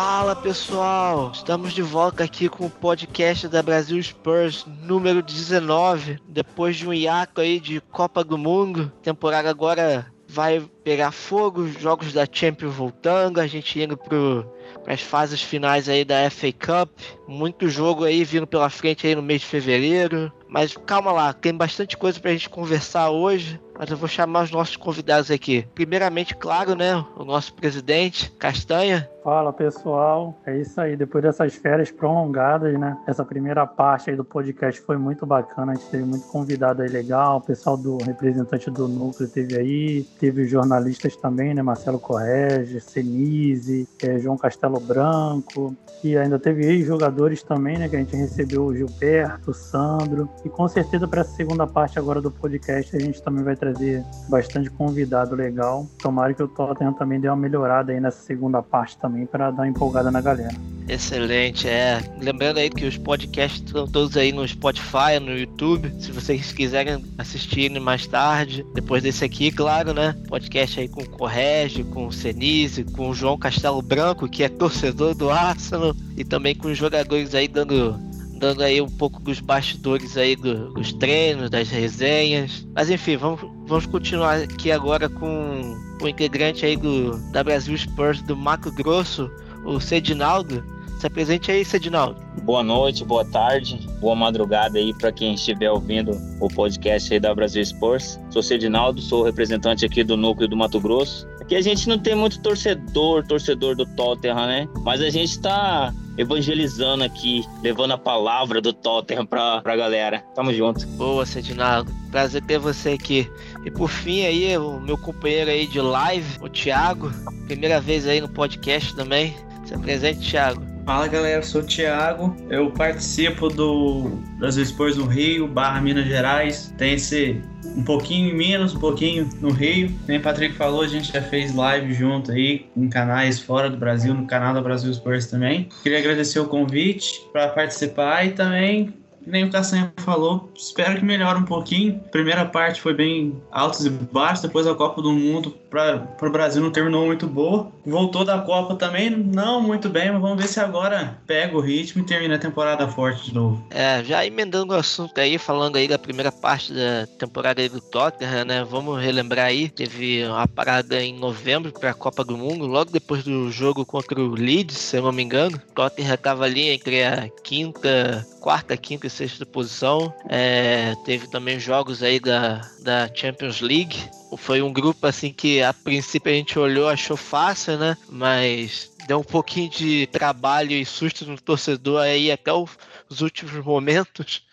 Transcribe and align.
Fala 0.00 0.36
pessoal, 0.36 1.32
estamos 1.34 1.72
de 1.72 1.82
volta 1.82 2.22
aqui 2.22 2.48
com 2.48 2.66
o 2.66 2.70
podcast 2.70 3.48
da 3.48 3.60
Brasil 3.60 4.00
Spurs 4.00 4.64
número 4.64 5.20
19, 5.20 6.20
depois 6.28 6.76
de 6.76 6.86
um 6.86 6.94
hiato 6.94 7.40
aí 7.40 7.58
de 7.58 7.80
Copa 7.80 8.22
do 8.22 8.38
Mundo, 8.38 8.92
temporada 9.02 9.50
agora 9.50 10.06
vai 10.28 10.60
pegar 10.84 11.10
fogo, 11.10 11.66
jogos 11.66 12.12
da 12.12 12.24
Champions 12.30 12.76
voltando, 12.76 13.40
a 13.40 13.46
gente 13.48 13.82
indo 13.82 13.96
pro 13.96 14.48
as 14.86 15.00
fases 15.00 15.42
finais 15.42 15.88
aí 15.88 16.04
da 16.04 16.30
FA 16.30 16.52
Cup, 16.52 16.90
muito 17.26 17.68
jogo 17.68 18.04
aí 18.04 18.24
vindo 18.24 18.46
pela 18.46 18.70
frente 18.70 19.06
aí 19.06 19.14
no 19.14 19.22
mês 19.22 19.42
de 19.42 19.46
fevereiro, 19.46 20.32
mas 20.48 20.76
calma 20.76 21.12
lá, 21.12 21.32
tem 21.32 21.54
bastante 21.54 21.96
coisa 21.96 22.18
pra 22.18 22.32
gente 22.32 22.48
conversar 22.48 23.10
hoje 23.10 23.60
mas 23.78 23.90
eu 23.90 23.96
vou 23.96 24.08
chamar 24.08 24.42
os 24.42 24.50
nossos 24.50 24.76
convidados 24.76 25.30
aqui. 25.30 25.64
Primeiramente, 25.72 26.34
claro, 26.34 26.74
né, 26.74 27.04
o 27.16 27.24
nosso 27.24 27.54
presidente, 27.54 28.28
Castanha. 28.32 29.08
Fala 29.22 29.52
pessoal, 29.52 30.36
é 30.46 30.56
isso 30.56 30.80
aí. 30.80 30.96
Depois 30.96 31.22
dessas 31.22 31.54
férias 31.54 31.90
prolongadas, 31.90 32.76
né? 32.78 32.96
Essa 33.06 33.24
primeira 33.24 33.66
parte 33.66 34.08
aí 34.08 34.16
do 34.16 34.24
podcast 34.24 34.80
foi 34.80 34.96
muito 34.96 35.26
bacana. 35.26 35.72
A 35.72 35.74
gente 35.74 35.90
teve 35.90 36.02
muito 36.02 36.26
convidado 36.28 36.82
aí 36.82 36.88
legal. 36.88 37.36
O 37.36 37.40
pessoal 37.40 37.76
do 37.76 37.98
representante 37.98 38.70
do 38.70 38.88
núcleo 38.88 39.28
teve 39.28 39.56
aí, 39.56 40.02
teve 40.18 40.46
jornalistas 40.46 41.14
também, 41.14 41.52
né? 41.52 41.60
Marcelo 41.60 42.00
Correge, 42.00 42.80
Senise, 42.80 43.86
é, 44.02 44.18
João 44.18 44.38
Castelo 44.38 44.67
Branco, 44.78 45.74
e 46.04 46.16
ainda 46.16 46.38
teve 46.38 46.66
ex-jogadores 46.66 47.42
também, 47.42 47.78
né? 47.78 47.88
Que 47.88 47.96
a 47.96 47.98
gente 47.98 48.14
recebeu 48.14 48.66
o 48.66 48.74
Gilberto, 48.74 49.50
o 49.50 49.54
Sandro. 49.54 50.28
E 50.44 50.48
com 50.48 50.68
certeza 50.68 51.08
para 51.08 51.22
essa 51.22 51.34
segunda 51.34 51.66
parte 51.66 51.98
agora 51.98 52.20
do 52.20 52.30
podcast 52.30 52.94
a 52.94 53.00
gente 53.00 53.22
também 53.22 53.42
vai 53.42 53.56
trazer 53.56 53.78
trazer 53.78 54.04
bastante 54.28 54.70
convidado 54.70 55.34
legal. 55.34 55.86
Tomara 55.98 56.34
que 56.34 56.42
o 56.42 56.48
Tottenham 56.48 56.92
também 56.92 57.20
dê 57.20 57.28
uma 57.28 57.36
melhorada 57.36 57.92
aí 57.92 58.00
nessa 58.00 58.20
segunda 58.22 58.62
parte 58.62 58.98
também 58.98 59.24
para 59.24 59.50
dar 59.50 59.62
uma 59.62 59.68
empolgada 59.68 60.10
na 60.10 60.20
galera. 60.20 60.54
Excelente, 60.88 61.68
é. 61.68 62.00
Lembrando 62.20 62.58
aí 62.58 62.70
que 62.70 62.86
os 62.86 62.96
podcasts 62.96 63.62
estão 63.62 63.86
todos 63.86 64.16
aí 64.16 64.32
no 64.32 64.46
Spotify, 64.48 65.20
no 65.20 65.36
YouTube. 65.36 65.92
Se 66.00 66.10
vocês 66.10 66.50
quiserem 66.50 67.04
assistir 67.18 67.70
mais 67.78 68.06
tarde, 68.06 68.64
depois 68.74 69.02
desse 69.02 69.22
aqui, 69.22 69.50
claro, 69.52 69.92
né? 69.92 70.16
Podcast 70.28 70.80
aí 70.80 70.88
com 70.88 71.02
o 71.02 71.10
Correge, 71.10 71.84
com 71.84 72.06
o 72.06 72.12
Senise, 72.12 72.84
com 72.84 73.10
o 73.10 73.14
João 73.14 73.36
Castelo 73.36 73.82
Branco, 73.82 74.26
que 74.26 74.42
é 74.42 74.47
torcedor 74.48 75.14
do 75.14 75.30
Arsenal, 75.30 75.94
e 76.16 76.24
também 76.24 76.54
com 76.54 76.68
os 76.68 76.78
jogadores 76.78 77.34
aí 77.34 77.48
dando 77.48 77.98
dando 78.38 78.62
aí 78.62 78.80
um 78.80 78.88
pouco 78.88 79.20
dos 79.20 79.40
bastidores 79.40 80.16
aí 80.16 80.36
do, 80.36 80.72
dos 80.72 80.92
treinos, 80.92 81.50
das 81.50 81.68
resenhas. 81.68 82.66
Mas 82.74 82.88
enfim, 82.88 83.16
vamos, 83.16 83.40
vamos 83.66 83.86
continuar 83.86 84.42
aqui 84.42 84.70
agora 84.70 85.08
com 85.08 85.76
o 86.00 86.08
integrante 86.08 86.64
aí 86.64 86.76
do 86.76 87.18
da 87.32 87.42
Brasil 87.42 87.76
Spurs 87.76 88.22
do 88.22 88.36
Mato 88.36 88.70
Grosso, 88.72 89.30
o 89.64 89.80
Cedinaldo. 89.80 90.64
Se 90.98 91.06
apresente 91.06 91.50
aí, 91.50 91.64
Cedinaldo. 91.64 92.20
Boa 92.42 92.62
noite, 92.62 93.04
boa 93.04 93.24
tarde, 93.24 93.78
boa 94.00 94.16
madrugada 94.16 94.78
aí 94.78 94.92
para 94.92 95.12
quem 95.12 95.34
estiver 95.34 95.70
ouvindo 95.70 96.10
o 96.40 96.48
podcast 96.48 97.12
aí 97.12 97.20
da 97.20 97.32
Brasil 97.32 97.62
Sports. 97.62 98.18
Sou 98.30 98.42
Cedinaldo, 98.42 99.00
sou 99.00 99.22
representante 99.22 99.84
aqui 99.84 100.02
do 100.02 100.16
núcleo 100.16 100.48
do 100.48 100.56
Mato 100.56 100.80
Grosso. 100.80 101.28
Aqui 101.48 101.56
a 101.56 101.62
gente 101.62 101.88
não 101.88 101.98
tem 101.98 102.14
muito 102.14 102.42
torcedor, 102.42 103.26
torcedor 103.26 103.74
do 103.74 103.86
Tottenham, 103.86 104.46
né? 104.46 104.68
Mas 104.82 105.00
a 105.00 105.08
gente 105.08 105.30
está 105.30 105.90
evangelizando 106.18 107.02
aqui, 107.02 107.42
levando 107.62 107.92
a 107.92 107.96
palavra 107.96 108.60
do 108.60 108.70
Tottenham 108.70 109.24
pra, 109.24 109.62
pra 109.62 109.74
galera. 109.74 110.22
Tamo 110.34 110.52
junto. 110.52 110.86
Boa, 110.88 111.24
Cedinaldo. 111.24 111.90
Prazer 112.10 112.44
ter 112.44 112.58
você 112.58 112.90
aqui. 112.90 113.26
E 113.64 113.70
por 113.70 113.88
fim 113.88 114.26
aí, 114.26 114.58
o 114.58 114.78
meu 114.78 114.98
companheiro 114.98 115.50
aí 115.50 115.66
de 115.66 115.80
live, 115.80 116.36
o 116.42 116.50
Thiago. 116.50 117.10
Primeira 117.46 117.80
vez 117.80 118.06
aí 118.06 118.20
no 118.20 118.28
podcast 118.28 118.94
também. 118.94 119.34
Se 119.64 119.72
apresente, 119.72 120.30
Thiago. 120.30 120.77
Fala 120.88 121.06
galera, 121.06 121.42
sou 121.42 121.60
o 121.60 121.64
Thiago, 121.64 122.34
eu 122.48 122.70
participo 122.70 123.50
do 123.50 124.04
Brasil 124.38 124.64
Spurs 124.64 124.96
no 124.96 125.04
Rio, 125.04 125.46
barra 125.46 125.82
Minas 125.82 126.06
Gerais. 126.06 126.74
Tem 126.78 126.94
esse 126.94 127.42
um 127.76 127.84
pouquinho 127.84 128.30
em 128.30 128.34
Minas, 128.34 128.74
um 128.74 128.80
pouquinho 128.80 129.28
no 129.38 129.50
Rio. 129.50 129.94
Nem 130.08 130.18
Patrick 130.18 130.54
falou, 130.54 130.80
a 130.80 130.88
gente 130.88 131.12
já 131.12 131.20
fez 131.20 131.54
live 131.54 131.92
junto 131.92 132.32
aí 132.32 132.70
em 132.74 132.88
canais 132.88 133.38
fora 133.38 133.68
do 133.68 133.76
Brasil, 133.76 134.14
no 134.14 134.26
canal 134.26 134.54
da 134.54 134.62
Brasil 134.62 134.90
Spurs 134.94 135.26
também. 135.26 135.68
Queria 135.82 135.98
agradecer 135.98 136.40
o 136.40 136.46
convite 136.46 137.20
para 137.34 137.48
participar 137.48 138.24
e 138.24 138.30
também 138.30 138.94
nem 139.28 139.44
o 139.44 139.50
Castanha 139.50 139.92
falou, 139.98 140.50
espero 140.56 140.98
que 140.98 141.04
melhore 141.04 141.38
um 141.38 141.44
pouquinho. 141.44 142.00
primeira 142.10 142.46
parte 142.46 142.80
foi 142.80 142.94
bem 142.94 143.40
altos 143.50 143.84
e 143.84 143.90
baixos, 143.90 144.42
depois 144.42 144.66
a 144.66 144.74
Copa 144.74 145.02
do 145.02 145.12
Mundo 145.12 145.50
para 145.70 146.06
o 146.22 146.30
Brasil 146.30 146.62
não 146.62 146.70
terminou 146.70 147.06
muito 147.06 147.26
boa. 147.26 147.70
Voltou 147.84 148.24
da 148.24 148.38
Copa 148.38 148.74
também, 148.74 149.10
não 149.10 149.60
muito 149.60 149.88
bem, 149.88 150.10
mas 150.10 150.20
vamos 150.20 150.40
ver 150.40 150.48
se 150.48 150.60
agora 150.60 151.18
pega 151.26 151.56
o 151.56 151.60
ritmo 151.60 152.02
e 152.02 152.06
termina 152.06 152.36
a 152.36 152.38
temporada 152.38 152.88
forte 152.88 153.26
de 153.26 153.34
novo. 153.34 153.64
É, 153.70 154.02
já 154.04 154.24
emendando 154.24 154.72
o 154.72 154.76
assunto 154.76 155.18
aí, 155.18 155.38
falando 155.38 155.76
aí 155.76 155.88
da 155.88 155.98
primeira 155.98 156.32
parte 156.32 156.72
da 156.72 157.06
temporada 157.18 157.60
aí 157.60 157.68
do 157.68 157.80
Tottenham, 157.80 158.44
né? 158.44 158.64
Vamos 158.64 159.00
relembrar 159.00 159.46
aí, 159.46 159.68
teve 159.68 160.26
uma 160.26 160.46
parada 160.46 161.02
em 161.02 161.14
novembro 161.14 161.72
para 161.72 161.90
a 161.90 161.94
Copa 161.94 162.24
do 162.24 162.36
Mundo, 162.36 162.66
logo 162.66 162.90
depois 162.90 163.24
do 163.24 163.50
jogo 163.50 163.84
contra 163.84 164.20
o 164.20 164.34
Leeds, 164.34 164.76
se 164.76 164.96
eu 164.96 165.02
não 165.02 165.12
me 165.12 165.22
engano. 165.22 165.56
O 165.56 165.72
Tottenham 165.74 166.14
estava 166.14 166.44
ali 166.44 166.68
entre 166.68 167.04
a 167.04 167.28
quinta, 167.42 168.26
quarta, 168.40 168.76
quinta 168.76 169.06
e 169.06 169.10
sexta 169.10 169.44
posição. 169.44 170.12
É, 170.28 170.94
teve 171.04 171.28
também 171.28 171.58
jogos 171.58 172.02
aí 172.02 172.20
da, 172.20 172.60
da 172.82 173.08
Champions 173.14 173.60
League. 173.60 173.98
Foi 174.36 174.62
um 174.62 174.72
grupo 174.72 175.06
assim 175.06 175.32
que 175.32 175.62
a 175.62 175.72
princípio 175.72 176.32
a 176.32 176.34
gente 176.34 176.58
olhou, 176.58 176.88
achou 176.88 177.16
fácil, 177.16 177.78
né? 177.78 177.96
Mas 178.08 178.90
deu 179.06 179.20
um 179.20 179.24
pouquinho 179.24 179.70
de 179.70 180.06
trabalho 180.08 180.72
e 180.72 180.84
susto 180.84 181.24
no 181.24 181.40
torcedor 181.40 182.02
aí 182.02 182.30
até 182.30 182.52
os 182.52 183.20
últimos 183.20 183.64
momentos. 183.64 184.46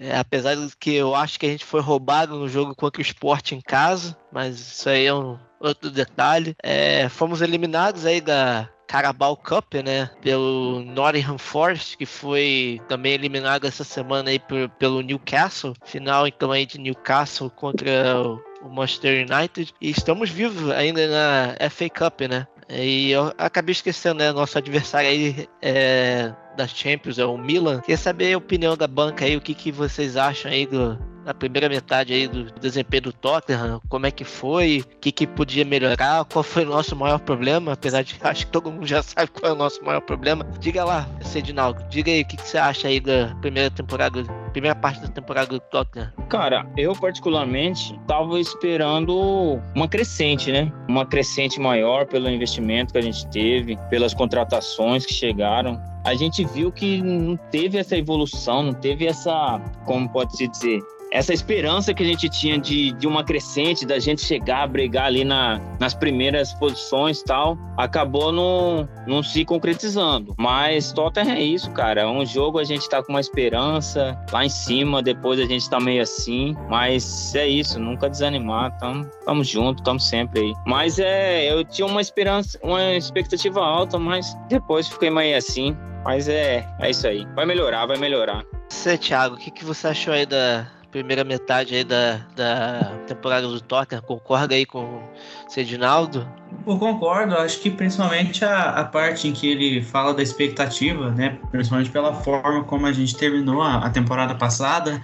É, 0.00 0.16
apesar 0.16 0.56
de 0.56 0.76
que 0.76 0.94
eu 0.94 1.14
acho 1.14 1.38
que 1.38 1.46
a 1.46 1.50
gente 1.50 1.64
foi 1.64 1.80
roubado 1.80 2.36
no 2.36 2.48
jogo 2.48 2.74
contra 2.74 3.00
o 3.00 3.04
Sport 3.04 3.52
em 3.52 3.60
casa, 3.60 4.16
mas 4.32 4.58
isso 4.58 4.88
aí 4.88 5.06
é 5.06 5.14
um 5.14 5.38
outro 5.60 5.90
detalhe. 5.90 6.56
É, 6.62 7.08
fomos 7.08 7.40
eliminados 7.40 8.04
aí 8.04 8.20
da, 8.20 8.68
Carabao 8.86 9.36
Cup, 9.36 9.74
né? 9.84 10.10
Pelo 10.20 10.82
Nottingham 10.84 11.38
Forest, 11.38 11.96
que 11.96 12.06
foi 12.06 12.80
também 12.88 13.12
eliminado 13.12 13.66
essa 13.66 13.82
semana 13.82 14.30
aí 14.30 14.38
por, 14.38 14.68
pelo 14.78 15.00
Newcastle. 15.00 15.74
Final 15.84 16.26
então 16.26 16.52
aí 16.52 16.66
de 16.66 16.78
Newcastle 16.78 17.50
contra 17.50 17.90
o 18.20 18.40
Manchester 18.70 19.26
United. 19.30 19.72
E 19.80 19.90
estamos 19.90 20.30
vivos 20.30 20.70
ainda 20.70 21.06
na 21.08 21.70
FA 21.70 21.88
Cup, 21.88 22.22
né? 22.22 22.46
E 22.68 23.10
eu 23.10 23.32
acabei 23.36 23.72
esquecendo, 23.72 24.18
né? 24.18 24.32
Nosso 24.32 24.56
adversário 24.56 25.08
aí 25.08 25.48
é, 25.60 26.32
da 26.56 26.66
Champions 26.66 27.18
é 27.18 27.24
o 27.24 27.36
Milan. 27.36 27.80
Queria 27.80 27.96
saber 27.96 28.32
a 28.32 28.38
opinião 28.38 28.76
da 28.76 28.86
banca 28.86 29.24
aí, 29.24 29.36
o 29.36 29.40
que, 29.40 29.54
que 29.54 29.70
vocês 29.70 30.16
acham 30.16 30.50
aí 30.50 30.66
do, 30.66 30.98
na 31.24 31.34
primeira 31.34 31.68
metade 31.68 32.12
aí 32.12 32.28
do 32.28 32.50
desempenho 32.60 33.04
do 33.04 33.12
Tottenham, 33.12 33.80
como 33.88 34.06
é 34.06 34.10
que 34.10 34.24
foi, 34.24 34.84
o 34.84 34.98
que, 34.98 35.10
que 35.10 35.26
podia 35.26 35.64
melhorar, 35.64 36.24
qual 36.26 36.42
foi 36.42 36.64
o 36.64 36.68
nosso 36.68 36.94
maior 36.94 37.18
problema, 37.18 37.72
apesar 37.72 38.02
de 38.02 38.16
acho 38.22 38.46
que 38.46 38.52
todo 38.52 38.70
mundo 38.70 38.86
já 38.86 39.02
sabe 39.02 39.30
qual 39.30 39.52
é 39.52 39.54
o 39.54 39.58
nosso 39.58 39.82
maior 39.84 40.00
problema. 40.00 40.46
Diga 40.58 40.84
lá, 40.84 41.08
Cedinaldo, 41.22 41.84
diga 41.88 42.10
aí 42.10 42.22
o 42.22 42.26
que, 42.26 42.36
que 42.36 42.48
você 42.48 42.58
acha 42.58 42.88
aí 42.88 43.00
da 43.00 43.34
primeira 43.40 43.70
temporada, 43.70 44.22
primeira 44.52 44.76
parte 44.76 45.00
da 45.00 45.08
temporada 45.08 45.48
do 45.48 45.60
Tottenham. 45.60 46.12
Cara, 46.28 46.66
eu 46.76 46.92
particularmente 46.94 47.98
tava 48.06 48.38
esperando 48.38 49.60
uma 49.74 49.88
crescente, 49.88 50.52
né? 50.52 50.72
Uma 50.88 51.06
crescente 51.06 51.60
maior 51.60 52.06
pelo 52.06 52.28
investimento 52.28 52.92
que 52.92 52.98
a 52.98 53.02
gente 53.02 53.26
teve, 53.28 53.76
pelas 53.90 54.14
contratações 54.14 55.06
que 55.06 55.12
chegaram 55.12 55.80
a 56.04 56.14
gente 56.14 56.44
viu 56.44 56.70
que 56.70 57.02
não 57.02 57.34
teve 57.34 57.78
essa 57.78 57.96
evolução, 57.96 58.62
não 58.62 58.74
teve 58.74 59.06
essa, 59.06 59.58
como 59.86 60.06
pode 60.06 60.36
se 60.36 60.46
dizer, 60.46 60.80
essa 61.14 61.32
esperança 61.32 61.94
que 61.94 62.02
a 62.02 62.06
gente 62.06 62.28
tinha 62.28 62.58
de, 62.58 62.90
de 62.90 63.06
uma 63.06 63.22
crescente, 63.22 63.86
da 63.86 64.00
gente 64.00 64.20
chegar 64.20 64.64
a 64.64 64.66
brigar 64.66 65.06
ali 65.06 65.24
na, 65.24 65.60
nas 65.78 65.94
primeiras 65.94 66.52
posições 66.54 67.22
tal, 67.22 67.56
acabou 67.76 68.32
não, 68.32 68.88
não 69.06 69.22
se 69.22 69.44
concretizando. 69.44 70.34
Mas 70.36 70.92
Tottenham 70.92 71.36
é 71.36 71.40
isso, 71.40 71.70
cara. 71.70 72.00
É 72.00 72.06
um 72.06 72.26
jogo 72.26 72.58
a 72.58 72.64
gente 72.64 72.88
tá 72.88 73.00
com 73.00 73.12
uma 73.12 73.20
esperança 73.20 74.20
lá 74.32 74.44
em 74.44 74.48
cima, 74.48 75.00
depois 75.00 75.38
a 75.38 75.44
gente 75.44 75.70
tá 75.70 75.78
meio 75.78 76.02
assim. 76.02 76.56
Mas 76.68 77.32
é 77.36 77.46
isso, 77.46 77.78
nunca 77.78 78.10
desanimar. 78.10 78.76
Tamo, 78.78 79.08
tamo 79.24 79.44
junto, 79.44 79.84
tamo 79.84 80.00
sempre 80.00 80.40
aí. 80.40 80.52
Mas 80.66 80.98
é, 80.98 81.48
eu 81.48 81.64
tinha 81.64 81.86
uma 81.86 82.00
esperança, 82.00 82.58
uma 82.60 82.92
expectativa 82.92 83.60
alta, 83.60 84.00
mas 84.00 84.36
depois 84.48 84.88
fiquei 84.88 85.10
meio 85.10 85.38
assim. 85.38 85.76
Mas 86.04 86.28
é, 86.28 86.66
é 86.80 86.90
isso 86.90 87.06
aí. 87.06 87.24
Vai 87.36 87.46
melhorar, 87.46 87.86
vai 87.86 87.98
melhorar. 87.98 88.44
Você, 88.68 88.98
Thiago, 88.98 89.36
o 89.36 89.38
que, 89.38 89.52
que 89.52 89.64
você 89.64 89.86
achou 89.86 90.12
aí 90.12 90.26
da, 90.26 90.66
primeira 90.94 91.24
metade 91.24 91.74
aí 91.74 91.82
da, 91.82 92.20
da 92.36 92.92
temporada 93.04 93.48
do 93.48 93.60
Tottenham. 93.60 94.00
Concorda 94.00 94.54
aí 94.54 94.64
com 94.64 94.84
o 94.84 95.02
Cedinaldo? 95.48 96.24
Eu 96.64 96.78
concordo, 96.78 97.34
acho 97.34 97.58
que 97.58 97.68
principalmente 97.68 98.44
a, 98.44 98.70
a 98.70 98.84
parte 98.84 99.26
em 99.26 99.32
que 99.32 99.50
ele 99.50 99.82
fala 99.82 100.14
da 100.14 100.22
expectativa, 100.22 101.10
né? 101.10 101.36
Principalmente 101.50 101.90
pela 101.90 102.14
forma 102.14 102.62
como 102.62 102.86
a 102.86 102.92
gente 102.92 103.16
terminou 103.16 103.60
a, 103.60 103.78
a 103.78 103.90
temporada 103.90 104.36
passada. 104.36 105.02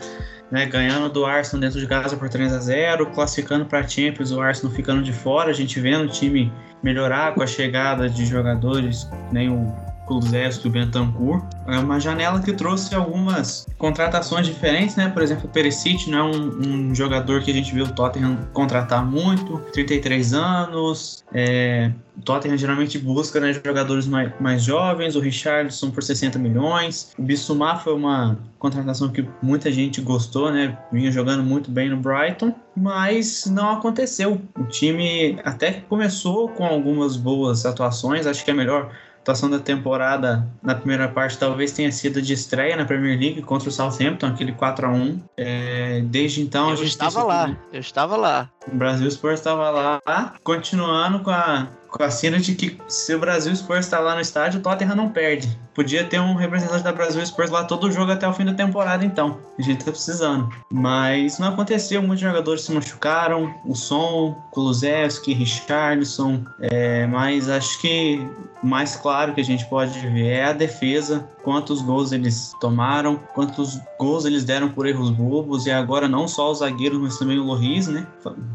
né, 0.48 0.66
ganhando 0.66 1.08
do 1.08 1.24
Arsenal 1.24 1.60
dentro 1.60 1.78
de 1.78 1.86
casa 1.86 2.16
por 2.16 2.28
3 2.28 2.52
a 2.52 2.58
0 2.58 3.06
classificando 3.10 3.66
para 3.66 3.80
a 3.80 3.86
Champions, 3.86 4.32
o 4.32 4.40
Arsenal 4.40 4.74
ficando 4.74 5.00
de 5.00 5.12
fora, 5.12 5.50
a 5.50 5.52
gente 5.52 5.78
vendo 5.78 6.06
o 6.06 6.08
time 6.08 6.52
melhorar 6.82 7.34
com 7.34 7.42
a 7.42 7.46
chegada 7.46 8.10
de 8.10 8.26
jogadores, 8.26 9.08
né, 9.30 9.48
o 9.48 9.89
Kulusevski 10.10 10.66
e 10.66 10.68
o 10.68 10.72
Bentancur. 10.72 11.40
É 11.68 11.78
uma 11.78 12.00
janela 12.00 12.40
que 12.40 12.52
trouxe 12.52 12.96
algumas 12.96 13.64
contratações 13.78 14.44
diferentes, 14.44 14.96
né? 14.96 15.08
Por 15.08 15.22
exemplo, 15.22 15.46
o 15.46 15.48
Perisic 15.48 16.10
não 16.10 16.18
é 16.18 16.22
um, 16.24 16.88
um, 16.88 16.94
jogador 16.94 17.42
que 17.42 17.50
a 17.52 17.54
gente 17.54 17.72
viu 17.72 17.84
o 17.84 17.92
Tottenham 17.92 18.36
contratar 18.52 19.06
muito, 19.06 19.58
33 19.72 20.34
anos. 20.34 21.24
É, 21.32 21.92
o 22.18 22.22
Tottenham 22.22 22.56
geralmente 22.56 22.98
busca 22.98 23.38
né, 23.38 23.52
jogadores 23.52 24.06
mais, 24.08 24.32
mais 24.40 24.64
jovens, 24.64 25.14
o 25.14 25.20
Richardson 25.20 25.92
por 25.92 26.02
60 26.02 26.38
milhões. 26.40 27.12
O 27.16 27.22
Bissouma 27.22 27.76
foi 27.76 27.94
uma 27.94 28.36
contratação 28.58 29.08
que 29.10 29.26
muita 29.40 29.70
gente 29.70 30.00
gostou, 30.00 30.50
né? 30.50 30.76
Vinha 30.92 31.12
jogando 31.12 31.44
muito 31.44 31.70
bem 31.70 31.88
no 31.88 31.96
Brighton, 31.96 32.52
mas 32.76 33.46
não 33.46 33.70
aconteceu. 33.70 34.40
O 34.58 34.64
time 34.64 35.38
até 35.44 35.84
começou 35.88 36.48
com 36.48 36.66
algumas 36.66 37.16
boas 37.16 37.64
atuações, 37.64 38.26
acho 38.26 38.44
que 38.44 38.50
é 38.50 38.54
melhor 38.54 38.90
atuação 39.20 39.50
da 39.50 39.58
temporada 39.58 40.46
na 40.62 40.74
primeira 40.74 41.08
parte 41.08 41.38
talvez 41.38 41.72
tenha 41.72 41.92
sido 41.92 42.20
de 42.20 42.32
estreia 42.32 42.76
na 42.76 42.84
Premier 42.84 43.18
League 43.18 43.42
contra 43.42 43.68
o 43.68 43.72
Southampton, 43.72 44.26
aquele 44.26 44.52
4 44.52 44.86
a 44.86 44.90
1 44.90 45.22
é, 45.36 46.00
Desde 46.04 46.40
então 46.40 46.68
eu 46.68 46.72
a 46.72 46.76
gente 46.76 46.88
estava 46.88 47.22
lá, 47.22 47.56
eu 47.72 47.80
estava 47.80 48.16
lá. 48.16 48.50
O 48.70 48.76
Brasil 48.76 49.08
Sport 49.08 49.34
estava 49.34 49.70
lá, 49.70 50.34
continuando 50.44 51.20
com 51.20 51.30
a, 51.30 51.66
com 51.88 52.02
a 52.02 52.10
cena 52.10 52.38
de 52.38 52.54
que 52.54 52.78
se 52.88 53.14
o 53.14 53.18
Brasil 53.18 53.52
Sport 53.52 53.80
está 53.80 53.98
lá 53.98 54.14
no 54.14 54.20
estádio, 54.20 54.60
o 54.60 54.62
Tottenham 54.62 54.94
não 54.94 55.08
perde. 55.08 55.58
Podia 55.74 56.04
ter 56.04 56.20
um 56.20 56.34
representante 56.34 56.84
da 56.84 56.92
Brasil 56.92 57.22
Sport 57.22 57.50
lá 57.50 57.64
todo 57.64 57.84
o 57.84 57.92
jogo 57.92 58.12
até 58.12 58.28
o 58.28 58.32
fim 58.32 58.44
da 58.44 58.52
temporada, 58.52 59.04
então. 59.04 59.38
A 59.58 59.62
gente 59.62 59.84
tá 59.84 59.90
precisando. 59.90 60.48
Mas 60.70 61.38
não 61.38 61.48
aconteceu, 61.48 62.02
muitos 62.02 62.20
jogadores 62.20 62.62
se 62.62 62.72
machucaram. 62.72 63.54
O 63.64 63.74
Som, 63.74 64.34
Kulusevski, 64.50 65.32
Richardson. 65.32 66.44
É, 66.60 67.06
mas 67.06 67.48
acho 67.48 67.80
que 67.80 68.20
mais 68.62 68.96
claro 68.96 69.34
que 69.34 69.40
a 69.40 69.44
gente 69.44 69.64
pode 69.66 69.98
ver 69.98 70.26
é 70.26 70.44
a 70.44 70.52
defesa. 70.52 71.28
Quantos 71.42 71.80
gols 71.80 72.12
eles 72.12 72.54
tomaram, 72.60 73.18
quantos 73.34 73.78
gols 73.98 74.24
eles 74.24 74.44
deram 74.44 74.68
por 74.70 74.86
erros 74.86 75.10
bobos. 75.10 75.66
E 75.66 75.70
agora 75.70 76.06
não 76.06 76.28
só 76.28 76.50
os 76.50 76.58
zagueiros, 76.58 77.00
mas 77.00 77.18
também 77.18 77.38
o 77.38 77.44
Loris, 77.44 77.88
né? 77.88 78.06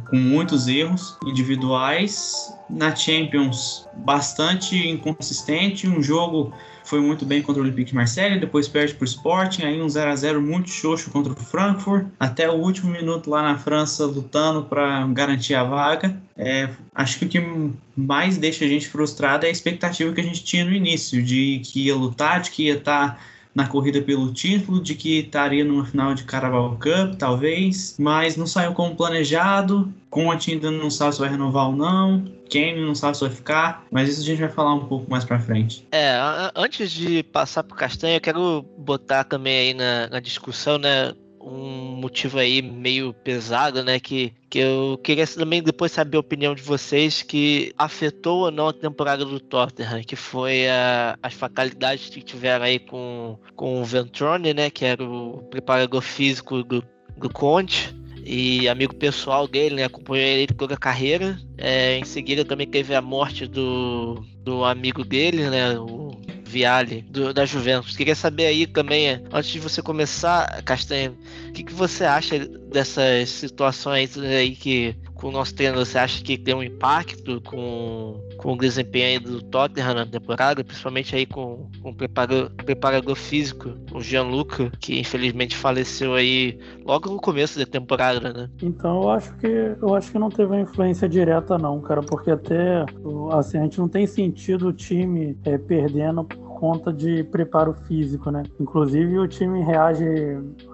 Com 0.09 0.17
muitos 0.17 0.67
erros 0.67 1.17
individuais. 1.25 2.53
Na 2.69 2.95
Champions, 2.95 3.87
bastante 3.97 4.87
inconsistente. 4.87 5.87
Um 5.87 6.01
jogo 6.01 6.53
foi 6.85 7.01
muito 7.01 7.25
bem 7.25 7.41
contra 7.41 7.61
o 7.61 7.65
Olympique 7.65 7.89
de 7.89 7.95
Marseille, 7.95 8.39
depois 8.39 8.67
perde 8.67 8.93
para 8.93 9.03
o 9.03 9.07
Sporting, 9.07 9.63
aí 9.63 9.81
um 9.81 9.89
0 9.89 10.11
a 10.11 10.15
0 10.15 10.41
muito 10.41 10.69
xoxo 10.69 11.09
contra 11.09 11.33
o 11.33 11.35
Frankfurt, 11.35 12.05
até 12.19 12.49
o 12.49 12.53
último 12.53 12.91
minuto 12.91 13.29
lá 13.29 13.41
na 13.41 13.57
França 13.57 14.05
lutando 14.05 14.63
para 14.63 15.05
garantir 15.07 15.55
a 15.55 15.63
vaga. 15.63 16.15
É, 16.37 16.69
acho 16.93 17.19
que 17.19 17.25
o 17.25 17.29
que 17.29 17.71
mais 17.95 18.37
deixa 18.37 18.65
a 18.65 18.67
gente 18.67 18.87
frustrado 18.87 19.45
é 19.45 19.49
a 19.49 19.51
expectativa 19.51 20.13
que 20.13 20.21
a 20.21 20.23
gente 20.23 20.43
tinha 20.43 20.63
no 20.63 20.73
início, 20.73 21.23
de 21.23 21.61
que 21.63 21.87
ia 21.87 21.95
lutar, 21.95 22.41
de 22.41 22.51
que 22.51 22.65
ia 22.65 22.75
estar 22.75 23.15
tá 23.15 23.19
na 23.55 23.65
corrida 23.67 24.01
pelo 24.01 24.33
título, 24.33 24.81
de 24.81 24.93
que 24.93 25.19
estaria 25.19 25.63
numa 25.63 25.85
final 25.85 26.13
de 26.13 26.25
Carabao 26.25 26.71
Cup, 26.71 27.15
talvez, 27.17 27.95
mas 27.97 28.35
não 28.35 28.45
saiu 28.45 28.73
como 28.73 28.95
planejado. 28.95 29.91
Conte 30.09 30.51
ainda 30.51 30.69
não 30.69 30.91
sabe 30.91 31.13
se 31.13 31.21
vai 31.21 31.29
renovar 31.29 31.67
ou 31.67 31.75
não. 31.75 32.25
Kane 32.51 32.81
não 32.81 32.93
sabe 32.93 33.17
se 33.17 33.21
vai 33.23 33.33
ficar, 33.33 33.85
mas 33.89 34.09
isso 34.09 34.21
a 34.21 34.25
gente 34.25 34.39
vai 34.39 34.49
falar 34.49 34.75
um 34.75 34.85
pouco 34.85 35.09
mais 35.09 35.23
pra 35.23 35.39
frente. 35.39 35.87
É, 35.91 36.15
antes 36.53 36.91
de 36.91 37.23
passar 37.23 37.63
pro 37.63 37.75
Castanha, 37.75 38.17
eu 38.17 38.21
quero 38.21 38.65
botar 38.77 39.23
também 39.23 39.57
aí 39.57 39.73
na, 39.73 40.09
na 40.09 40.19
discussão, 40.19 40.77
né? 40.77 41.13
um 41.45 41.84
motivo 42.05 42.37
aí 42.37 42.61
meio 42.61 43.13
pesado, 43.13 43.83
né? 43.83 43.99
Que, 43.99 44.31
que 44.49 44.59
eu 44.59 44.99
queria 45.03 45.25
também 45.25 45.61
depois 45.61 45.91
saber 45.91 46.17
a 46.17 46.19
opinião 46.19 46.53
de 46.53 46.61
vocês 46.61 47.23
que 47.23 47.73
afetou 47.77 48.45
ou 48.45 48.51
não 48.51 48.67
a 48.67 48.73
temporada 48.73 49.25
do 49.25 49.39
Tottenham, 49.39 50.03
que 50.03 50.15
foi 50.15 50.67
a, 50.69 51.17
as 51.21 51.33
fatalidades 51.33 52.09
que 52.09 52.21
tiveram 52.21 52.65
aí 52.65 52.77
com, 52.79 53.37
com 53.55 53.81
o 53.81 53.85
Ventrone, 53.85 54.53
né? 54.53 54.69
Que 54.69 54.85
era 54.85 55.03
o 55.03 55.41
preparador 55.49 56.01
físico 56.01 56.63
do, 56.63 56.83
do 57.17 57.29
Conte 57.29 57.95
e 58.23 58.69
amigo 58.69 58.95
pessoal 58.95 59.47
dele, 59.47 59.75
né? 59.75 59.83
Acompanhou 59.85 60.27
ele 60.27 60.53
toda 60.53 60.75
a 60.75 60.77
carreira. 60.77 61.39
É, 61.57 61.97
em 61.97 62.05
seguida 62.05 62.45
também 62.45 62.67
teve 62.67 62.93
a 62.93 63.01
morte 63.01 63.47
do, 63.47 64.23
do 64.43 64.63
amigo 64.63 65.03
dele, 65.03 65.49
né? 65.49 65.77
O 65.79 66.11
Viale, 66.55 67.01
do, 67.09 67.33
da 67.33 67.45
Juventus. 67.45 67.97
Queria 67.97 68.15
saber 68.15 68.45
aí 68.45 68.65
também, 68.65 69.21
antes 69.33 69.49
de 69.49 69.59
você 69.59 69.81
começar, 69.81 70.63
Castanha, 70.63 71.13
o 71.49 71.51
que, 71.51 71.65
que 71.65 71.73
você 71.73 72.05
acha 72.05 72.47
dessas 72.47 73.29
situações 73.29 74.17
aí 74.17 74.55
que 74.55 74.95
com 75.15 75.29
o 75.29 75.31
nosso 75.31 75.55
treino, 75.55 75.77
você 75.77 75.97
acha 75.97 76.21
que 76.21 76.37
tem 76.37 76.53
um 76.53 76.61
impacto 76.61 77.41
com, 77.41 78.19
com 78.37 78.53
o 78.53 78.57
desempenho 78.57 79.21
do 79.21 79.41
Tottenham 79.41 79.95
na 79.95 80.05
temporada, 80.05 80.63
principalmente 80.63 81.15
aí 81.15 81.25
com, 81.25 81.69
com 81.81 81.89
o 81.89 81.95
preparador, 81.95 82.51
preparador 82.51 83.15
físico, 83.15 83.73
o 83.93 84.01
Gianluca, 84.01 84.69
que 84.79 84.99
infelizmente 84.99 85.55
faleceu 85.55 86.13
aí 86.13 86.59
logo 86.85 87.09
no 87.09 87.17
começo 87.17 87.57
da 87.57 87.65
temporada, 87.65 88.33
né? 88.33 88.49
Então 88.61 89.03
eu 89.03 89.09
acho 89.09 89.35
que 89.37 89.47
eu 89.47 89.95
acho 89.95 90.11
que 90.11 90.19
não 90.19 90.29
teve 90.29 90.51
uma 90.51 90.61
influência 90.61 91.07
direta 91.07 91.57
não, 91.57 91.79
cara, 91.81 92.01
porque 92.01 92.29
até 92.29 92.85
assim, 93.31 93.57
a 93.57 93.63
gente 93.63 93.79
não 93.79 93.87
tem 93.87 94.05
sentido 94.05 94.67
o 94.67 94.73
time 94.73 95.37
é, 95.45 95.57
perdendo 95.57 96.27
conta 96.55 96.91
de 96.91 97.23
preparo 97.25 97.73
físico, 97.73 98.31
né? 98.31 98.43
Inclusive 98.59 99.19
o 99.19 99.27
time 99.27 99.61
reage 99.61 100.05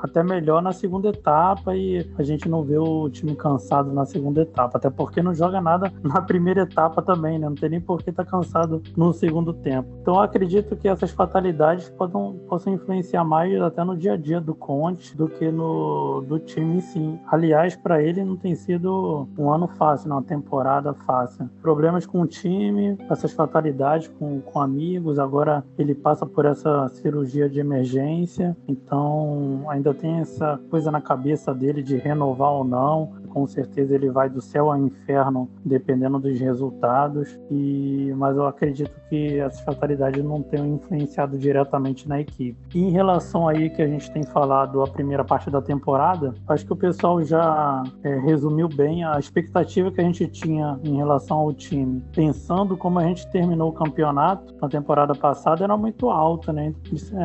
até 0.01 0.23
melhor 0.23 0.61
na 0.61 0.71
segunda 0.71 1.09
etapa 1.09 1.75
e 1.75 2.07
a 2.17 2.23
gente 2.23 2.47
não 2.47 2.63
vê 2.63 2.77
o 2.77 3.09
time 3.09 3.35
cansado 3.35 3.91
na 3.91 4.05
segunda 4.05 4.41
etapa, 4.41 4.77
até 4.77 4.89
porque 4.89 5.21
não 5.21 5.33
joga 5.33 5.59
nada 5.59 5.91
na 6.03 6.21
primeira 6.21 6.61
etapa 6.61 7.01
também, 7.01 7.39
né? 7.39 7.49
Não 7.49 7.55
tem 7.55 7.69
nem 7.69 7.81
por 7.81 8.01
que 8.03 8.11
estar 8.11 8.23
tá 8.23 8.31
cansado 8.31 8.81
no 8.95 9.11
segundo 9.11 9.53
tempo. 9.53 9.89
Então 10.01 10.15
eu 10.15 10.21
acredito 10.21 10.75
que 10.75 10.87
essas 10.87 11.11
fatalidades 11.11 11.89
possam, 11.89 12.39
possam 12.47 12.73
influenciar 12.73 13.23
mais 13.23 13.59
até 13.61 13.83
no 13.83 13.97
dia 13.97 14.13
a 14.13 14.17
dia 14.17 14.39
do 14.39 14.53
Conte 14.53 15.17
do 15.17 15.27
que 15.27 15.51
no 15.51 16.21
do 16.27 16.39
time 16.39 16.77
em 16.77 16.81
si. 16.81 17.19
Aliás, 17.27 17.75
para 17.75 18.01
ele 18.01 18.23
não 18.23 18.37
tem 18.37 18.55
sido 18.55 19.27
um 19.37 19.51
ano 19.51 19.67
fácil, 19.67 20.11
uma 20.11 20.21
temporada 20.21 20.93
fácil. 20.93 21.49
Problemas 21.61 22.05
com 22.05 22.21
o 22.21 22.27
time, 22.27 22.97
essas 23.09 23.33
fatalidades 23.33 24.07
com, 24.07 24.39
com 24.41 24.61
amigos, 24.61 25.17
agora 25.17 25.63
ele 25.77 25.95
passa 25.95 26.25
por 26.25 26.45
essa 26.45 26.87
cirurgia 26.89 27.49
de 27.49 27.59
emergência, 27.59 28.55
então 28.67 29.65
ainda 29.67 29.93
tem 29.93 30.19
essa 30.19 30.59
coisa 30.69 30.91
na 30.91 31.01
cabeça 31.01 31.53
dele 31.53 31.81
de 31.81 31.97
renovar 31.97 32.51
ou 32.51 32.63
não. 32.63 33.13
Com 33.29 33.47
certeza 33.47 33.95
ele 33.95 34.09
vai 34.09 34.29
do 34.29 34.41
céu 34.41 34.69
ao 34.69 34.77
inferno 34.77 35.49
dependendo 35.63 36.19
dos 36.19 36.39
resultados. 36.39 37.39
E 37.49 38.13
mas 38.17 38.35
eu 38.35 38.45
acredito 38.45 38.91
que 39.09 39.39
essas 39.39 39.61
fatalidades 39.61 40.23
não 40.23 40.41
tenham 40.41 40.67
influenciado 40.67 41.37
diretamente 41.37 42.07
na 42.07 42.19
equipe. 42.19 42.57
E 42.75 42.79
em 42.79 42.91
relação 42.91 43.47
aí 43.47 43.69
que 43.69 43.81
a 43.81 43.87
gente 43.87 44.11
tem 44.11 44.23
falado 44.23 44.81
a 44.81 44.87
primeira 44.87 45.23
parte 45.23 45.49
da 45.49 45.61
temporada, 45.61 46.33
acho 46.47 46.65
que 46.65 46.73
o 46.73 46.75
pessoal 46.75 47.23
já 47.23 47.83
é, 48.03 48.19
resumiu 48.19 48.67
bem 48.67 49.03
a 49.03 49.17
expectativa 49.17 49.91
que 49.91 50.01
a 50.01 50.03
gente 50.03 50.27
tinha 50.27 50.79
em 50.83 50.97
relação 50.97 51.39
ao 51.39 51.53
time. 51.53 52.03
Pensando 52.13 52.75
como 52.75 52.99
a 52.99 53.03
gente 53.03 53.29
terminou 53.31 53.69
o 53.69 53.73
campeonato 53.73 54.53
na 54.61 54.67
temporada 54.67 55.15
passada, 55.15 55.60
era 55.63 55.77
muito 55.77 56.09
alta, 56.09 56.51
né? 56.51 56.73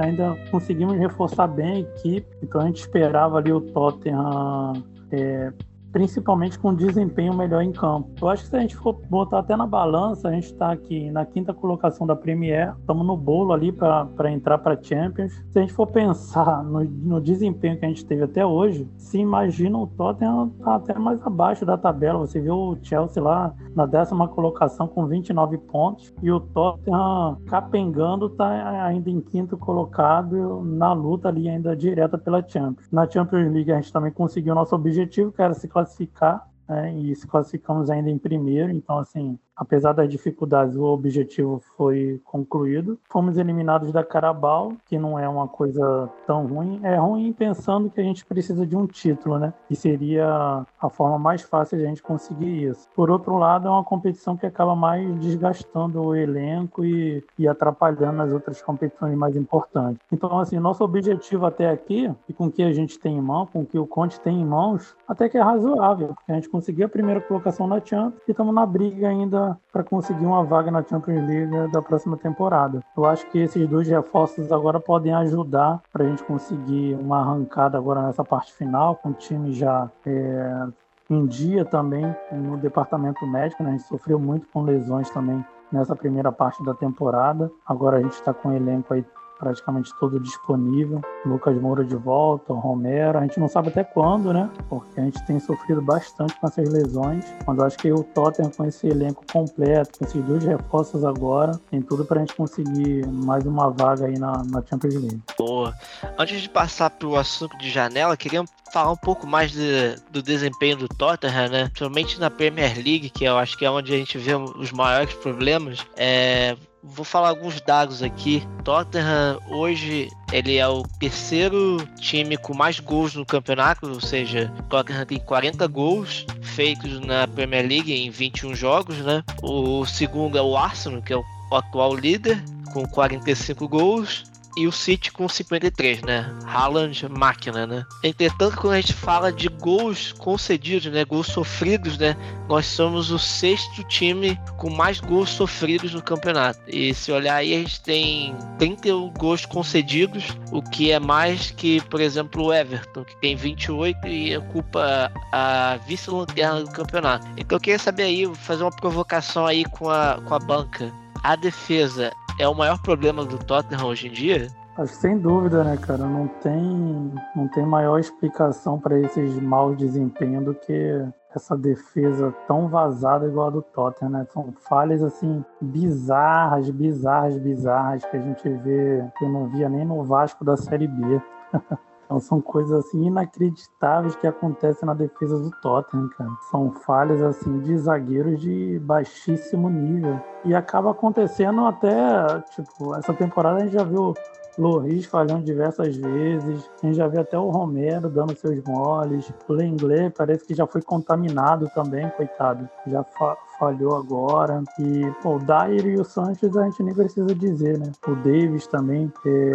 Ainda 0.03 0.37
conseguimos 0.51 0.97
reforçar 0.97 1.47
bem 1.47 1.67
a 1.67 1.79
equipe, 1.81 2.27
então 2.43 2.61
a 2.61 2.67
gente 2.67 2.81
esperava 2.81 3.39
ali 3.39 3.53
o 3.53 3.61
Tottenham 3.61 4.73
é, 5.11 5.53
principalmente 5.97 6.59
com 6.59 6.75
desempenho 6.75 7.33
melhor 7.33 7.63
em 7.63 7.73
campo. 7.73 8.11
Eu 8.21 8.29
acho 8.29 8.43
que 8.43 8.51
se 8.51 8.57
a 8.57 8.61
gente 8.61 8.77
for 8.77 9.01
botar 9.09 9.39
até 9.39 9.57
na 9.57 9.67
balança, 9.67 10.29
a 10.29 10.31
gente 10.31 10.45
está 10.45 10.71
aqui 10.71 11.11
na 11.11 11.25
quinta 11.25 11.55
colocação 11.55 12.07
da 12.07 12.15
Premier, 12.15 12.75
estamos 12.79 13.07
no 13.07 13.17
bolo 13.17 13.55
ali 13.55 13.73
para 13.73 14.31
entrar 14.31 14.59
para 14.59 14.79
Champions. 14.79 15.33
Se 15.49 15.59
a 15.59 15.63
gente 15.63 15.73
for 15.73 15.87
pensar 15.87 16.63
no, 16.69 16.85
no, 16.85 17.19
desempenho 17.19 17.79
que 17.79 17.87
a 17.87 17.89
gente 17.89 18.05
teve 18.05 18.25
até 18.25 18.45
hoje, 18.45 18.87
se 18.99 19.19
imagina 19.19 19.79
o 19.79 19.87
Tottenham 19.87 20.51
tá 20.63 20.75
até 20.75 20.99
mais 20.99 21.19
abaixo 21.27 21.65
da 21.65 21.79
tabela. 21.79 22.19
Você 22.19 22.43
viu 22.43 22.55
o 22.55 22.79
Chelsea 22.83 23.23
lá 23.23 23.55
na 23.75 23.87
décima 23.87 24.29
colocação 24.29 24.87
com 24.87 25.07
29 25.07 25.57
pontos 25.57 26.15
e 26.23 26.31
o 26.31 26.41
Tottenham 26.41 27.39
capengando 27.47 28.27
está 28.27 28.85
ainda 28.85 29.09
em 29.09 29.23
quinto 29.23 29.57
colocado 29.57 30.63
na 30.63 30.93
luta 30.93 31.29
ali 31.29 31.49
ainda 31.49 31.75
direta 31.75 32.19
pela 32.19 32.47
Champions. 32.47 32.87
Na 32.93 33.09
Champions 33.09 33.51
League 33.51 33.73
a 33.73 33.77
gente 33.77 33.91
também 33.91 34.13
conseguiu 34.13 34.55
nosso 34.55 34.75
objetivo, 34.75 35.33
que 35.33 35.41
era 35.41 35.55
se 35.55 35.67
classificar 35.67 35.86
classificar, 35.87 36.49
né, 36.69 36.93
e 36.99 37.15
se 37.15 37.27
classificamos 37.27 37.89
ainda 37.89 38.11
em 38.11 38.19
primeiro, 38.19 38.73
então 38.73 38.99
assim, 38.99 39.39
apesar 39.57 39.93
das 39.93 40.09
dificuldades, 40.09 40.77
o 40.77 40.85
objetivo 40.85 41.63
foi 41.77 42.21
concluído. 42.25 42.99
Fomos 43.11 43.39
eliminados 43.39 43.91
da 43.91 44.05
Carabao, 44.05 44.75
que 44.87 44.99
não 44.99 45.19
é 45.19 45.29
uma 45.29 45.49
coisa 45.49 46.11
tão 46.27 46.47
ruim. 46.47 46.81
É 46.83 46.97
ruim 46.97 47.33
pensando 47.33 47.91
que 47.91 48.01
a 48.01 48.05
gente 48.05 48.25
precisa 48.25 48.67
de 48.67 48.77
um 48.77 48.87
título, 48.87 49.39
né? 49.39 49.55
E 49.71 49.75
seria 49.75 50.65
a 50.81 50.91
forma 50.91 51.19
mais 51.19 51.43
fácil 51.43 51.79
de 51.79 51.85
a 51.85 51.89
gente 51.89 52.03
conseguir 52.03 52.65
isso. 52.65 52.89
Por 52.95 53.11
outro 53.11 53.37
lado, 53.37 53.67
é 53.67 53.71
uma 53.71 53.85
competição 53.85 54.37
que 54.37 54.47
acaba 54.47 54.77
mais 54.77 55.19
desgastando 55.19 56.03
o 56.03 56.15
elenco 56.15 56.85
e, 56.85 57.25
e 57.39 57.49
atrapalhando 57.49 58.23
as 58.23 58.33
outras 58.33 58.61
competições 58.61 59.17
mais 59.17 59.37
importantes. 59.37 60.01
Então, 60.13 60.39
assim, 60.39 60.59
nosso 60.59 60.85
objetivo 60.85 61.47
até 61.47 61.71
aqui, 61.71 62.13
e 62.29 62.33
com 62.33 62.47
o 62.47 62.53
que 62.53 62.63
a 62.63 62.73
gente 62.73 62.99
tem 62.99 63.17
em 63.17 63.21
mão, 63.21 63.47
com 63.47 63.61
o 63.61 63.67
que 63.67 63.79
o 63.79 63.87
Conte 63.87 64.21
tem 64.21 64.41
em 64.41 64.45
mãos, 64.45 64.95
até 65.09 65.29
que 65.29 65.39
é 65.39 65.43
razoável, 65.43 66.09
porque 66.09 66.33
a 66.33 66.35
gente 66.35 66.49
conseguiu 66.49 66.87
a 66.87 66.89
primeira 66.89 67.21
colocação 67.21 67.67
na 67.67 67.81
Champions 67.81 68.21
e 68.27 68.31
estamos 68.31 68.55
na 68.55 68.67
briga 68.67 69.09
ainda 69.09 69.46
para 69.73 69.85
conseguir 69.85 70.25
uma 70.25 70.43
vaga 70.43 70.71
na 70.71 70.83
Champions 70.83 71.27
League 71.27 71.73
da 71.73 71.83
próxima 71.83 72.17
temporada. 72.17 72.81
Eu 72.97 73.05
acho 73.05 73.29
que 73.31 73.39
esses 73.39 73.69
dois 73.69 73.87
reforços 73.89 74.51
agora 74.51 74.81
podem 74.81 75.13
ajudar 75.15 75.83
para 75.93 76.05
a 76.05 76.09
gente 76.09 76.25
conseguir 76.25 76.95
uma 76.95 77.21
arrancada 77.21 77.77
agora 77.77 78.03
nessa 78.03 78.25
parte 78.25 78.53
final, 78.53 78.97
com 78.97 79.11
o 79.11 79.15
time 79.15 79.53
já 79.53 79.91
é, 80.07 80.67
em 81.11 81.27
dia 81.27 81.65
também 81.65 82.15
no 82.33 82.57
departamento 82.57 83.27
médico. 83.27 83.63
Né? 83.63 83.71
A 83.71 83.73
gente 83.73 83.85
sofreu 83.85 84.19
muito 84.19 84.47
com 84.49 84.63
lesões 84.63 85.11
também 85.11 85.45
nessa 85.71 85.95
primeira 85.95 86.33
parte 86.33 86.65
da 86.65 86.75
temporada. 86.75 87.51
Agora 87.67 87.99
a 87.99 88.03
gente 88.03 88.15
está 88.15 88.33
com 88.33 88.49
o 88.49 88.53
elenco 88.53 88.95
aí 88.95 89.05
praticamente 89.39 89.93
todo 89.99 90.19
disponível. 90.21 91.01
Lucas 91.25 91.57
Moura 91.61 91.85
de 91.85 91.97
volta, 91.97 92.53
o 92.53 92.59
Romero. 92.59 93.19
A 93.19 93.23
gente 93.23 93.39
não 93.39 93.49
sabe 93.49 93.69
até 93.69 93.85
quando, 93.85 94.33
né? 94.33 94.51
Porque 94.69 95.01
a 95.01 95.05
gente 95.05 95.25
tem 95.27 95.39
sofrido 95.39 95.83
bastante 95.83 96.39
com 96.41 96.47
essas 96.47 96.69
lesões. 96.69 97.25
Mas 97.47 97.59
acho 97.59 97.79
que 97.79 97.93
o 97.93 98.03
Tottenham, 98.03 98.51
com 98.51 98.65
esse 98.65 98.87
elenco 98.87 99.25
completo, 99.33 99.99
com 99.99 100.05
esses 100.05 100.25
dois 100.25 100.45
reforços 100.45 101.05
agora, 101.05 101.53
tem 101.71 101.81
tudo 101.81 102.05
para 102.05 102.19
a 102.19 102.21
gente 102.21 102.35
conseguir 102.35 103.07
mais 103.07 103.45
uma 103.47 103.71
vaga 103.71 104.07
aí 104.07 104.19
na, 104.19 104.43
na 104.45 104.63
Champions 104.65 104.95
League. 104.95 105.23
Boa. 105.39 105.75
Antes 106.19 106.41
de 106.41 106.49
passar 106.49 106.91
para 106.91 107.09
o 107.09 107.17
assunto 107.17 107.57
de 107.59 107.71
janela, 107.71 108.17
queria 108.17 108.45
falar 108.73 108.93
um 108.93 108.97
pouco 108.97 109.27
mais 109.27 109.53
de, 109.53 109.97
do 110.11 110.23
desempenho 110.23 110.77
do 110.77 110.89
Tottenham, 110.89 111.49
né? 111.49 111.65
Principalmente 111.67 112.21
na 112.21 112.31
Premier 112.31 112.75
League, 112.75 113.11
que 113.11 113.25
eu 113.25 113.39
acho 113.39 113.57
que 113.57 113.65
é 113.65 113.71
onde 113.71 113.95
a 113.95 113.97
gente 113.97 114.19
vê 114.19 114.35
os 114.35 114.73
maiores 114.73 115.15
problemas. 115.15 115.87
É, 115.97 116.57
Vou 116.83 117.05
falar 117.05 117.31
alguns 117.31 117.61
dados 117.61 118.03
aqui. 118.03 118.43
Tottenham 118.63 119.41
hoje 119.49 120.09
ele 120.33 120.57
é 120.57 120.69
o 120.69 120.83
terceiro 120.83 121.79
time 121.99 122.37
com 122.37 122.55
mais 122.55 122.79
gols 122.79 123.15
no 123.15 123.25
campeonato, 123.25 123.89
ou 123.89 124.01
seja, 124.01 124.53
Tottenham 124.69 125.05
tem 125.05 125.19
40 125.19 125.67
gols 125.67 126.27
feitos 126.43 127.01
na 127.01 127.27
Premier 127.27 127.67
League 127.67 127.93
em 127.93 128.11
21 128.11 128.55
jogos, 128.55 128.99
né? 128.99 129.23
O 129.43 129.85
segundo 129.87 130.39
é 130.39 130.43
o 130.43 130.57
Arsenal, 130.57 131.03
que 131.03 131.13
é 131.13 131.17
o 131.17 131.25
atual 131.53 131.95
líder, 131.95 132.43
com 132.73 132.87
45 132.87 133.69
gols 133.69 134.25
e 134.57 134.67
o 134.67 134.73
City 134.73 135.13
com 135.13 135.29
53, 135.29 136.03
né? 136.03 136.35
Haaland, 136.47 137.09
máquina, 137.09 137.67
né? 137.67 137.85
Entretanto, 138.03 138.57
quando 138.57 138.73
a 138.75 138.81
gente 138.81 138.95
fala 138.95 139.33
de 139.33 139.49
gols 139.49 140.13
concedidos, 140.13 140.91
né? 140.91 141.05
Gols 141.05 141.27
sofridos, 141.27 141.99
né? 141.99 142.17
Nós 142.49 142.67
somos 142.67 143.11
o 143.11 143.19
sexto 143.19 143.85
time 143.85 144.39
com 144.57 144.71
mais 144.71 145.01
gols 145.01 145.31
sofridos 145.31 145.93
no 145.93 146.03
campeonato. 146.03 146.61
E 146.69 146.95
se 146.95 147.13
olhar 147.13 147.37
aí, 147.37 147.55
a 147.55 147.59
gente 147.59 147.81
tem 147.83 148.35
31 148.59 149.11
gols 149.11 149.45
concedidos, 149.45 150.25
o 150.51 150.63
que 150.63 150.91
é 150.91 150.99
mais 150.99 151.51
que, 151.51 151.81
por 151.83 152.01
exemplo, 152.01 152.47
o 152.47 152.55
Everton, 152.55 153.05
que 153.05 153.17
tem 153.21 153.37
28 153.37 154.07
e 154.07 154.37
ocupa 154.37 155.13
a 155.33 155.79
vice-lanterna 155.87 156.63
do 156.63 156.71
campeonato. 156.71 157.27
Então 157.37 157.57
eu 157.57 157.61
queria 157.61 157.79
saber 157.79 158.05
aí, 158.05 158.35
fazer 158.35 158.63
uma 158.63 158.75
provocação 158.75 159.47
aí 159.47 159.65
com 159.65 159.91
a, 159.91 160.21
com 160.25 160.35
a 160.35 160.39
banca. 160.39 160.93
A 161.27 161.35
defesa 161.35 162.13
é 162.39 162.47
o 162.47 162.55
maior 162.55 162.81
problema 162.81 163.25
do 163.25 163.37
Tottenham 163.37 163.89
hoje 163.89 164.07
em 164.07 164.13
dia? 164.13 164.47
Acho 164.79 164.93
que 164.93 164.99
sem 164.99 165.19
dúvida, 165.19 165.65
né, 165.65 165.77
cara? 165.77 166.07
Não 166.07 166.29
tem, 166.29 167.13
não 167.35 167.49
tem 167.49 167.67
maior 167.67 167.99
explicação 167.99 168.79
para 168.79 168.97
esses 169.01 169.37
maus 169.41 169.77
desempenhos 169.77 170.45
do 170.45 170.55
que 170.55 171.05
essa 171.35 171.57
defesa 171.57 172.33
tão 172.47 172.69
vazada 172.69 173.27
igual 173.27 173.49
a 173.49 173.51
do 173.51 173.61
Tottenham, 173.61 174.13
né? 174.13 174.27
São 174.31 174.55
falhas 174.69 175.03
assim 175.03 175.45
bizarras, 175.61 176.71
bizarras, 176.71 177.37
bizarras 177.39 178.05
que 178.05 178.17
a 178.17 178.23
gente 178.23 178.49
vê 178.49 179.05
que 179.19 179.25
eu 179.25 179.29
não 179.29 179.49
via 179.49 179.69
nem 179.69 179.85
no 179.85 180.05
Vasco 180.05 180.45
da 180.45 180.57
Série 180.57 180.87
B. 180.87 181.21
Então 182.07 182.21
são 182.21 182.41
coisas 182.41 182.87
assim 182.87 183.05
inacreditáveis 183.05 184.15
que 184.17 184.27
acontecem 184.27 184.87
na 184.87 184.95
defesa 184.95 185.39
do 185.39 185.51
Tottenham, 185.61 186.09
cara. 186.17 186.31
São 186.51 186.71
falhas 186.71 187.21
assim 187.21 187.59
de 187.59 187.77
zagueiros 187.77 188.41
de 188.41 188.79
baixíssimo 188.79 189.69
nível. 189.69 190.19
E 190.45 190.55
acaba 190.55 190.93
acontecendo 190.93 191.67
até, 191.67 192.41
tipo, 192.55 192.95
essa 192.95 193.13
temporada 193.13 193.59
a 193.59 193.61
gente 193.65 193.75
já 193.75 193.83
viu 193.83 194.15
Loris 194.59 195.05
falhando 195.07 195.45
diversas 195.45 195.97
vezes. 195.97 196.71
A 196.83 196.87
gente 196.87 196.97
já 196.97 197.09
viu 197.09 197.21
até 197.21 197.39
o 197.39 197.51
Romero 197.51 198.09
dando 198.09 198.37
seus 198.37 198.63
moles. 198.65 199.31
O 199.49 199.53
Lenglet 199.53 200.15
parece 200.17 200.47
que 200.47 200.55
já 200.55 200.67
foi 200.67 200.83
contaminado 200.83 201.69
também, 201.75 202.09
coitado. 202.11 202.69
Já 202.87 203.03
fa 203.05 203.37
falhou 203.59 203.97
agora. 203.97 204.63
E 204.79 205.11
pô, 205.23 205.37
o 205.37 205.39
Dyer 205.39 205.87
e 205.87 206.01
o 206.01 206.05
Sanches 206.05 206.57
a 206.57 206.65
gente 206.65 206.83
nem 206.83 206.95
precisa 206.95 207.35
dizer, 207.35 207.79
né? 207.79 207.93
O 208.07 208.15
Davis 208.17 208.67
também, 208.67 209.13
que 209.23 209.53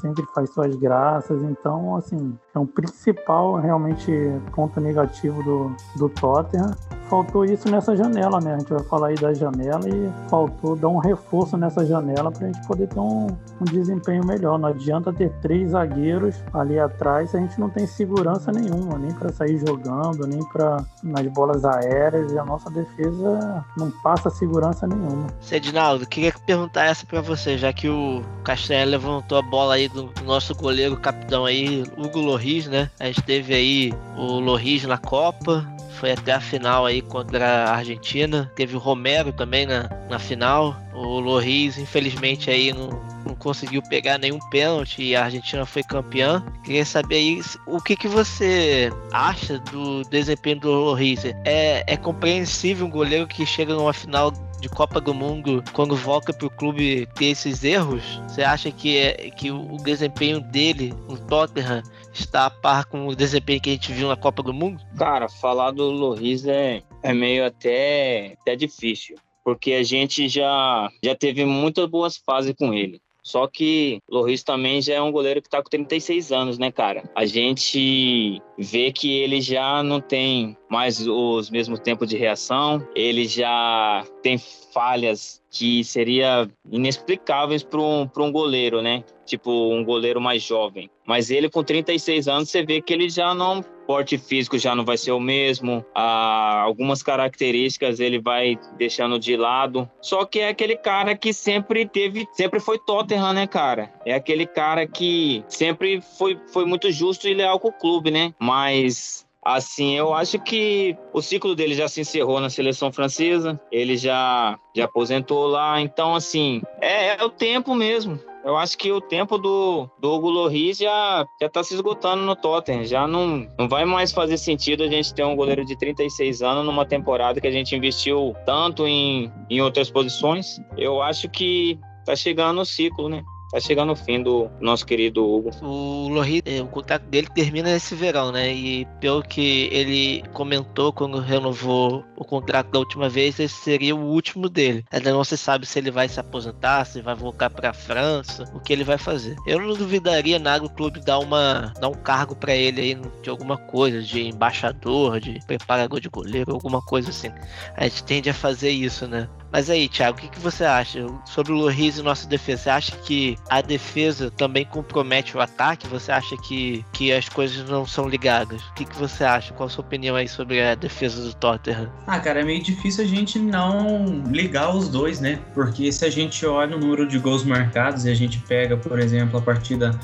sempre 0.00 0.24
faz 0.34 0.50
suas 0.50 0.74
graças. 0.76 1.42
Então, 1.42 1.96
assim, 1.96 2.36
é 2.54 2.58
um 2.58 2.66
principal 2.66 3.54
realmente 3.56 4.12
ponto 4.54 4.80
negativo 4.80 5.42
do, 5.42 5.76
do 5.96 6.08
Tottenham 6.08 6.74
faltou 7.14 7.44
isso 7.44 7.70
nessa 7.70 7.94
janela, 7.94 8.40
né? 8.40 8.54
A 8.54 8.58
gente 8.58 8.72
vai 8.72 8.82
falar 8.82 9.08
aí 9.08 9.14
da 9.14 9.32
janela 9.32 9.88
e 9.88 10.10
faltou 10.28 10.74
dar 10.74 10.88
um 10.88 10.98
reforço 10.98 11.56
nessa 11.56 11.84
janela 11.84 12.32
para 12.32 12.46
a 12.46 12.52
gente 12.52 12.66
poder 12.66 12.88
ter 12.88 12.98
um, 12.98 13.26
um, 13.26 13.64
desempenho 13.64 14.24
melhor. 14.26 14.58
Não 14.58 14.70
adianta 14.70 15.12
ter 15.12 15.30
três 15.40 15.70
zagueiros 15.70 16.42
ali 16.52 16.78
atrás 16.78 17.30
se 17.30 17.36
a 17.36 17.40
gente 17.40 17.58
não 17.60 17.70
tem 17.70 17.86
segurança 17.86 18.50
nenhuma, 18.50 18.98
nem 18.98 19.12
para 19.12 19.32
sair 19.32 19.58
jogando, 19.58 20.26
nem 20.26 20.40
para 20.48 20.84
nas 21.02 21.26
bolas 21.28 21.64
aéreas 21.64 22.32
e 22.32 22.38
a 22.38 22.44
nossa 22.44 22.70
defesa 22.70 23.33
não 23.76 23.90
passa 23.90 24.30
segurança 24.30 24.86
nenhuma. 24.86 25.26
Cedinaldo, 25.40 26.06
queria 26.06 26.32
perguntar 26.46 26.84
essa 26.84 27.06
para 27.06 27.20
você, 27.20 27.56
já 27.58 27.72
que 27.72 27.88
o 27.88 28.22
Castanha 28.42 28.84
levantou 28.84 29.38
a 29.38 29.42
bola 29.42 29.74
aí 29.74 29.88
do 29.88 30.10
nosso 30.24 30.54
goleiro 30.54 30.96
capitão 30.96 31.44
aí, 31.44 31.84
Hugo 31.96 32.20
Loris, 32.20 32.66
né? 32.66 32.90
A 32.98 33.06
gente 33.06 33.22
teve 33.22 33.54
aí 33.54 33.92
o 34.16 34.40
Loris 34.40 34.84
na 34.84 34.98
Copa, 34.98 35.66
foi 35.94 36.12
até 36.12 36.32
a 36.32 36.40
final 36.40 36.84
aí 36.84 37.00
contra 37.00 37.64
a 37.64 37.76
Argentina. 37.76 38.50
Teve 38.54 38.76
o 38.76 38.78
Romero 38.78 39.32
também 39.32 39.66
na, 39.66 39.88
na 40.08 40.18
final. 40.18 40.76
O 40.92 41.18
Loris, 41.18 41.78
infelizmente, 41.78 42.50
aí 42.50 42.72
não, 42.72 42.88
não 43.24 43.34
conseguiu 43.34 43.82
pegar 43.82 44.18
nenhum 44.18 44.38
pênalti 44.50 45.02
e 45.02 45.16
a 45.16 45.24
Argentina 45.24 45.64
foi 45.64 45.82
campeã. 45.82 46.44
Queria 46.62 46.84
saber 46.84 47.16
aí 47.16 47.40
o 47.66 47.80
que, 47.80 47.96
que 47.96 48.08
você 48.08 48.92
acha 49.12 49.58
do 49.58 50.02
desempenho 50.04 50.60
do 50.60 50.70
Loris. 50.70 51.24
É, 51.44 51.84
é 51.86 51.96
compreensível 51.96 52.86
um 52.86 52.90
goleiro 52.90 53.26
que 53.26 53.46
chega 53.46 53.74
numa 53.74 53.92
final 53.92 54.32
de 54.60 54.68
Copa 54.70 54.98
do 54.98 55.12
Mundo, 55.12 55.62
quando 55.74 55.94
volta 55.94 56.32
pro 56.32 56.48
clube 56.48 57.06
ter 57.14 57.26
esses 57.26 57.62
erros? 57.64 58.02
Você 58.26 58.42
acha 58.42 58.70
que, 58.70 58.96
é, 58.96 59.30
que 59.30 59.50
o 59.50 59.76
desempenho 59.76 60.40
dele 60.40 60.94
no 61.06 61.18
Tottenham 61.18 61.82
está 62.20 62.46
a 62.46 62.50
par 62.50 62.84
com 62.86 63.06
o 63.06 63.16
desempenho 63.16 63.60
que 63.60 63.70
a 63.70 63.72
gente 63.72 63.92
viu 63.92 64.08
na 64.08 64.16
Copa 64.16 64.42
do 64.42 64.52
Mundo? 64.52 64.82
Cara, 64.96 65.28
falar 65.28 65.70
do 65.70 65.90
Loris 65.90 66.46
é, 66.46 66.82
é 67.02 67.12
meio 67.12 67.44
até, 67.44 68.36
até 68.40 68.56
difícil, 68.56 69.16
porque 69.44 69.72
a 69.72 69.82
gente 69.82 70.28
já, 70.28 70.88
já 71.02 71.14
teve 71.14 71.44
muitas 71.44 71.86
boas 71.88 72.16
fases 72.16 72.54
com 72.56 72.72
ele. 72.72 73.00
Só 73.24 73.46
que 73.46 74.00
Loris 74.08 74.42
também 74.42 74.82
já 74.82 74.94
é 74.94 75.00
um 75.00 75.10
goleiro 75.10 75.40
que 75.40 75.48
tá 75.48 75.62
com 75.62 75.70
36 75.70 76.30
anos, 76.30 76.58
né, 76.58 76.70
cara? 76.70 77.10
A 77.16 77.24
gente 77.24 78.40
vê 78.58 78.92
que 78.92 79.10
ele 79.14 79.40
já 79.40 79.82
não 79.82 79.98
tem 79.98 80.54
mais 80.68 81.06
os 81.06 81.48
mesmos 81.50 81.80
tempos 81.80 82.08
de 82.08 82.18
reação, 82.18 82.86
ele 82.94 83.26
já 83.26 84.04
tem 84.22 84.36
falhas 84.74 85.42
que 85.50 85.82
seria 85.84 86.50
inexplicáveis 86.70 87.62
para 87.62 87.80
um, 87.80 88.10
um 88.18 88.32
goleiro, 88.32 88.82
né? 88.82 89.02
Tipo, 89.24 89.72
um 89.72 89.82
goleiro 89.82 90.20
mais 90.20 90.42
jovem. 90.42 90.90
Mas 91.06 91.30
ele 91.30 91.48
com 91.48 91.62
36 91.62 92.28
anos, 92.28 92.50
você 92.50 92.62
vê 92.62 92.82
que 92.82 92.92
ele 92.92 93.08
já 93.08 93.34
não 93.34 93.64
porte 93.86 94.18
físico 94.18 94.58
já 94.58 94.74
não 94.74 94.84
vai 94.84 94.96
ser 94.96 95.12
o 95.12 95.20
mesmo, 95.20 95.84
ah, 95.94 96.60
algumas 96.62 97.02
características 97.02 98.00
ele 98.00 98.20
vai 98.20 98.58
deixando 98.76 99.18
de 99.18 99.36
lado. 99.36 99.88
Só 100.00 100.24
que 100.24 100.40
é 100.40 100.48
aquele 100.48 100.76
cara 100.76 101.16
que 101.16 101.32
sempre 101.32 101.86
teve, 101.86 102.26
sempre 102.32 102.60
foi 102.60 102.78
Tottenham, 102.78 103.32
né, 103.32 103.46
cara? 103.46 103.92
É 104.04 104.14
aquele 104.14 104.46
cara 104.46 104.86
que 104.86 105.44
sempre 105.48 106.00
foi, 106.00 106.38
foi 106.52 106.64
muito 106.64 106.90
justo 106.90 107.28
e 107.28 107.34
leal 107.34 107.58
com 107.58 107.68
o 107.68 107.72
clube, 107.72 108.10
né? 108.10 108.34
Mas 108.38 109.24
Assim, 109.44 109.94
eu 109.94 110.14
acho 110.14 110.38
que 110.38 110.96
o 111.12 111.20
ciclo 111.20 111.54
dele 111.54 111.74
já 111.74 111.86
se 111.86 112.00
encerrou 112.00 112.40
na 112.40 112.48
seleção 112.48 112.90
francesa, 112.90 113.60
ele 113.70 113.94
já, 113.94 114.58
já 114.74 114.86
aposentou 114.86 115.46
lá, 115.46 115.78
então, 115.82 116.14
assim, 116.14 116.62
é, 116.80 117.20
é 117.20 117.22
o 117.22 117.28
tempo 117.28 117.74
mesmo 117.74 118.18
Eu 118.44 118.58
acho 118.58 118.76
que 118.76 118.92
o 118.92 119.00
tempo 119.00 119.38
do, 119.38 119.88
do 119.98 120.12
Hugo 120.12 120.28
Loris 120.28 120.76
já, 120.76 121.26
já 121.40 121.48
tá 121.48 121.64
se 121.64 121.72
esgotando 121.72 122.22
no 122.24 122.36
Tottenham. 122.36 122.84
Já 122.84 123.08
não, 123.08 123.48
não 123.58 123.66
vai 123.66 123.86
mais 123.86 124.12
fazer 124.12 124.36
sentido 124.36 124.82
a 124.82 124.88
gente 124.88 125.14
ter 125.14 125.24
um 125.24 125.34
goleiro 125.34 125.64
de 125.64 125.74
36 125.78 126.42
anos 126.42 126.64
numa 126.64 126.84
temporada 126.84 127.40
que 127.40 127.46
a 127.46 127.50
gente 127.50 127.74
investiu 127.74 128.36
tanto 128.44 128.86
em, 128.86 129.32
em 129.48 129.62
outras 129.62 129.90
posições. 129.90 130.60
Eu 130.76 131.00
acho 131.00 131.26
que 131.30 131.78
tá 132.04 132.14
chegando 132.14 132.60
o 132.60 132.66
ciclo, 132.66 133.08
né? 133.08 133.24
Tá 133.54 133.60
chegando 133.60 133.92
o 133.92 133.96
fim 133.96 134.20
do 134.20 134.50
nosso 134.60 134.84
querido 134.84 135.24
Hugo. 135.24 135.50
O 135.62 136.08
Lohri, 136.08 136.42
é, 136.44 136.60
o 136.60 136.66
contrato 136.66 137.04
dele 137.04 137.28
termina 137.32 137.70
esse 137.70 137.94
verão, 137.94 138.32
né? 138.32 138.52
E 138.52 138.84
pelo 139.00 139.22
que 139.22 139.68
ele 139.70 140.24
comentou 140.32 140.92
quando 140.92 141.20
renovou 141.20 142.04
o 142.16 142.24
contrato 142.24 142.70
da 142.72 142.80
última 142.80 143.08
vez, 143.08 143.38
esse 143.38 143.54
seria 143.54 143.94
o 143.94 144.00
último 144.00 144.48
dele. 144.48 144.84
Ainda 144.90 145.12
não 145.12 145.22
se 145.22 145.36
sabe 145.36 145.66
se 145.66 145.78
ele 145.78 145.92
vai 145.92 146.08
se 146.08 146.18
aposentar, 146.18 146.84
se 146.84 147.00
vai 147.00 147.14
voltar 147.14 147.48
para 147.48 147.70
a 147.70 147.72
França, 147.72 148.44
o 148.52 148.60
que 148.60 148.72
ele 148.72 148.82
vai 148.82 148.98
fazer. 148.98 149.36
Eu 149.46 149.60
não 149.60 149.74
duvidaria 149.74 150.38
nada 150.38 150.64
o 150.64 150.70
clube 150.70 151.00
dar 151.00 151.20
uma 151.20 151.72
dar 151.80 151.88
um 151.88 151.94
cargo 151.94 152.34
para 152.34 152.54
ele 152.56 152.80
aí 152.80 152.98
de 153.22 153.30
alguma 153.30 153.56
coisa, 153.56 154.02
de 154.02 154.26
embaixador, 154.26 155.20
de 155.20 155.38
preparador 155.46 156.00
de 156.00 156.08
goleiro, 156.08 156.52
alguma 156.52 156.82
coisa 156.82 157.10
assim. 157.10 157.30
A 157.76 157.84
gente 157.84 158.02
tende 158.02 158.28
a 158.28 158.34
fazer 158.34 158.70
isso, 158.70 159.06
né? 159.06 159.28
Mas 159.54 159.70
aí, 159.70 159.88
Thiago, 159.88 160.18
o 160.18 160.20
que, 160.20 160.28
que 160.28 160.40
você 160.40 160.64
acha 160.64 161.06
sobre 161.24 161.52
o 161.52 161.54
Loris 161.54 161.96
e 161.96 162.02
nossa 162.02 162.26
defesa? 162.26 162.62
Você 162.64 162.70
acha 162.70 162.96
que 162.96 163.38
a 163.48 163.62
defesa 163.62 164.28
também 164.28 164.64
compromete 164.64 165.36
o 165.36 165.40
ataque? 165.40 165.86
Você 165.86 166.10
acha 166.10 166.36
que, 166.38 166.84
que 166.92 167.12
as 167.12 167.28
coisas 167.28 167.70
não 167.70 167.86
são 167.86 168.08
ligadas? 168.08 168.60
O 168.64 168.74
que, 168.74 168.84
que 168.84 168.96
você 168.96 169.22
acha? 169.22 169.54
Qual 169.54 169.68
a 169.68 169.70
sua 169.70 169.84
opinião 169.84 170.16
aí 170.16 170.26
sobre 170.26 170.60
a 170.60 170.74
defesa 170.74 171.22
do 171.22 171.32
Tottenham? 171.34 171.88
Ah, 172.04 172.18
cara, 172.18 172.40
é 172.40 172.44
meio 172.44 172.60
difícil 172.60 173.04
a 173.04 173.06
gente 173.06 173.38
não 173.38 174.24
ligar 174.26 174.74
os 174.74 174.88
dois, 174.88 175.20
né? 175.20 175.38
Porque 175.54 175.92
se 175.92 176.04
a 176.04 176.10
gente 176.10 176.44
olha 176.44 176.76
o 176.76 176.80
número 176.80 177.06
de 177.06 177.20
gols 177.20 177.44
marcados 177.44 178.06
e 178.06 178.10
a 178.10 178.14
gente 178.14 178.40
pega, 178.40 178.76
por 178.76 178.98
exemplo, 178.98 179.38
a 179.38 179.40
partida 179.40 179.96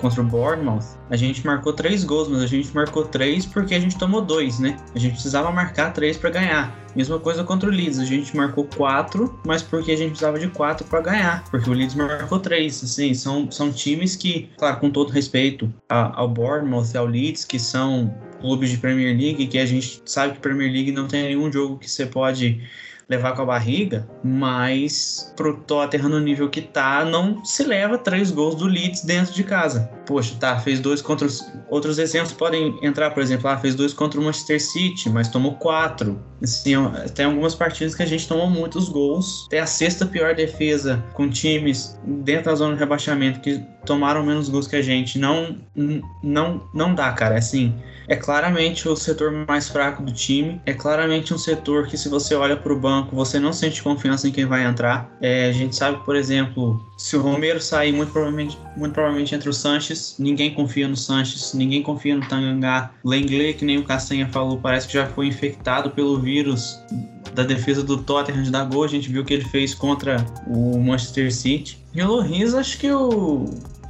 contra 0.00 0.20
o 0.20 0.24
Bournemouth, 0.24 0.98
a 1.08 1.16
gente 1.16 1.44
marcou 1.46 1.72
três 1.72 2.04
gols, 2.04 2.28
mas 2.28 2.42
a 2.42 2.46
gente 2.46 2.74
marcou 2.74 3.04
três 3.04 3.46
porque 3.46 3.74
a 3.74 3.80
gente 3.80 3.98
tomou 3.98 4.20
dois, 4.20 4.58
né? 4.58 4.76
A 4.94 4.98
gente 4.98 5.12
precisava 5.12 5.50
marcar 5.52 5.92
três 5.92 6.16
para 6.16 6.30
ganhar. 6.30 6.76
Mesma 6.96 7.20
coisa 7.20 7.44
contra 7.44 7.68
o 7.68 7.72
Leeds, 7.72 7.98
a 7.98 8.04
gente 8.04 8.36
marcou 8.36 8.64
quatro, 8.64 9.38
mas 9.46 9.62
porque 9.62 9.92
a 9.92 9.96
gente 9.96 10.10
precisava 10.10 10.38
de 10.38 10.48
quatro 10.48 10.86
para 10.86 11.00
ganhar, 11.00 11.44
porque 11.50 11.70
o 11.70 11.72
Leeds 11.72 11.94
marcou 11.94 12.40
três. 12.40 12.82
Assim, 12.82 13.14
são, 13.14 13.50
são 13.50 13.70
times 13.70 14.16
que, 14.16 14.48
claro, 14.58 14.78
com 14.78 14.90
todo 14.90 15.10
respeito 15.10 15.72
ao 15.88 16.28
Bournemouth 16.28 16.86
e 16.92 16.96
ao 16.96 17.06
Leeds, 17.06 17.44
que 17.44 17.58
são 17.58 18.12
clubes 18.40 18.70
de 18.70 18.78
Premier 18.78 19.16
League, 19.16 19.46
que 19.46 19.58
a 19.58 19.66
gente 19.66 20.02
sabe 20.04 20.34
que 20.34 20.40
Premier 20.40 20.72
League 20.72 20.90
não 20.90 21.06
tem 21.06 21.22
nenhum 21.24 21.52
jogo 21.52 21.78
que 21.78 21.88
você 21.88 22.06
pode 22.06 22.60
levar 23.10 23.32
com 23.32 23.42
a 23.42 23.44
barriga, 23.44 24.08
mas 24.22 25.32
pro 25.36 25.56
Tottenham 25.56 26.08
no 26.08 26.20
nível 26.20 26.48
que 26.48 26.62
tá, 26.62 27.04
não 27.04 27.44
se 27.44 27.64
leva 27.64 27.98
três 27.98 28.30
gols 28.30 28.54
do 28.54 28.66
Leeds 28.66 29.02
dentro 29.02 29.34
de 29.34 29.42
casa. 29.42 29.90
Poxa, 30.06 30.36
tá, 30.38 30.58
fez 30.60 30.78
dois 30.78 31.02
contra 31.02 31.26
os... 31.26 31.44
Outros 31.68 31.98
exemplos 31.98 32.32
podem 32.32 32.78
entrar, 32.82 33.10
por 33.10 33.20
exemplo, 33.20 33.48
ah, 33.48 33.58
fez 33.58 33.74
dois 33.74 33.92
contra 33.92 34.20
o 34.20 34.22
Manchester 34.22 34.62
City, 34.62 35.10
mas 35.10 35.28
tomou 35.28 35.54
quatro. 35.56 36.22
Assim, 36.42 36.74
tem 37.14 37.24
algumas 37.26 37.54
partidas 37.54 37.94
que 37.94 38.02
a 38.02 38.06
gente 38.06 38.26
tomou 38.28 38.48
muitos 38.48 38.88
gols. 38.88 39.46
Tem 39.50 39.58
a 39.58 39.66
sexta 39.66 40.06
pior 40.06 40.34
defesa 40.34 41.04
com 41.12 41.28
times 41.28 41.98
dentro 42.04 42.44
da 42.44 42.54
zona 42.54 42.74
de 42.74 42.80
rebaixamento 42.80 43.40
que 43.40 43.62
tomaram 43.84 44.24
menos 44.24 44.48
gols 44.48 44.66
que 44.66 44.76
a 44.76 44.82
gente. 44.82 45.18
Não, 45.18 45.56
não, 46.22 46.62
não 46.74 46.94
dá, 46.94 47.12
cara. 47.12 47.34
É 47.34 47.38
assim, 47.38 47.74
é 48.08 48.16
claramente 48.16 48.88
o 48.88 48.96
setor 48.96 49.30
mais 49.46 49.68
fraco 49.68 50.02
do 50.02 50.12
time. 50.12 50.60
É 50.66 50.72
claramente 50.72 51.32
um 51.32 51.38
setor 51.38 51.86
que, 51.86 51.96
se 51.96 52.08
você 52.08 52.34
olha 52.34 52.56
para 52.56 52.72
o 52.72 52.78
banco, 52.78 53.14
você 53.14 53.38
não 53.38 53.52
sente 53.52 53.82
confiança 53.82 54.28
em 54.28 54.32
quem 54.32 54.44
vai 54.44 54.64
entrar. 54.64 55.10
É, 55.20 55.48
a 55.48 55.52
gente 55.52 55.76
sabe, 55.76 56.04
por 56.04 56.16
exemplo, 56.16 56.84
se 56.98 57.16
o 57.16 57.20
Romero 57.22 57.60
sair, 57.60 57.92
muito 57.92 58.12
provavelmente, 58.12 58.58
muito 58.76 58.92
provavelmente 58.92 59.34
entre 59.34 59.48
o 59.48 59.52
Sanches, 59.52 60.16
ninguém 60.18 60.52
confia 60.52 60.88
no 60.88 60.96
Sanches, 60.96 61.54
ninguém 61.54 61.82
confia 61.82 62.16
no 62.16 62.26
Tangangá. 62.26 62.90
Lenglet, 63.04 63.54
que 63.54 63.64
nem 63.64 63.78
o 63.78 63.84
Castanha 63.84 64.28
falou, 64.28 64.58
parece 64.58 64.88
que 64.88 64.94
já 64.94 65.06
foi 65.06 65.28
infectado 65.28 65.90
pelo 65.90 66.18
vírus 66.18 66.78
da 67.34 67.42
defesa 67.42 67.82
do 67.82 67.98
Tottenham 67.98 68.42
de 68.42 68.50
dar. 68.50 68.68
A 68.70 68.86
gente 68.86 69.08
viu 69.10 69.22
o 69.22 69.24
que 69.24 69.34
ele 69.34 69.44
fez 69.44 69.74
contra 69.74 70.24
o 70.46 70.78
Manchester 70.78 71.32
City. 71.32 71.84
E 71.94 72.02
o 72.02 72.06
Loris, 72.06 72.54
acho 72.54 72.78
que 72.78 72.90
o, 72.90 73.46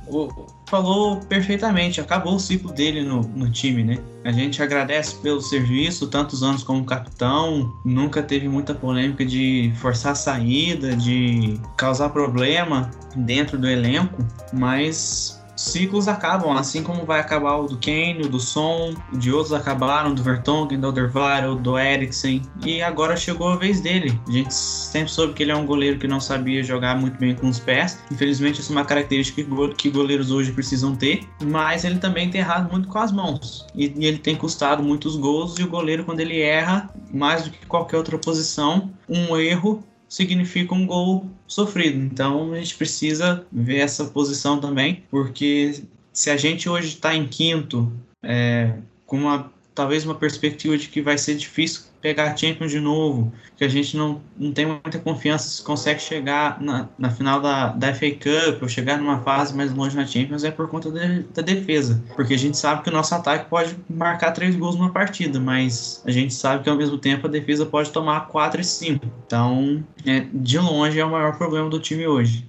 o 0.07 0.29
falou 0.71 1.17
perfeitamente, 1.17 2.01
acabou 2.01 2.37
o 2.37 2.41
ciclo 2.41 2.73
dele 2.73 3.03
no, 3.03 3.23
no 3.23 3.51
time, 3.51 3.83
né? 3.83 3.99
A 4.25 4.31
gente 4.31 4.63
agradece 4.63 5.17
pelo 5.17 5.41
serviço, 5.41 6.07
tantos 6.07 6.45
anos 6.45 6.63
como 6.63 6.85
capitão, 6.85 7.75
nunca 7.85 8.23
teve 8.23 8.49
muita 8.49 8.73
polêmica 8.73 9.25
de 9.27 9.73
forçar 9.77 10.13
a 10.13 10.15
saída, 10.15 10.95
de 10.95 11.61
causar 11.77 12.11
problema 12.11 12.89
dentro 13.17 13.59
do 13.59 13.69
elenco, 13.69 14.25
mas 14.53 15.40
ciclos 15.61 16.09
acabam, 16.09 16.57
assim 16.57 16.83
como 16.83 17.05
vai 17.05 17.21
acabar 17.21 17.57
o 17.57 17.67
do 17.67 17.77
Kane, 17.77 18.23
o 18.25 18.29
do 18.29 18.41
Son, 18.41 18.95
de 19.13 19.31
outros 19.31 19.53
acabaram, 19.53 20.15
do 20.15 20.23
Vertonghen, 20.23 20.81
do 20.81 20.87
Alderweireld, 20.87 21.61
do 21.63 21.79
Eriksen, 21.79 22.43
e 22.65 22.81
agora 22.81 23.17
chegou 23.17 23.49
a 23.49 23.57
vez 23.57 23.81
dele. 23.81 24.19
A 24.27 24.33
gente 24.33 24.55
sempre 24.55 25.11
soube 25.11 25.35
que 25.35 25.43
ele 25.43 25.53
é 25.53 25.57
um 25.57 25.67
goleiro 25.67 25.99
que 25.99 26.09
não 26.09 26.21
sabia 26.21 26.63
jogar 26.63 26.99
muito 26.99 27.19
bem 27.19 27.35
com 27.35 27.49
os 27.49 27.59
pés, 27.59 27.99
infelizmente 28.11 28.61
essa 28.61 28.73
é 28.73 28.77
uma 28.77 28.85
característica 28.85 29.43
que 29.77 29.91
goleiros 29.91 30.31
hoje 30.31 30.53
precisam 30.53 30.97
ter, 30.97 31.29
mas 31.43 31.85
ele 31.85 31.99
também 31.99 32.31
tem 32.31 32.41
errado 32.41 32.71
muito 32.71 32.89
com 32.89 32.99
as 32.99 33.13
mãos, 33.13 33.67
e 33.75 33.85
ele 34.07 34.19
tem 34.19 34.35
custado 34.35 34.83
muitos 34.83 35.17
gols, 35.17 35.59
e 35.59 35.63
o 35.63 35.69
goleiro 35.69 36.05
quando 36.05 36.21
ele 36.21 36.41
erra, 36.41 36.89
mais 37.13 37.45
do 37.45 37.51
que 37.51 37.67
qualquer 37.67 37.99
outra 37.99 38.17
posição, 38.17 38.91
um 39.09 39.37
erro 39.37 39.85
significa 40.11 40.75
um 40.75 40.85
gol 40.85 41.27
sofrido. 41.47 41.99
Então 41.99 42.53
a 42.53 42.57
gente 42.57 42.75
precisa 42.75 43.47
ver 43.51 43.79
essa 43.79 44.05
posição 44.07 44.61
também, 44.61 45.05
porque 45.09 45.83
se 46.13 46.29
a 46.31 46.37
gente 46.37 46.69
hoje 46.69 46.89
está 46.89 47.15
em 47.15 47.27
quinto, 47.27 47.91
é, 48.23 48.75
com 49.07 49.17
uma 49.17 49.51
talvez 49.73 50.05
uma 50.05 50.17
perspectiva 50.17 50.77
de 50.77 50.89
que 50.89 51.01
vai 51.01 51.17
ser 51.17 51.37
difícil 51.37 51.85
pegar 52.01 52.25
a 52.25 52.37
Champions 52.37 52.71
de 52.71 52.81
novo, 52.81 53.33
que 53.57 53.65
a 53.65 53.69
gente 53.69 53.97
não, 53.97 54.21
não 54.37 54.53
tem 54.53 54.67
muita 54.67 54.99
confiança 54.99 55.49
se 55.49 55.63
consegue 55.63 56.01
chegar 56.01 56.61
na, 56.61 56.89
na 56.99 57.11
final 57.11 57.41
da, 57.41 57.69
da 57.69 57.95
FA 57.95 58.11
Cup 58.11 58.63
ou 58.63 58.69
chegar 58.69 58.99
numa 58.99 59.21
fase 59.21 59.55
mais 59.55 59.73
longe 59.73 59.97
na 59.97 60.07
Champions 60.07 60.45
é 60.45 60.51
por 60.51 60.69
conta 60.69 60.91
de, 60.91 61.23
da 61.35 61.43
defesa, 61.43 62.03
porque 62.17 62.35
a 62.35 62.39
gente 62.39 62.57
sabe 62.57 62.83
que 62.83 62.89
o 62.89 62.93
nosso 62.93 63.15
ataque 63.15 63.49
pode 63.49 63.77
marcar 63.89 64.33
três 64.33 64.57
gols 64.57 64.77
numa 64.77 64.91
partida, 64.91 65.39
mas 65.39 66.03
a 66.07 66.11
gente 66.11 66.33
sabe 66.33 66.65
que 66.65 66.71
ao 66.71 66.77
mesmo 66.77 66.99
tempo 66.99 67.27
a 67.27 67.31
defesa 67.31 67.67
pode 67.67 67.91
tomar 67.91 68.29
quatro 68.29 68.61
e 68.61 68.65
cinco. 68.65 69.07
Então, 69.27 69.85
é, 70.07 70.27
de 70.33 70.59
longe 70.59 70.99
é 70.99 71.05
o 71.05 71.11
maior 71.11 71.37
problema 71.37 71.69
do 71.69 71.79
time 71.79 72.07
hoje. 72.07 72.49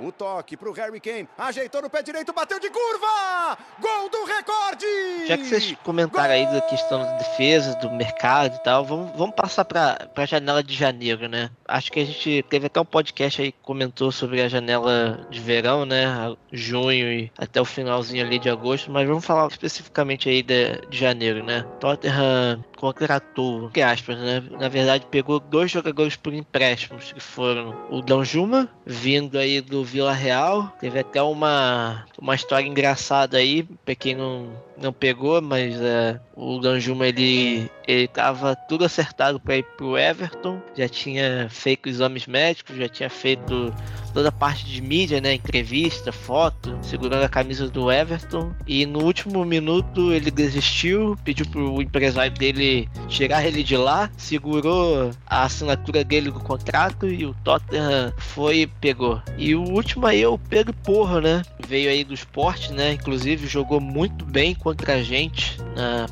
O 0.00 0.10
toque 0.10 0.56
para 0.56 0.70
o 0.70 0.72
Harry 0.72 0.98
Kane. 1.00 1.28
Ajeitou 1.36 1.82
no 1.82 1.90
pé 1.90 2.02
direito, 2.02 2.32
bateu 2.32 2.58
de 2.58 2.70
curva! 2.70 3.58
Gol 3.78 4.08
do 4.08 4.24
recorde! 4.24 5.26
Já 5.26 5.36
que 5.36 5.44
vocês 5.44 5.76
comentaram 5.84 6.32
aí 6.32 6.46
da 6.46 6.60
questão 6.62 7.02
da 7.02 7.12
defesa, 7.18 7.74
do 7.76 7.90
mercado 7.90 8.56
e 8.56 8.62
tal, 8.62 8.84
vamos, 8.84 9.10
vamos 9.16 9.34
passar 9.34 9.64
para 9.64 10.08
a 10.16 10.26
janela 10.26 10.62
de 10.62 10.74
janeiro, 10.74 11.28
né? 11.28 11.50
Acho 11.68 11.92
que 11.92 12.00
a 12.00 12.04
gente 12.04 12.42
teve 12.48 12.66
até 12.66 12.80
um 12.80 12.84
podcast 12.84 13.42
aí 13.42 13.52
que 13.52 13.58
comentou 13.62 14.10
sobre 14.10 14.40
a 14.40 14.48
janela 14.48 15.26
de 15.30 15.38
verão, 15.38 15.84
né? 15.84 16.34
Junho 16.50 17.12
e 17.12 17.32
até 17.36 17.60
o 17.60 17.64
finalzinho 17.64 18.24
ali 18.24 18.38
de 18.38 18.48
agosto, 18.48 18.90
mas 18.90 19.06
vamos 19.06 19.24
falar 19.24 19.48
especificamente 19.48 20.28
aí 20.28 20.42
de, 20.42 20.80
de 20.88 20.98
janeiro, 20.98 21.44
né? 21.44 21.64
Tottenham 21.78 22.64
contratou, 22.76 23.68
que 23.68 23.82
aspas, 23.82 24.16
né? 24.18 24.42
Na 24.58 24.68
verdade, 24.68 25.06
pegou 25.10 25.38
dois 25.38 25.70
jogadores 25.70 26.16
por 26.16 26.32
empréstimos, 26.32 27.12
que 27.12 27.20
foram 27.20 27.74
o 27.90 28.00
Danjuma, 28.00 28.68
vindo 28.86 29.38
aí 29.38 29.60
do 29.60 29.84
Vila 29.90 30.12
Real. 30.12 30.72
Teve 30.80 31.00
até 31.00 31.20
uma, 31.22 32.04
uma 32.18 32.34
história 32.34 32.66
engraçada 32.66 33.36
aí, 33.38 33.66
quem 33.94 34.14
não, 34.14 34.50
não 34.80 34.92
pegou, 34.92 35.40
mas 35.42 35.80
é, 35.80 36.18
o 36.34 36.58
Danjuma 36.58 37.06
ele, 37.06 37.70
ele 37.86 38.08
tava 38.08 38.56
tudo 38.56 38.84
acertado 38.84 39.38
para 39.38 39.58
ir 39.58 39.64
pro 39.76 39.98
Everton, 39.98 40.60
já 40.74 40.88
tinha 40.88 41.48
feito 41.50 41.88
exames 41.88 42.26
médicos, 42.26 42.76
já 42.76 42.88
tinha 42.88 43.10
feito 43.10 43.72
toda 44.12 44.30
a 44.30 44.32
parte 44.32 44.64
de 44.64 44.80
mídia, 44.80 45.20
né? 45.20 45.34
Entrevista, 45.34 46.10
foto, 46.10 46.78
segurando 46.82 47.22
a 47.24 47.28
camisa 47.28 47.68
do 47.68 47.90
Everton. 47.90 48.52
E 48.66 48.86
no 48.86 49.04
último 49.04 49.44
minuto 49.44 50.12
ele 50.12 50.30
desistiu, 50.30 51.16
pediu 51.24 51.46
pro 51.46 51.80
empresário 51.80 52.32
dele 52.32 52.88
tirar 53.08 53.46
ele 53.46 53.62
de 53.62 53.76
lá, 53.76 54.10
segurou 54.16 55.10
a 55.26 55.44
assinatura 55.44 56.02
dele 56.02 56.30
do 56.30 56.40
contrato 56.40 57.08
e 57.08 57.24
o 57.24 57.34
Tottenham 57.44 58.12
foi 58.18 58.60
e 58.60 58.66
pegou. 58.66 59.22
E 59.36 59.54
o 59.54 59.62
último 59.62 60.06
aí 60.06 60.22
é 60.22 60.28
o 60.28 60.38
Pedro 60.38 60.72
Porro, 60.72 61.20
né? 61.20 61.42
Veio 61.66 61.90
aí 61.90 62.02
do 62.02 62.14
esporte, 62.14 62.72
né? 62.72 62.94
Inclusive 62.94 63.46
jogou 63.46 63.80
muito 63.80 64.24
bem 64.24 64.54
contra 64.70 64.94
a 64.94 65.02
gente, 65.02 65.56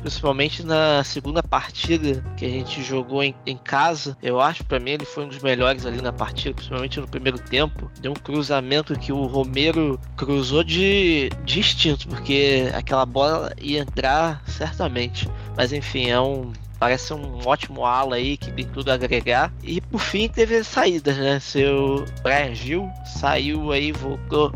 principalmente 0.01 0.65
na 0.65 1.03
segunda 1.03 1.41
partida 1.41 2.23
que 2.35 2.45
a 2.45 2.49
gente 2.49 2.83
jogou 2.83 3.23
em, 3.23 3.33
em 3.45 3.55
casa. 3.55 4.17
Eu 4.21 4.39
acho, 4.39 4.65
para 4.65 4.79
mim, 4.79 4.91
ele 4.91 5.05
foi 5.05 5.25
um 5.25 5.29
dos 5.29 5.39
melhores 5.39 5.85
ali 5.85 6.01
na 6.01 6.11
partida, 6.11 6.53
principalmente 6.53 6.99
no 6.99 7.07
primeiro 7.07 7.39
tempo 7.39 7.89
deu 8.01 8.11
um 8.11 8.15
cruzamento 8.15 8.97
que 8.99 9.11
o 9.11 9.25
Romero 9.25 9.99
cruzou 10.17 10.63
de, 10.63 11.29
instinto, 11.45 12.07
porque 12.07 12.69
aquela 12.73 13.05
bola 13.05 13.53
ia 13.61 13.79
entrar 13.79 14.41
certamente. 14.45 15.29
Mas 15.55 15.71
enfim, 15.71 16.09
é 16.09 16.19
um 16.19 16.51
parece 16.79 17.13
um 17.13 17.45
ótimo 17.45 17.85
ala 17.85 18.15
aí 18.15 18.37
que 18.37 18.51
tem 18.51 18.65
tudo 18.65 18.89
a 18.89 18.93
agregar. 18.93 19.53
E 19.61 19.81
por 19.81 19.99
fim 19.99 20.29
teve 20.29 20.55
as 20.55 20.67
saídas, 20.67 21.17
né? 21.17 21.39
Seu 21.39 22.05
Brian 22.23 22.55
Gil 22.55 22.89
saiu 23.05 23.71
aí, 23.71 23.91
voltou 23.91 24.53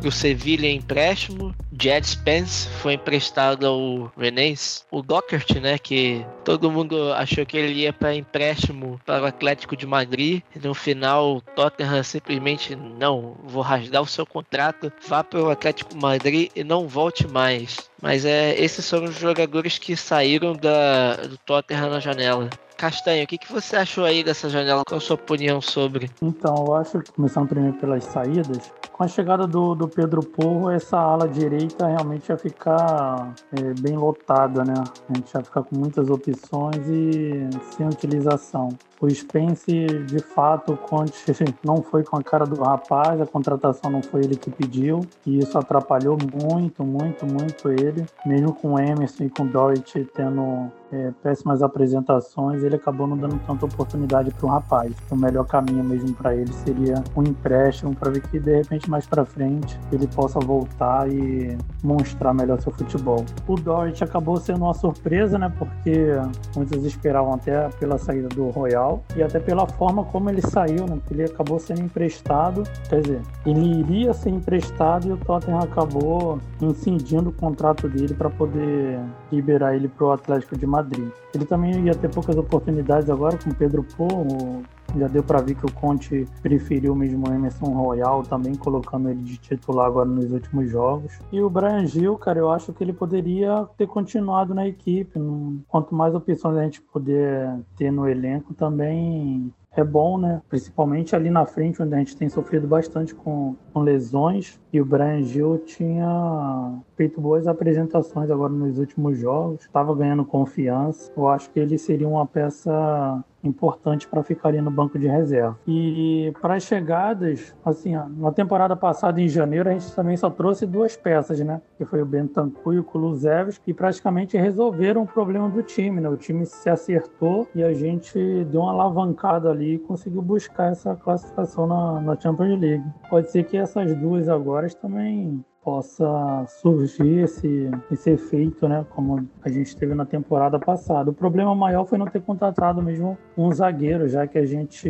pro 0.00 0.10
Sevilla 0.10 0.66
em 0.66 0.76
empréstimo. 0.76 1.54
Jed 1.80 2.06
Spence 2.06 2.68
foi 2.80 2.94
emprestado 2.94 3.66
ao 3.66 4.12
Rennes. 4.16 4.84
O 4.90 5.02
Dockert, 5.02 5.60
né, 5.60 5.78
que 5.78 6.24
todo 6.44 6.70
mundo 6.70 7.12
achou 7.12 7.44
que 7.44 7.56
ele 7.56 7.80
ia 7.80 7.92
para 7.92 8.14
empréstimo 8.14 9.00
para 9.04 9.22
o 9.22 9.26
Atlético 9.26 9.76
de 9.76 9.86
Madrid. 9.86 10.42
No 10.62 10.74
final, 10.74 11.36
o 11.36 11.40
Tottenham 11.40 12.02
simplesmente 12.02 12.74
não, 12.74 13.36
vou 13.44 13.62
rasgar 13.62 14.02
o 14.02 14.06
seu 14.06 14.26
contrato, 14.26 14.92
vá 15.06 15.22
para 15.22 15.40
o 15.40 15.50
Atlético 15.50 15.94
de 15.94 16.00
Madrid 16.00 16.50
e 16.54 16.64
não 16.64 16.88
volte 16.88 17.26
mais. 17.26 17.88
Mas 18.00 18.24
é, 18.24 18.58
esses 18.58 18.88
foram 18.88 19.06
os 19.06 19.18
jogadores 19.18 19.78
que 19.78 19.96
saíram 19.96 20.54
da, 20.54 21.16
do 21.16 21.36
Tottenham 21.38 21.90
na 21.90 22.00
janela. 22.00 22.48
Castanho, 22.76 23.24
o 23.24 23.26
que, 23.26 23.38
que 23.38 23.52
você 23.52 23.74
achou 23.74 24.04
aí 24.04 24.22
dessa 24.22 24.48
janela? 24.48 24.84
Qual 24.86 24.98
a 24.98 25.00
sua 25.00 25.16
opinião 25.16 25.60
sobre? 25.60 26.08
Então, 26.22 26.64
eu 26.64 26.74
acho 26.76 27.00
que 27.00 27.10
começando 27.10 27.48
primeiro 27.48 27.76
pelas 27.76 28.04
saídas, 28.04 28.72
com 28.98 29.04
a 29.04 29.08
chegada 29.08 29.46
do, 29.46 29.76
do 29.76 29.86
Pedro 29.86 30.20
Porro, 30.20 30.68
essa 30.68 30.98
ala 30.98 31.28
direita 31.28 31.86
realmente 31.86 32.30
ia 32.30 32.36
ficar 32.36 33.32
é, 33.52 33.80
bem 33.80 33.96
lotada, 33.96 34.64
né? 34.64 34.74
A 35.08 35.16
gente 35.16 35.32
ia 35.32 35.40
ficar 35.40 35.62
com 35.62 35.76
muitas 35.76 36.10
opções 36.10 36.84
e 36.88 37.48
sem 37.76 37.86
utilização. 37.86 38.70
O 39.00 39.08
Spence, 39.08 39.86
de 40.06 40.18
fato, 40.18 40.72
o 40.72 40.76
Conte 40.76 41.14
não 41.64 41.82
foi 41.82 42.02
com 42.02 42.16
a 42.16 42.22
cara 42.22 42.44
do 42.44 42.60
rapaz, 42.60 43.20
a 43.20 43.26
contratação 43.26 43.90
não 43.90 44.02
foi 44.02 44.24
ele 44.24 44.36
que 44.36 44.50
pediu, 44.50 45.02
e 45.24 45.38
isso 45.38 45.56
atrapalhou 45.56 46.18
muito, 46.20 46.84
muito, 46.84 47.24
muito 47.24 47.70
ele. 47.70 48.04
Mesmo 48.26 48.52
com 48.52 48.74
o 48.74 48.78
Emerson 48.78 49.24
e 49.24 49.30
com 49.30 49.44
o 49.44 49.46
Dorrit 49.46 50.04
tendo 50.14 50.70
é, 50.90 51.12
péssimas 51.22 51.62
apresentações, 51.62 52.62
ele 52.62 52.74
acabou 52.74 53.06
não 53.06 53.16
dando 53.16 53.38
tanta 53.46 53.66
oportunidade 53.66 54.32
para 54.32 54.46
o 54.46 54.48
rapaz. 54.48 54.92
O 55.10 55.16
melhor 55.16 55.46
caminho 55.46 55.84
mesmo 55.84 56.12
para 56.14 56.34
ele 56.34 56.52
seria 56.52 57.02
um 57.16 57.22
empréstimo 57.22 57.94
para 57.94 58.10
ver 58.10 58.22
que 58.22 58.40
de 58.40 58.56
repente 58.56 58.90
mais 58.90 59.06
para 59.06 59.24
frente 59.24 59.78
ele 59.92 60.08
possa 60.08 60.40
voltar 60.40 61.08
e 61.08 61.56
mostrar 61.84 62.34
melhor 62.34 62.60
seu 62.60 62.72
futebol. 62.72 63.24
O 63.46 63.54
Dorrit 63.54 64.02
acabou 64.02 64.38
sendo 64.38 64.64
uma 64.64 64.74
surpresa, 64.74 65.38
né? 65.38 65.52
Porque 65.56 66.14
muitos 66.56 66.84
esperavam 66.84 67.34
até 67.34 67.68
pela 67.78 67.98
saída 67.98 68.28
do 68.28 68.48
Royal 68.50 68.87
e 69.16 69.22
até 69.22 69.38
pela 69.38 69.66
forma 69.66 70.04
como 70.04 70.30
ele 70.30 70.42
saiu, 70.42 70.86
né? 70.86 70.98
Ele 71.10 71.24
acabou 71.24 71.58
sendo 71.58 71.82
emprestado, 71.82 72.62
quer 72.88 73.00
dizer, 73.00 73.20
ele 73.46 73.80
iria 73.80 74.12
ser 74.12 74.30
emprestado 74.30 75.08
e 75.08 75.12
o 75.12 75.16
Tottenham 75.16 75.60
acabou 75.60 76.38
incidindo 76.60 77.30
o 77.30 77.32
contrato 77.32 77.88
dele 77.88 78.14
para 78.14 78.30
poder 78.30 79.00
liberar 79.32 79.74
ele 79.74 79.88
para 79.88 80.06
o 80.06 80.12
Atlético 80.12 80.56
de 80.56 80.66
Madrid. 80.66 81.08
Ele 81.34 81.44
também 81.44 81.84
ia 81.84 81.94
ter 81.94 82.08
poucas 82.08 82.36
oportunidades 82.36 83.10
agora 83.10 83.38
com 83.42 83.50
Pedro 83.50 83.84
Porro, 83.96 84.62
já 84.96 85.08
deu 85.08 85.22
para 85.22 85.40
ver 85.40 85.54
que 85.54 85.66
o 85.66 85.72
Conte 85.72 86.26
preferiu 86.42 86.94
mesmo 86.94 87.28
o 87.28 87.32
Emerson 87.32 87.66
Royal, 87.66 88.22
também 88.22 88.54
colocando 88.54 89.10
ele 89.10 89.22
de 89.22 89.36
titular 89.36 89.86
agora 89.86 90.08
nos 90.08 90.32
últimos 90.32 90.70
jogos. 90.70 91.18
E 91.30 91.40
o 91.42 91.50
Brian 91.50 91.86
Gil, 91.86 92.16
cara, 92.16 92.38
eu 92.38 92.50
acho 92.50 92.72
que 92.72 92.82
ele 92.82 92.92
poderia 92.92 93.66
ter 93.76 93.86
continuado 93.86 94.54
na 94.54 94.66
equipe. 94.66 95.20
Quanto 95.68 95.94
mais 95.94 96.14
opções 96.14 96.56
a 96.56 96.62
gente 96.62 96.80
puder 96.80 97.58
ter 97.76 97.90
no 97.90 98.08
elenco, 98.08 98.54
também 98.54 99.52
é 99.72 99.84
bom, 99.84 100.18
né? 100.18 100.42
Principalmente 100.48 101.14
ali 101.14 101.30
na 101.30 101.46
frente, 101.46 101.82
onde 101.82 101.94
a 101.94 101.98
gente 101.98 102.16
tem 102.16 102.28
sofrido 102.28 102.66
bastante 102.66 103.14
com, 103.14 103.54
com 103.72 103.80
lesões. 103.80 104.60
E 104.72 104.80
o 104.80 104.84
Brian 104.84 105.22
Gil 105.22 105.58
tinha 105.58 106.80
feito 106.96 107.20
boas 107.20 107.46
apresentações 107.46 108.30
agora 108.30 108.52
nos 108.52 108.78
últimos 108.78 109.18
jogos, 109.18 109.62
estava 109.62 109.94
ganhando 109.94 110.24
confiança. 110.24 111.12
Eu 111.16 111.28
acho 111.28 111.50
que 111.50 111.60
ele 111.60 111.78
seria 111.78 112.08
uma 112.08 112.26
peça 112.26 113.22
importante 113.42 114.08
para 114.08 114.22
ficar 114.22 114.48
ali 114.48 114.60
no 114.60 114.70
banco 114.70 114.98
de 114.98 115.06
reserva. 115.06 115.58
E 115.66 116.32
para 116.40 116.54
as 116.54 116.62
chegadas, 116.62 117.54
assim, 117.64 117.94
na 118.16 118.32
temporada 118.32 118.76
passada 118.76 119.20
em 119.20 119.28
janeiro 119.28 119.68
a 119.68 119.72
gente 119.72 119.94
também 119.94 120.16
só 120.16 120.28
trouxe 120.30 120.66
duas 120.66 120.96
peças, 120.96 121.40
né? 121.40 121.60
Que 121.76 121.84
foi 121.84 122.02
o 122.02 122.06
Bentancur 122.06 122.74
e 122.74 122.78
o 122.78 122.84
Kulusevski, 122.84 123.66
que 123.66 123.74
praticamente 123.74 124.36
resolveram 124.36 125.02
o 125.02 125.06
problema 125.06 125.48
do 125.48 125.62
time, 125.62 126.00
né? 126.00 126.08
O 126.08 126.16
time 126.16 126.44
se 126.46 126.68
acertou 126.68 127.48
e 127.54 127.62
a 127.62 127.72
gente 127.72 128.44
deu 128.44 128.62
uma 128.62 128.72
alavancada 128.72 129.50
ali 129.50 129.74
e 129.74 129.78
conseguiu 129.78 130.22
buscar 130.22 130.72
essa 130.72 130.94
classificação 130.96 131.66
na, 131.66 132.00
na 132.00 132.20
Champions 132.20 132.60
League. 132.60 132.84
Pode 133.08 133.30
ser 133.30 133.44
que 133.44 133.56
essas 133.56 133.94
duas 133.94 134.28
agora 134.28 134.68
também 134.74 135.44
possa 135.64 136.44
surgir 136.46 137.24
esse, 137.24 137.70
esse 137.90 138.10
efeito, 138.10 138.68
né? 138.68 138.86
Como 138.90 139.28
a 139.42 139.48
gente 139.48 139.76
teve 139.76 139.94
na 139.94 140.06
temporada 140.06 140.58
passada. 140.58 141.10
O 141.10 141.14
problema 141.14 141.54
maior 141.54 141.84
foi 141.84 141.98
não 141.98 142.06
ter 142.06 142.22
contratado 142.22 142.82
mesmo 142.82 143.18
um 143.36 143.52
zagueiro, 143.52 144.08
já 144.08 144.26
que 144.26 144.38
a 144.38 144.46
gente 144.46 144.88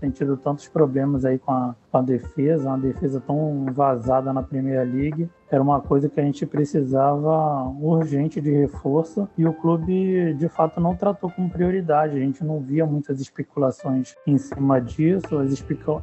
tem 0.00 0.10
tido 0.10 0.36
tantos 0.36 0.68
problemas 0.68 1.24
aí 1.24 1.38
com 1.38 1.52
a, 1.52 1.74
com 1.90 1.98
a 1.98 2.02
defesa, 2.02 2.68
uma 2.68 2.78
defesa 2.78 3.20
tão 3.20 3.66
vazada 3.72 4.32
na 4.32 4.42
Primeira 4.42 4.82
League 4.82 5.28
era 5.50 5.62
uma 5.62 5.80
coisa 5.80 6.08
que 6.08 6.20
a 6.20 6.22
gente 6.22 6.44
precisava 6.46 7.64
urgente 7.80 8.40
de 8.40 8.50
reforço 8.50 9.28
e 9.36 9.46
o 9.46 9.52
clube 9.52 10.34
de 10.34 10.48
fato 10.48 10.80
não 10.80 10.94
tratou 10.94 11.30
como 11.30 11.48
prioridade. 11.48 12.16
A 12.16 12.20
gente 12.20 12.44
não 12.44 12.60
via 12.60 12.84
muitas 12.86 13.20
especulações 13.20 14.14
em 14.26 14.38
cima 14.38 14.80
disso, 14.80 15.38
as 15.38 15.52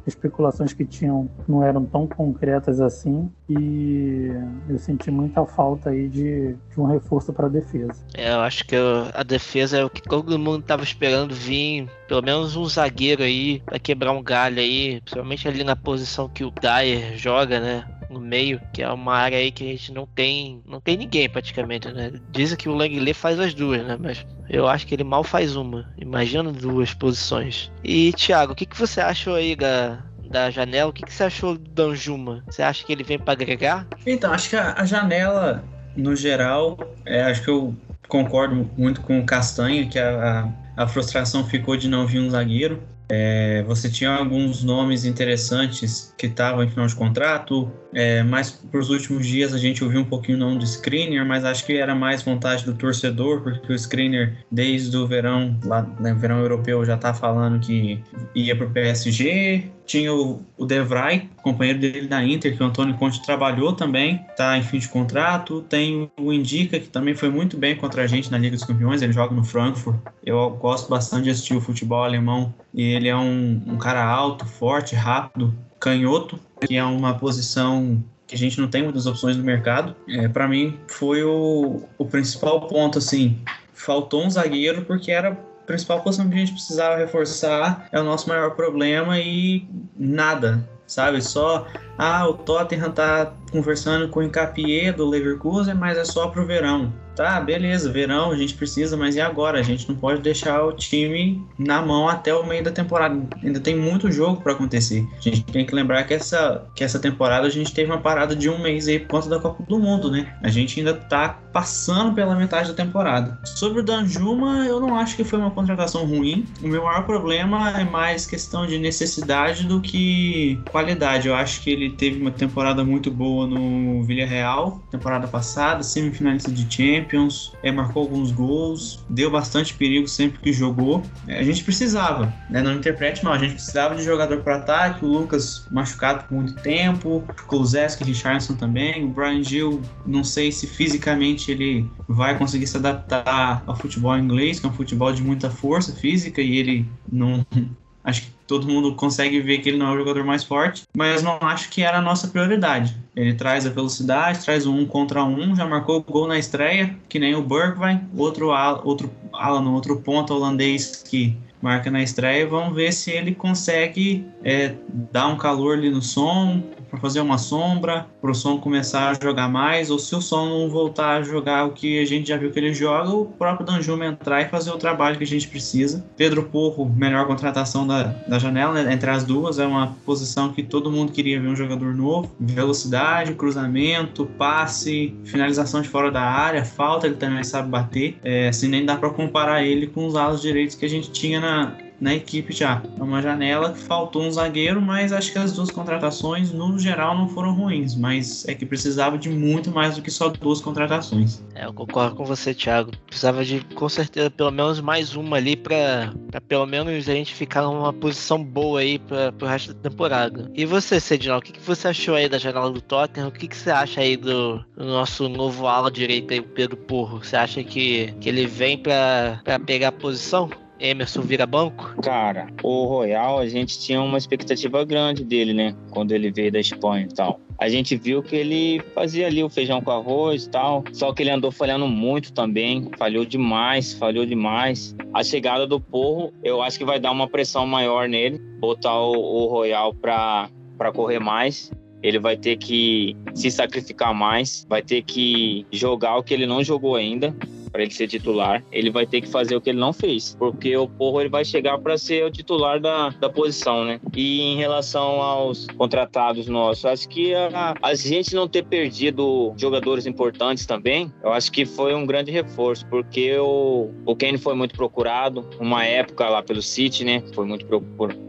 especulações 0.06 0.72
que 0.72 0.84
tinham 0.84 1.28
não 1.46 1.62
eram 1.62 1.84
tão 1.84 2.06
concretas 2.06 2.80
assim 2.80 3.30
e 3.48 4.30
eu 4.68 4.78
senti 4.78 5.10
muita 5.10 5.44
falta 5.44 5.90
aí 5.90 6.08
de, 6.08 6.54
de 6.54 6.80
um 6.80 6.86
reforço 6.86 7.32
para 7.32 7.46
a 7.46 7.50
defesa. 7.50 7.94
É, 8.14 8.32
eu 8.32 8.40
acho 8.40 8.64
que 8.66 8.76
a 8.76 9.22
defesa 9.22 9.78
é 9.78 9.84
o 9.84 9.90
que 9.90 10.02
todo 10.02 10.38
mundo 10.38 10.60
estava 10.60 10.82
esperando 10.82 11.34
vir, 11.34 11.88
pelo 12.08 12.22
menos 12.22 12.56
um 12.56 12.64
zagueiro 12.64 13.22
aí 13.22 13.60
para 13.60 13.78
quebrar 13.78 14.12
um 14.12 14.22
galho 14.22 14.58
aí, 14.58 15.00
principalmente 15.00 15.46
ali 15.46 15.64
na 15.64 15.76
posição 15.76 16.28
que 16.28 16.44
o 16.44 16.50
Dyer 16.50 17.16
joga, 17.16 17.60
né? 17.60 17.84
no 18.14 18.20
meio, 18.20 18.60
que 18.72 18.82
é 18.82 18.88
uma 18.90 19.14
área 19.14 19.33
aí 19.34 19.50
que 19.50 19.64
a 19.64 19.66
gente 19.68 19.92
não 19.92 20.06
tem, 20.06 20.62
não 20.66 20.80
tem 20.80 20.96
ninguém 20.96 21.28
praticamente, 21.28 21.90
né? 21.92 22.12
Dizem 22.30 22.56
que 22.56 22.68
o 22.68 22.74
Langley 22.74 23.14
faz 23.14 23.38
as 23.38 23.54
duas, 23.54 23.84
né? 23.84 23.96
Mas 23.98 24.24
eu 24.48 24.66
acho 24.66 24.86
que 24.86 24.94
ele 24.94 25.04
mal 25.04 25.24
faz 25.24 25.56
uma. 25.56 25.88
Imagina 25.98 26.52
duas 26.52 26.94
posições. 26.94 27.70
E 27.82 28.12
Thiago, 28.12 28.52
o 28.52 28.54
que, 28.56 28.66
que 28.66 28.78
você 28.78 29.00
achou 29.00 29.34
aí 29.34 29.56
da, 29.56 30.02
da 30.30 30.50
janela? 30.50 30.90
O 30.90 30.92
que, 30.92 31.04
que 31.04 31.12
você 31.12 31.24
achou 31.24 31.56
do 31.56 31.70
Danjuma? 31.70 32.42
Você 32.46 32.62
acha 32.62 32.84
que 32.84 32.92
ele 32.92 33.04
vem 33.04 33.18
para 33.18 33.32
agregar? 33.32 33.86
Então, 34.06 34.32
acho 34.32 34.50
que 34.50 34.56
a, 34.56 34.74
a 34.76 34.84
janela, 34.84 35.64
no 35.96 36.14
geral, 36.14 36.78
é, 37.04 37.22
acho 37.22 37.42
que 37.42 37.50
eu 37.50 37.74
concordo 38.08 38.70
muito 38.76 39.00
com 39.00 39.18
o 39.18 39.26
Castanha, 39.26 39.86
que 39.86 39.98
a, 39.98 40.52
a, 40.76 40.84
a 40.84 40.86
frustração 40.86 41.44
ficou 41.44 41.76
de 41.76 41.88
não 41.88 42.06
vir 42.06 42.20
um 42.20 42.30
zagueiro. 42.30 42.82
É, 43.08 43.62
você 43.64 43.90
tinha 43.90 44.10
alguns 44.10 44.62
nomes 44.62 45.04
interessantes 45.04 46.14
que 46.16 46.26
estavam 46.26 46.64
em 46.64 46.70
final 46.70 46.86
de 46.86 46.94
contrato, 46.94 47.70
é, 47.92 48.22
mas 48.22 48.50
para 48.50 48.80
os 48.80 48.88
últimos 48.88 49.26
dias 49.26 49.52
a 49.52 49.58
gente 49.58 49.84
ouviu 49.84 50.00
um 50.00 50.04
pouquinho 50.04 50.38
o 50.38 50.40
nome 50.40 50.58
do 50.58 50.66
Screener, 50.66 51.24
mas 51.24 51.44
acho 51.44 51.66
que 51.66 51.74
era 51.74 51.94
mais 51.94 52.22
vontade 52.22 52.64
do 52.64 52.74
torcedor, 52.74 53.42
porque 53.42 53.72
o 53.72 53.78
Screener, 53.78 54.38
desde 54.50 54.96
o 54.96 55.06
verão, 55.06 55.58
lá 55.64 55.82
no 55.82 56.02
né, 56.02 56.14
verão 56.14 56.40
europeu, 56.40 56.84
já 56.84 56.94
está 56.94 57.12
falando 57.12 57.60
que 57.60 58.02
ia 58.34 58.56
para 58.56 58.66
o 58.66 58.70
PSG. 58.70 59.70
Tinha 59.86 60.12
o, 60.14 60.42
o 60.56 60.64
De 60.64 60.82
Vrij, 60.82 61.28
companheiro 61.42 61.78
dele 61.78 62.08
da 62.08 62.24
Inter, 62.24 62.56
que 62.56 62.62
o 62.62 62.66
Antônio 62.66 62.96
Conte 62.96 63.22
trabalhou 63.22 63.72
também, 63.74 64.24
está 64.30 64.56
em 64.56 64.62
fim 64.62 64.78
de 64.78 64.88
contrato. 64.88 65.62
Tem 65.68 66.10
o 66.18 66.32
Indica, 66.32 66.80
que 66.80 66.88
também 66.88 67.14
foi 67.14 67.28
muito 67.28 67.56
bem 67.56 67.76
contra 67.76 68.02
a 68.02 68.06
gente 68.06 68.30
na 68.30 68.38
Liga 68.38 68.56
dos 68.56 68.64
Campeões, 68.64 69.02
ele 69.02 69.12
joga 69.12 69.34
no 69.34 69.44
Frankfurt. 69.44 69.96
Eu 70.24 70.50
gosto 70.50 70.88
bastante 70.88 71.24
de 71.24 71.30
assistir 71.30 71.54
o 71.54 71.60
futebol 71.60 72.02
alemão 72.02 72.54
e 72.72 72.82
ele 72.82 73.08
é 73.08 73.16
um, 73.16 73.62
um 73.66 73.76
cara 73.76 74.04
alto, 74.04 74.46
forte, 74.46 74.94
rápido, 74.94 75.54
canhoto, 75.78 76.40
que 76.66 76.76
é 76.76 76.84
uma 76.84 77.14
posição 77.14 78.02
que 78.26 78.34
a 78.34 78.38
gente 78.38 78.58
não 78.60 78.68
tem 78.68 78.82
muitas 78.82 79.06
opções 79.06 79.36
no 79.36 79.44
mercado. 79.44 79.94
É, 80.08 80.28
para 80.28 80.48
mim, 80.48 80.78
foi 80.88 81.22
o, 81.22 81.82
o 81.98 82.04
principal 82.06 82.62
ponto, 82.62 82.98
assim, 82.98 83.38
faltou 83.72 84.24
um 84.24 84.30
zagueiro 84.30 84.82
porque 84.86 85.10
era 85.10 85.38
principal 85.66 86.00
posição 86.02 86.28
que 86.28 86.34
a 86.34 86.38
gente 86.38 86.52
precisava 86.52 86.96
reforçar, 86.96 87.88
é 87.92 88.00
o 88.00 88.04
nosso 88.04 88.28
maior 88.28 88.52
problema 88.52 89.18
e 89.18 89.66
nada, 89.96 90.68
sabe? 90.86 91.22
Só, 91.22 91.66
ah, 91.98 92.28
o 92.28 92.34
Tottenham 92.34 92.90
tá 92.90 93.32
conversando 93.50 94.08
com 94.08 94.20
o 94.20 94.22
Encapié 94.22 94.92
do 94.92 95.08
Leverkusen, 95.08 95.74
mas 95.74 95.96
é 95.96 96.04
só 96.04 96.28
pro 96.28 96.44
verão. 96.44 96.92
Tá, 97.14 97.40
beleza, 97.40 97.92
verão 97.92 98.32
a 98.32 98.36
gente 98.36 98.54
precisa, 98.54 98.96
mas 98.96 99.14
e 99.14 99.20
agora? 99.20 99.60
A 99.60 99.62
gente 99.62 99.88
não 99.88 99.94
pode 99.94 100.20
deixar 100.20 100.64
o 100.64 100.72
time 100.72 101.46
na 101.56 101.80
mão 101.80 102.08
até 102.08 102.34
o 102.34 102.44
meio 102.44 102.64
da 102.64 102.72
temporada. 102.72 103.22
Ainda 103.40 103.60
tem 103.60 103.76
muito 103.76 104.10
jogo 104.10 104.40
para 104.42 104.52
acontecer. 104.52 105.06
A 105.16 105.20
gente 105.20 105.44
tem 105.44 105.64
que 105.64 105.72
lembrar 105.74 106.02
que 106.04 106.14
essa, 106.14 106.66
que 106.74 106.82
essa 106.82 106.98
temporada 106.98 107.46
a 107.46 107.50
gente 107.50 107.72
teve 107.72 107.88
uma 107.88 108.00
parada 108.00 108.34
de 108.34 108.50
um 108.50 108.58
mês 108.58 108.88
aí 108.88 108.98
por 108.98 109.10
conta 109.10 109.28
da 109.28 109.38
Copa 109.38 109.62
do 109.62 109.78
Mundo, 109.78 110.10
né? 110.10 110.36
A 110.42 110.48
gente 110.48 110.80
ainda 110.80 110.92
tá 110.92 111.38
passando 111.52 112.14
pela 112.14 112.34
metade 112.34 112.70
da 112.70 112.74
temporada. 112.74 113.38
Sobre 113.44 113.80
o 113.80 113.84
Danjuma, 113.84 114.66
eu 114.66 114.80
não 114.80 114.96
acho 114.96 115.14
que 115.14 115.22
foi 115.22 115.38
uma 115.38 115.52
contratação 115.52 116.04
ruim. 116.04 116.44
O 116.60 116.66
meu 116.66 116.82
maior 116.82 117.06
problema 117.06 117.78
é 117.78 117.84
mais 117.84 118.26
questão 118.26 118.66
de 118.66 118.76
necessidade 118.76 119.64
do 119.64 119.80
que 119.80 120.60
qualidade. 120.68 121.28
Eu 121.28 121.36
acho 121.36 121.60
que 121.60 121.70
ele 121.70 121.83
teve 121.90 122.20
uma 122.20 122.30
temporada 122.30 122.84
muito 122.84 123.10
boa 123.10 123.46
no 123.46 124.02
Villarreal, 124.02 124.82
temporada 124.90 125.26
passada, 125.26 125.82
semifinalista 125.82 126.50
de 126.50 126.66
Champions 126.72 127.52
é, 127.62 127.70
marcou 127.70 128.02
alguns 128.02 128.30
gols, 128.32 129.04
deu 129.08 129.30
bastante 129.30 129.74
perigo 129.74 130.06
sempre 130.08 130.38
que 130.40 130.52
jogou. 130.52 131.02
É, 131.26 131.38
a 131.38 131.42
gente 131.42 131.62
precisava, 131.64 132.32
né? 132.50 132.62
Não 132.62 132.74
interprete 132.74 133.24
mal, 133.24 133.34
a 133.34 133.38
gente 133.38 133.54
precisava 133.54 133.94
de 133.94 134.02
jogador 134.02 134.42
para 134.42 134.56
ataque, 134.56 135.04
o 135.04 135.08
Lucas 135.08 135.66
machucado 135.70 136.24
por 136.24 136.34
muito 136.34 136.54
tempo, 136.56 137.24
Kulusevski, 137.46 138.04
Richardson 138.04 138.54
também, 138.54 139.04
o 139.04 139.08
Brian 139.08 139.42
Gill, 139.42 139.80
não 140.06 140.24
sei 140.24 140.50
se 140.52 140.66
fisicamente 140.66 141.50
ele 141.50 141.88
vai 142.08 142.36
conseguir 142.36 142.66
se 142.66 142.76
adaptar 142.76 143.62
ao 143.66 143.76
futebol 143.76 144.16
inglês, 144.16 144.60
que 144.60 144.66
é 144.66 144.68
um 144.68 144.72
futebol 144.72 145.12
de 145.12 145.22
muita 145.22 145.50
força 145.50 145.92
física 145.92 146.40
e 146.40 146.58
ele 146.58 146.88
não 147.10 147.44
acho 148.04 148.22
que 148.22 148.33
todo 148.46 148.68
mundo 148.68 148.94
consegue 148.94 149.40
ver 149.40 149.58
que 149.58 149.68
ele 149.68 149.78
não 149.78 149.88
é 149.88 149.94
o 149.94 149.98
jogador 149.98 150.24
mais 150.24 150.44
forte, 150.44 150.82
mas 150.96 151.22
não 151.22 151.38
acho 151.40 151.70
que 151.70 151.82
era 151.82 151.98
a 151.98 152.02
nossa 152.02 152.28
prioridade. 152.28 152.94
Ele 153.16 153.34
traz 153.34 153.66
a 153.66 153.70
velocidade, 153.70 154.44
traz 154.44 154.66
um 154.66 154.84
contra 154.84 155.24
um, 155.24 155.54
já 155.54 155.66
marcou 155.66 155.98
o 155.98 156.12
gol 156.12 156.26
na 156.26 156.38
estreia, 156.38 156.96
que 157.08 157.18
nem 157.18 157.34
o 157.34 157.42
Bergwijn, 157.42 158.08
outro 158.16 158.50
ala, 158.52 158.80
outro 158.84 159.10
ala 159.32 159.60
no 159.60 159.72
outro 159.72 160.00
ponto 160.00 160.34
holandês 160.34 161.02
que 161.08 161.36
marca 161.62 161.90
na 161.90 162.02
estreia. 162.02 162.46
Vamos 162.46 162.74
ver 162.74 162.92
se 162.92 163.10
ele 163.10 163.34
consegue 163.34 164.26
é, 164.44 164.74
dar 165.10 165.28
um 165.28 165.36
calor 165.36 165.78
ali 165.78 165.90
no 165.90 166.02
som, 166.02 166.62
para 166.94 167.00
fazer 167.00 167.20
uma 167.20 167.38
sombra, 167.38 168.06
para 168.20 168.30
o 168.30 168.34
som 168.34 168.58
começar 168.58 169.10
a 169.10 169.14
jogar 169.14 169.48
mais, 169.48 169.90
ou 169.90 169.98
se 169.98 170.14
o 170.14 170.20
som 170.20 170.46
não 170.46 170.68
voltar 170.68 171.18
a 171.18 171.22
jogar 171.22 171.66
o 171.66 171.72
que 171.72 172.00
a 172.00 172.04
gente 172.04 172.28
já 172.28 172.36
viu 172.36 172.50
que 172.50 172.58
ele 172.58 172.72
joga, 172.72 173.10
o 173.10 173.26
próprio 173.26 173.66
Danjuma 173.66 174.06
entrar 174.06 174.42
e 174.42 174.48
fazer 174.48 174.70
o 174.70 174.78
trabalho 174.78 175.16
que 175.18 175.24
a 175.24 175.26
gente 175.26 175.48
precisa. 175.48 176.04
Pedro 176.16 176.44
Porro, 176.44 176.88
melhor 176.88 177.26
contratação 177.26 177.86
da, 177.86 178.04
da 178.28 178.38
janela, 178.38 178.82
né? 178.82 178.92
entre 178.92 179.10
as 179.10 179.24
duas, 179.24 179.58
é 179.58 179.66
uma 179.66 179.96
posição 180.06 180.52
que 180.52 180.62
todo 180.62 180.90
mundo 180.90 181.12
queria 181.12 181.40
ver 181.40 181.48
um 181.48 181.56
jogador 181.56 181.94
novo. 181.94 182.30
Velocidade, 182.38 183.34
cruzamento, 183.34 184.26
passe, 184.38 185.14
finalização 185.24 185.82
de 185.82 185.88
fora 185.88 186.10
da 186.10 186.22
área, 186.22 186.64
falta, 186.64 187.06
ele 187.06 187.16
também 187.16 187.42
sabe 187.42 187.68
bater. 187.68 188.18
É, 188.22 188.48
assim, 188.48 188.68
nem 188.68 188.84
dá 188.84 188.96
para 188.96 189.10
comparar 189.10 189.62
ele 189.62 189.86
com 189.86 190.06
os 190.06 190.14
alas 190.14 190.40
direitos 190.40 190.76
que 190.76 190.84
a 190.84 190.88
gente 190.88 191.10
tinha 191.10 191.40
na, 191.40 191.72
na 192.04 192.14
equipe 192.14 192.52
já. 192.52 192.82
É 192.98 193.02
uma 193.02 193.22
janela 193.22 193.72
que 193.72 193.78
faltou 193.78 194.22
um 194.22 194.30
zagueiro, 194.30 194.80
mas 194.80 195.10
acho 195.10 195.32
que 195.32 195.38
as 195.38 195.52
duas 195.54 195.70
contratações, 195.70 196.52
no 196.52 196.78
geral, 196.78 197.16
não 197.16 197.30
foram 197.30 197.54
ruins. 197.54 197.96
Mas 197.96 198.46
é 198.46 198.54
que 198.54 198.66
precisava 198.66 199.16
de 199.16 199.30
muito 199.30 199.70
mais 199.70 199.96
do 199.96 200.02
que 200.02 200.10
só 200.10 200.28
duas 200.28 200.60
contratações. 200.60 201.42
É, 201.54 201.64
eu 201.64 201.72
concordo 201.72 202.14
com 202.14 202.24
você, 202.26 202.52
Thiago. 202.52 202.90
Precisava 203.06 203.42
de, 203.42 203.64
com 203.74 203.88
certeza, 203.88 204.30
pelo 204.30 204.50
menos 204.50 204.82
mais 204.82 205.16
uma 205.16 205.38
ali 205.38 205.56
para 205.56 206.12
pelo 206.46 206.66
menos 206.66 207.08
a 207.08 207.14
gente 207.14 207.34
ficar 207.34 207.62
numa 207.62 207.92
posição 207.92 208.44
boa 208.44 208.80
aí 208.80 208.98
para 208.98 209.32
o 209.40 209.46
resto 209.46 209.72
da 209.72 209.88
temporada. 209.88 210.50
E 210.54 210.66
você, 210.66 211.00
Cedinal, 211.00 211.38
o 211.38 211.42
que, 211.42 211.52
que 211.52 211.60
você 211.62 211.88
achou 211.88 212.16
aí 212.16 212.28
da 212.28 212.36
janela 212.36 212.70
do 212.70 212.82
Tottenham? 212.82 213.28
O 213.28 213.32
que, 213.32 213.48
que 213.48 213.56
você 213.56 213.70
acha 213.70 214.02
aí 214.02 214.14
do, 214.14 214.58
do 214.76 214.84
nosso 214.84 215.26
novo 215.26 215.66
ala 215.66 215.90
direito 215.90 216.34
aí, 216.34 216.42
Pedro 216.42 216.76
Porro? 216.76 217.24
Você 217.24 217.34
acha 217.34 217.64
que, 217.64 218.12
que 218.20 218.28
ele 218.28 218.46
vem 218.46 218.76
para 218.76 219.40
pegar 219.64 219.88
a 219.88 219.92
posição? 219.92 220.50
Emerson 220.84 221.22
vira 221.22 221.46
banco? 221.46 221.94
Cara, 222.02 222.46
o 222.62 222.84
Royal, 222.84 223.38
a 223.38 223.46
gente 223.46 223.78
tinha 223.78 224.02
uma 224.02 224.18
expectativa 224.18 224.84
grande 224.84 225.24
dele, 225.24 225.54
né? 225.54 225.74
Quando 225.90 226.12
ele 226.12 226.30
veio 226.30 226.52
da 226.52 226.60
Espanha 226.60 227.08
e 227.10 227.14
tal. 227.14 227.40
A 227.58 227.70
gente 227.70 227.96
viu 227.96 228.22
que 228.22 228.36
ele 228.36 228.82
fazia 228.94 229.26
ali 229.26 229.42
o 229.42 229.48
feijão 229.48 229.80
com 229.80 229.90
arroz 229.90 230.44
e 230.44 230.50
tal, 230.50 230.84
só 230.92 231.12
que 231.14 231.22
ele 231.22 231.30
andou 231.30 231.50
falhando 231.50 231.88
muito 231.88 232.32
também, 232.34 232.90
falhou 232.98 233.24
demais, 233.24 233.94
falhou 233.94 234.26
demais. 234.26 234.94
A 235.14 235.24
chegada 235.24 235.66
do 235.66 235.80
Porro, 235.80 236.34
eu 236.42 236.60
acho 236.60 236.76
que 236.76 236.84
vai 236.84 237.00
dar 237.00 237.12
uma 237.12 237.28
pressão 237.28 237.66
maior 237.66 238.06
nele, 238.06 238.38
botar 238.60 239.00
o, 239.00 239.12
o 239.12 239.46
Royal 239.46 239.94
para 239.94 240.50
correr 240.92 241.18
mais 241.18 241.70
ele 242.02 242.18
vai 242.18 242.36
ter 242.36 242.58
que 242.58 243.16
se 243.34 243.50
sacrificar 243.50 244.12
mais, 244.12 244.66
vai 244.68 244.82
ter 244.82 245.00
que 245.00 245.66
jogar 245.72 246.18
o 246.18 246.22
que 246.22 246.34
ele 246.34 246.44
não 246.44 246.62
jogou 246.62 246.96
ainda 246.96 247.34
para 247.74 247.82
ele 247.82 247.90
ser 247.90 248.06
titular, 248.06 248.64
ele 248.70 248.88
vai 248.88 249.04
ter 249.04 249.20
que 249.20 249.28
fazer 249.28 249.56
o 249.56 249.60
que 249.60 249.70
ele 249.70 249.80
não 249.80 249.92
fez, 249.92 250.36
porque 250.38 250.76
o 250.76 250.86
Porro 250.86 251.20
ele 251.20 251.28
vai 251.28 251.44
chegar 251.44 251.76
para 251.78 251.98
ser 251.98 252.24
o 252.24 252.30
titular 252.30 252.80
da, 252.80 253.08
da 253.08 253.28
posição, 253.28 253.84
né? 253.84 254.00
E 254.14 254.40
em 254.40 254.56
relação 254.56 255.20
aos 255.20 255.66
contratados 255.76 256.46
nossos, 256.46 256.84
acho 256.84 257.08
que 257.08 257.34
a, 257.34 257.74
a 257.82 257.94
gente 257.96 258.32
não 258.32 258.46
ter 258.46 258.64
perdido 258.64 259.52
jogadores 259.56 260.06
importantes 260.06 260.66
também, 260.66 261.12
eu 261.20 261.32
acho 261.32 261.50
que 261.50 261.66
foi 261.66 261.92
um 261.96 262.06
grande 262.06 262.30
reforço, 262.30 262.86
porque 262.86 263.36
o, 263.38 263.90
o 264.06 264.14
Kane 264.14 264.38
foi 264.38 264.54
muito 264.54 264.76
procurado, 264.76 265.44
uma 265.58 265.84
época 265.84 266.28
lá 266.28 266.44
pelo 266.44 266.62
City, 266.62 267.04
né? 267.04 267.24
Foi 267.34 267.44
muito 267.44 267.66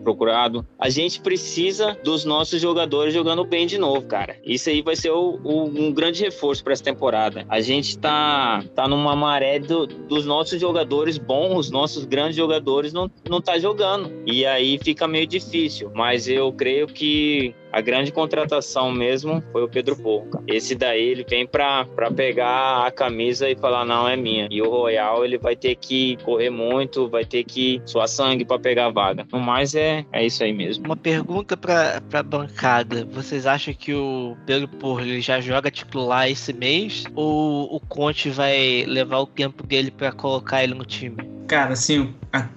procurado. 0.03 0.65
A 0.79 0.89
gente 0.89 1.21
precisa 1.21 1.95
dos 2.03 2.25
nossos 2.25 2.59
jogadores 2.59 3.13
jogando 3.13 3.45
bem 3.45 3.67
de 3.67 3.77
novo, 3.77 4.07
cara. 4.07 4.37
Isso 4.43 4.71
aí 4.71 4.81
vai 4.81 4.95
ser 4.95 5.11
o, 5.11 5.39
o, 5.43 5.65
um 5.65 5.93
grande 5.93 6.23
reforço 6.23 6.63
para 6.63 6.73
essa 6.73 6.83
temporada. 6.83 7.45
A 7.47 7.61
gente 7.61 7.95
tá, 7.99 8.63
tá 8.73 8.87
numa 8.87 9.15
maré 9.35 9.59
do, 9.59 9.85
dos 9.85 10.25
nossos 10.25 10.59
jogadores 10.59 11.17
bons, 11.17 11.69
nossos 11.69 12.05
grandes 12.05 12.37
jogadores 12.37 12.93
não, 12.93 13.11
não 13.29 13.41
tá 13.41 13.59
jogando. 13.59 14.11
E 14.25 14.45
aí 14.45 14.79
fica 14.81 15.07
meio 15.07 15.27
difícil. 15.27 15.91
Mas 15.93 16.27
eu 16.27 16.51
creio 16.53 16.87
que 16.87 17.53
a 17.75 17.81
grande 17.81 18.09
contratação 18.09 18.89
mesmo 18.89 19.43
foi 19.51 19.61
o 19.61 19.67
Pedro 19.67 19.97
Porco. 19.97 20.41
Esse 20.47 20.75
daí 20.75 21.09
ele 21.09 21.25
vem 21.29 21.45
para 21.45 21.85
pegar 22.15 22.87
a 22.87 22.89
camisa 22.89 23.49
e 23.49 23.57
falar 23.57 23.83
não 23.83 24.07
é 24.07 24.15
minha. 24.15 24.47
E 24.49 24.61
o 24.61 24.69
Royal 24.69 25.25
ele 25.25 25.37
vai 25.37 25.57
ter 25.57 25.75
que 25.75 26.15
correr 26.23 26.49
muito, 26.49 27.09
vai 27.09 27.25
ter 27.25 27.43
que 27.43 27.81
suar 27.85 28.07
sangue 28.07 28.45
para 28.45 28.57
pegar 28.57 28.85
a 28.85 28.91
vaga. 28.91 29.27
No 29.29 29.41
mais 29.41 29.75
é, 29.75 30.05
é 30.13 30.25
isso 30.25 30.41
aí 30.41 30.53
mesmo. 30.53 30.85
Uma 30.85 30.95
pergunta 30.95 31.57
para 31.57 32.01
a 32.13 32.23
bancada. 32.23 33.03
Vocês 33.11 33.45
acham 33.45 33.73
que 33.73 33.93
o 33.93 34.37
Pedro 34.45 34.69
Porro 34.69 35.01
ele 35.01 35.19
já 35.19 35.41
joga 35.41 35.69
titular 35.69 36.31
esse 36.31 36.53
mês 36.53 37.03
ou 37.13 37.75
o 37.75 37.79
Conte 37.81 38.29
vai 38.29 38.85
levar 38.87 39.19
o 39.19 39.27
tempo 39.27 39.67
dele 39.67 39.91
para 39.91 40.13
colocar 40.13 40.63
ele 40.63 40.75
no 40.75 40.85
time? 40.85 41.17
Cara, 41.45 41.73
assim, 41.73 42.15
a, 42.31 42.47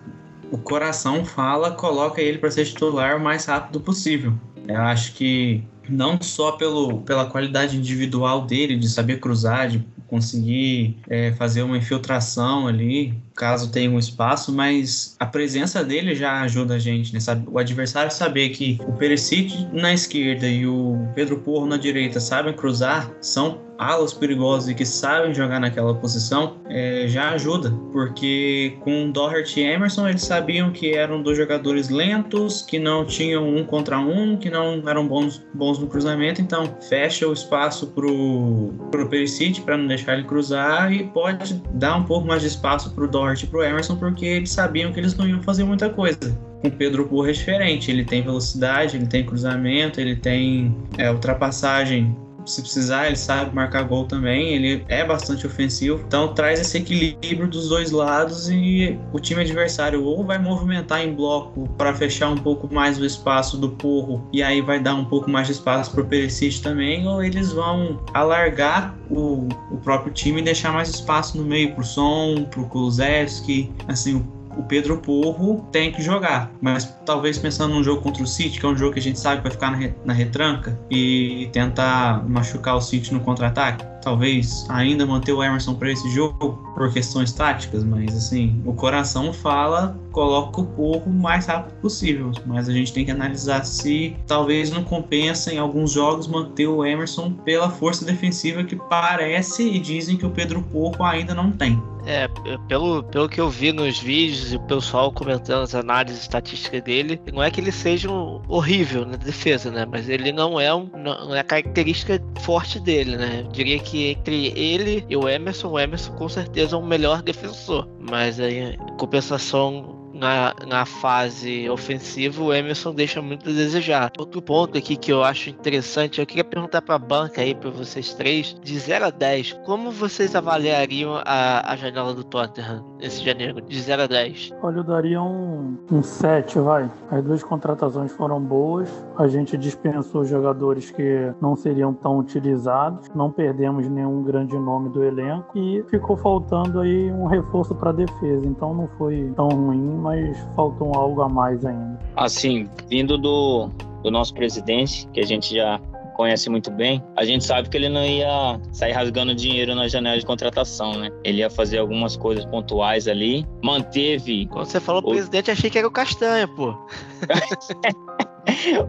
o 0.52 0.58
coração 0.58 1.24
fala, 1.24 1.72
coloca 1.72 2.22
ele 2.22 2.38
para 2.38 2.52
ser 2.52 2.66
titular 2.66 3.16
o 3.16 3.20
mais 3.20 3.44
rápido 3.46 3.80
possível. 3.80 4.32
Eu 4.68 4.82
acho 4.82 5.14
que 5.14 5.64
não 5.88 6.20
só 6.20 6.52
pelo, 6.52 7.00
pela 7.00 7.24
qualidade 7.26 7.76
individual 7.76 8.44
dele, 8.44 8.76
de 8.76 8.88
saber 8.88 9.18
cruzar, 9.18 9.68
de 9.68 9.82
conseguir 10.06 10.98
é, 11.08 11.32
fazer 11.32 11.62
uma 11.62 11.78
infiltração 11.78 12.68
ali, 12.68 13.14
caso 13.38 13.70
tenha 13.70 13.88
um 13.88 13.98
espaço, 13.98 14.52
mas 14.52 15.16
a 15.18 15.24
presença 15.24 15.84
dele 15.84 16.14
já 16.14 16.42
ajuda 16.42 16.74
a 16.74 16.78
gente, 16.78 17.14
né? 17.14 17.20
Sabe? 17.20 17.46
O 17.50 17.58
adversário 17.58 18.10
saber 18.10 18.50
que 18.50 18.78
o 18.86 18.92
Perisic 18.92 19.68
na 19.72 19.94
esquerda 19.94 20.46
e 20.46 20.66
o 20.66 21.08
Pedro 21.14 21.38
Porro 21.38 21.66
na 21.66 21.76
direita 21.76 22.18
sabem 22.18 22.52
cruzar, 22.52 23.10
são 23.20 23.68
alas 23.78 24.12
perigosos 24.12 24.68
e 24.68 24.74
que 24.74 24.84
sabem 24.84 25.32
jogar 25.32 25.60
naquela 25.60 25.94
posição, 25.94 26.56
é, 26.68 27.06
já 27.06 27.30
ajuda, 27.30 27.70
porque 27.92 28.76
com 28.80 29.10
Doherty 29.10 29.60
e 29.60 29.64
Emerson 29.64 30.08
eles 30.08 30.22
sabiam 30.22 30.72
que 30.72 30.94
eram 30.94 31.22
dois 31.22 31.38
jogadores 31.38 31.88
lentos, 31.88 32.60
que 32.62 32.78
não 32.78 33.06
tinham 33.06 33.48
um 33.48 33.64
contra 33.64 34.00
um, 34.00 34.36
que 34.36 34.50
não 34.50 34.82
eram 34.86 35.06
bons, 35.06 35.46
bons 35.54 35.78
no 35.78 35.86
cruzamento, 35.86 36.42
então 36.42 36.76
fecha 36.88 37.26
o 37.26 37.32
espaço 37.32 37.86
pro, 37.88 38.74
pro 38.90 39.08
Perisic 39.08 39.60
para 39.60 39.78
não 39.78 39.86
deixar 39.86 40.14
ele 40.14 40.24
cruzar 40.24 40.92
e 40.92 41.04
pode 41.04 41.62
dar 41.72 41.96
um 41.96 42.04
pouco 42.04 42.26
mais 42.26 42.42
de 42.42 42.48
espaço 42.48 42.90
pro 42.90 43.06
Doherty 43.06 43.27
e 43.32 43.46
pro 43.46 43.62
Emerson, 43.62 43.96
porque 43.96 44.24
eles 44.24 44.50
sabiam 44.50 44.92
que 44.92 45.00
eles 45.00 45.14
não 45.14 45.28
iam 45.28 45.42
fazer 45.42 45.64
muita 45.64 45.88
coisa 45.90 46.38
com 46.60 46.70
Pedro 46.70 47.06
Porra 47.06 47.30
é 47.30 47.32
diferente. 47.32 47.90
Ele 47.90 48.04
tem 48.04 48.22
velocidade, 48.22 48.96
ele 48.96 49.06
tem 49.06 49.24
cruzamento, 49.24 50.00
ele 50.00 50.16
tem 50.16 50.74
é, 50.96 51.10
ultrapassagem 51.10 52.16
se 52.50 52.62
precisar, 52.62 53.06
ele 53.06 53.16
sabe 53.16 53.54
marcar 53.54 53.82
gol 53.82 54.04
também, 54.04 54.54
ele 54.54 54.84
é 54.88 55.04
bastante 55.04 55.46
ofensivo. 55.46 56.02
Então 56.06 56.34
traz 56.34 56.60
esse 56.60 56.78
equilíbrio 56.78 57.48
dos 57.48 57.68
dois 57.68 57.90
lados 57.90 58.48
e 58.48 58.98
o 59.12 59.20
time 59.20 59.42
adversário 59.42 60.04
ou 60.04 60.24
vai 60.24 60.38
movimentar 60.38 61.02
em 61.02 61.12
bloco 61.12 61.68
para 61.76 61.94
fechar 61.94 62.30
um 62.30 62.36
pouco 62.36 62.72
mais 62.72 62.98
o 62.98 63.04
espaço 63.04 63.56
do 63.56 63.70
Porro 63.70 64.26
e 64.32 64.42
aí 64.42 64.60
vai 64.60 64.80
dar 64.80 64.94
um 64.94 65.04
pouco 65.04 65.30
mais 65.30 65.46
de 65.46 65.52
espaço 65.52 65.90
para 65.90 66.02
o 66.02 66.06
Perisic 66.06 66.60
também, 66.60 67.06
ou 67.06 67.22
eles 67.22 67.52
vão 67.52 68.00
alargar 68.14 68.96
o, 69.10 69.48
o 69.70 69.76
próprio 69.78 70.12
time 70.12 70.40
e 70.40 70.44
deixar 70.44 70.72
mais 70.72 70.88
espaço 70.88 71.36
no 71.36 71.44
meio 71.44 71.72
para 71.72 71.82
o 71.82 71.84
Som, 71.84 72.46
para 72.50 72.60
o 72.60 72.68
Kulusevski, 72.68 73.72
assim, 73.86 74.16
o 74.16 74.37
o 74.58 74.62
Pedro 74.64 74.98
Porro 74.98 75.66
tem 75.72 75.92
que 75.92 76.02
jogar. 76.02 76.50
Mas 76.60 76.84
talvez 77.06 77.38
pensando 77.38 77.74
num 77.74 77.82
jogo 77.82 78.02
contra 78.02 78.22
o 78.22 78.26
City, 78.26 78.58
que 78.58 78.66
é 78.66 78.68
um 78.68 78.76
jogo 78.76 78.92
que 78.92 78.98
a 78.98 79.02
gente 79.02 79.18
sabe 79.18 79.36
que 79.36 79.42
vai 79.44 79.52
ficar 79.52 79.70
na, 79.70 79.76
re, 79.76 79.94
na 80.04 80.12
retranca, 80.12 80.78
e 80.90 81.48
tentar 81.52 82.28
machucar 82.28 82.76
o 82.76 82.80
City 82.80 83.14
no 83.14 83.20
contra-ataque, 83.20 83.86
talvez 84.02 84.66
ainda 84.68 85.06
manter 85.06 85.32
o 85.32 85.42
Emerson 85.42 85.74
para 85.74 85.90
esse 85.90 86.08
jogo 86.10 86.58
por 86.74 86.92
questões 86.92 87.32
táticas, 87.32 87.84
mas 87.84 88.16
assim, 88.16 88.62
o 88.64 88.72
coração 88.72 89.32
fala, 89.32 89.98
coloca 90.12 90.60
o 90.60 90.66
Porro 90.66 91.04
o 91.06 91.10
mais 91.10 91.46
rápido 91.46 91.74
possível, 91.80 92.30
mas 92.46 92.68
a 92.68 92.72
gente 92.72 92.92
tem 92.92 93.04
que 93.04 93.10
analisar 93.10 93.64
se 93.64 94.16
talvez 94.26 94.70
não 94.70 94.84
compensa 94.84 95.52
em 95.52 95.58
alguns 95.58 95.92
jogos 95.92 96.26
manter 96.26 96.66
o 96.66 96.84
Emerson 96.84 97.32
pela 97.32 97.70
força 97.70 98.04
defensiva 98.04 98.64
que 98.64 98.76
parece 98.76 99.62
e 99.62 99.78
dizem 99.78 100.16
que 100.16 100.26
o 100.26 100.30
Pedro 100.30 100.62
Porro 100.62 101.04
ainda 101.04 101.34
não 101.34 101.50
tem. 101.50 101.80
É, 102.08 102.26
pelo, 102.68 103.02
pelo 103.02 103.28
que 103.28 103.38
eu 103.38 103.50
vi 103.50 103.70
nos 103.70 103.98
vídeos 103.98 104.52
e 104.52 104.56
o 104.56 104.60
pessoal 104.60 105.12
comentando 105.12 105.64
as 105.64 105.74
análises 105.74 106.22
estatísticas 106.22 106.82
dele, 106.82 107.20
não 107.32 107.42
é 107.42 107.50
que 107.50 107.60
ele 107.60 107.70
seja 107.70 108.10
um 108.10 108.40
horrível 108.48 109.04
na 109.04 109.16
defesa, 109.16 109.70
né? 109.70 109.84
Mas 109.84 110.08
ele 110.08 110.32
não 110.32 110.58
é, 110.58 110.74
um, 110.74 110.88
não 110.96 111.34
é 111.34 111.42
característica 111.42 112.18
forte 112.40 112.80
dele, 112.80 113.16
né? 113.18 113.42
Eu 113.44 113.52
diria 113.52 113.78
que 113.78 113.87
entre 113.94 114.52
ele 114.58 115.04
e 115.08 115.16
o 115.16 115.28
Emerson, 115.28 115.68
o 115.68 115.78
Emerson 115.78 116.12
com 116.12 116.28
certeza 116.28 116.76
é 116.76 116.78
um 116.78 116.86
melhor 116.86 117.22
defensor. 117.22 117.88
Mas 117.98 118.38
aí, 118.38 118.76
compensação, 118.98 119.97
na, 120.18 120.54
na 120.66 120.84
fase 120.84 121.68
ofensiva, 121.70 122.42
o 122.42 122.52
Emerson 122.52 122.92
deixa 122.92 123.22
muito 123.22 123.48
a 123.48 123.52
desejar. 123.52 124.12
Outro 124.18 124.42
ponto 124.42 124.76
aqui 124.76 124.96
que 124.96 125.12
eu 125.12 125.22
acho 125.22 125.50
interessante, 125.50 126.20
eu 126.20 126.26
queria 126.26 126.44
perguntar 126.44 126.82
para 126.82 126.96
a 126.96 126.98
banca 126.98 127.40
aí, 127.40 127.54
para 127.54 127.70
vocês 127.70 128.12
três, 128.14 128.56
de 128.62 128.78
0 128.78 129.06
a 129.06 129.10
10, 129.10 129.52
como 129.64 129.90
vocês 129.90 130.34
avaliariam 130.34 131.20
a, 131.24 131.72
a 131.72 131.76
janela 131.76 132.12
do 132.12 132.24
Tottenham 132.24 132.84
esse 133.00 133.24
janeiro, 133.24 133.60
de 133.60 133.80
0 133.80 134.02
a 134.02 134.06
10? 134.06 134.54
Olha, 134.62 134.78
eu 134.78 134.84
daria 134.84 135.22
um, 135.22 135.76
um 135.90 136.02
7, 136.02 136.58
vai. 136.58 136.90
As 137.10 137.22
duas 137.22 137.42
contratações 137.42 138.12
foram 138.12 138.40
boas, 138.40 138.88
a 139.16 139.28
gente 139.28 139.56
dispensou 139.56 140.24
jogadores 140.24 140.90
que 140.90 141.32
não 141.40 141.54
seriam 141.54 141.94
tão 141.94 142.18
utilizados, 142.18 143.08
não 143.14 143.30
perdemos 143.30 143.88
nenhum 143.88 144.22
grande 144.22 144.58
nome 144.58 144.88
do 144.88 145.04
elenco 145.04 145.56
e 145.56 145.82
ficou 145.84 146.16
faltando 146.16 146.80
aí 146.80 147.10
um 147.12 147.26
reforço 147.26 147.74
para 147.74 147.92
defesa, 147.92 148.46
então 148.46 148.74
não 148.74 148.88
foi 148.98 149.32
tão 149.36 149.48
ruim, 149.48 149.96
mas 150.08 150.38
faltou 150.56 150.94
algo 150.94 151.20
a 151.22 151.28
mais 151.28 151.64
ainda. 151.64 151.98
Assim, 152.16 152.68
vindo 152.88 153.18
do, 153.18 153.68
do 154.02 154.10
nosso 154.10 154.32
presidente, 154.32 155.06
que 155.12 155.20
a 155.20 155.26
gente 155.26 155.54
já 155.54 155.78
conhece 156.14 156.50
muito 156.50 156.70
bem, 156.70 157.04
a 157.16 157.24
gente 157.24 157.44
sabe 157.44 157.68
que 157.68 157.76
ele 157.76 157.88
não 157.88 158.04
ia 158.04 158.58
sair 158.72 158.92
rasgando 158.92 159.34
dinheiro 159.34 159.74
na 159.74 159.86
janela 159.86 160.18
de 160.18 160.26
contratação, 160.26 160.94
né? 160.94 161.10
Ele 161.22 161.38
ia 161.38 161.50
fazer 161.50 161.78
algumas 161.78 162.16
coisas 162.16 162.44
pontuais 162.46 163.06
ali, 163.06 163.46
manteve. 163.62 164.46
Quando 164.46 164.66
você 164.66 164.80
falou 164.80 165.02
o... 165.02 165.10
presidente, 165.10 165.50
achei 165.50 165.70
que 165.70 165.78
era 165.78 165.86
o 165.86 165.90
Castanha, 165.90 166.48
pô. 166.48 166.74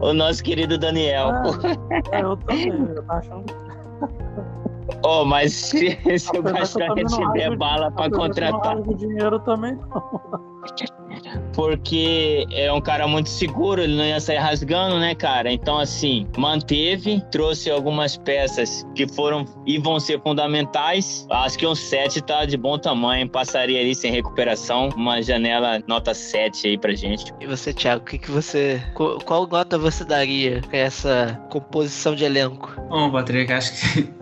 o 0.00 0.12
nosso 0.12 0.42
querido 0.42 0.76
Daniel. 0.76 1.28
Ah, 2.10 2.20
eu 2.20 2.36
também, 2.38 2.68
eu 2.68 3.04
tava 3.04 3.18
achando. 3.18 3.69
Oh, 5.04 5.24
mas 5.24 5.52
se, 5.52 5.98
se 6.18 6.38
o 6.38 6.42
Castanha 6.42 7.04
tiver 7.04 7.56
bala 7.56 7.90
para 7.90 8.10
contratar. 8.10 8.76
Não 8.76 8.94
dinheiro 8.94 9.38
também 9.40 9.76
não. 9.76 10.50
Porque 11.54 12.46
é 12.52 12.72
um 12.72 12.80
cara 12.80 13.06
muito 13.06 13.28
seguro, 13.28 13.82
ele 13.82 13.96
não 13.96 14.04
ia 14.04 14.20
sair 14.20 14.38
rasgando, 14.38 14.98
né, 14.98 15.14
cara? 15.14 15.50
Então, 15.52 15.78
assim, 15.78 16.26
manteve, 16.36 17.22
trouxe 17.30 17.70
algumas 17.70 18.16
peças 18.16 18.86
que 18.94 19.06
foram 19.08 19.44
e 19.66 19.78
vão 19.78 19.98
ser 19.98 20.20
fundamentais. 20.20 21.26
Acho 21.30 21.58
que 21.58 21.66
um 21.66 21.74
7 21.74 22.22
tá 22.22 22.44
de 22.44 22.56
bom 22.56 22.78
tamanho, 22.78 23.28
passaria 23.28 23.80
ali 23.80 23.94
sem 23.94 24.12
recuperação. 24.12 24.90
Uma 24.96 25.22
janela 25.22 25.82
nota 25.86 26.14
7 26.14 26.68
aí 26.68 26.78
pra 26.78 26.92
gente. 26.92 27.32
E 27.40 27.46
você, 27.46 27.72
Thiago, 27.72 28.02
o 28.02 28.04
que, 28.04 28.18
que 28.18 28.30
você. 28.30 28.82
Qual 28.94 29.46
nota 29.46 29.78
você 29.78 30.04
daria 30.04 30.60
pra 30.68 30.78
essa 30.78 31.40
composição 31.50 32.14
de 32.14 32.24
elenco? 32.24 32.74
Bom, 32.88 33.10
Patrick, 33.10 33.52
acho 33.52 33.72
que 33.94 34.19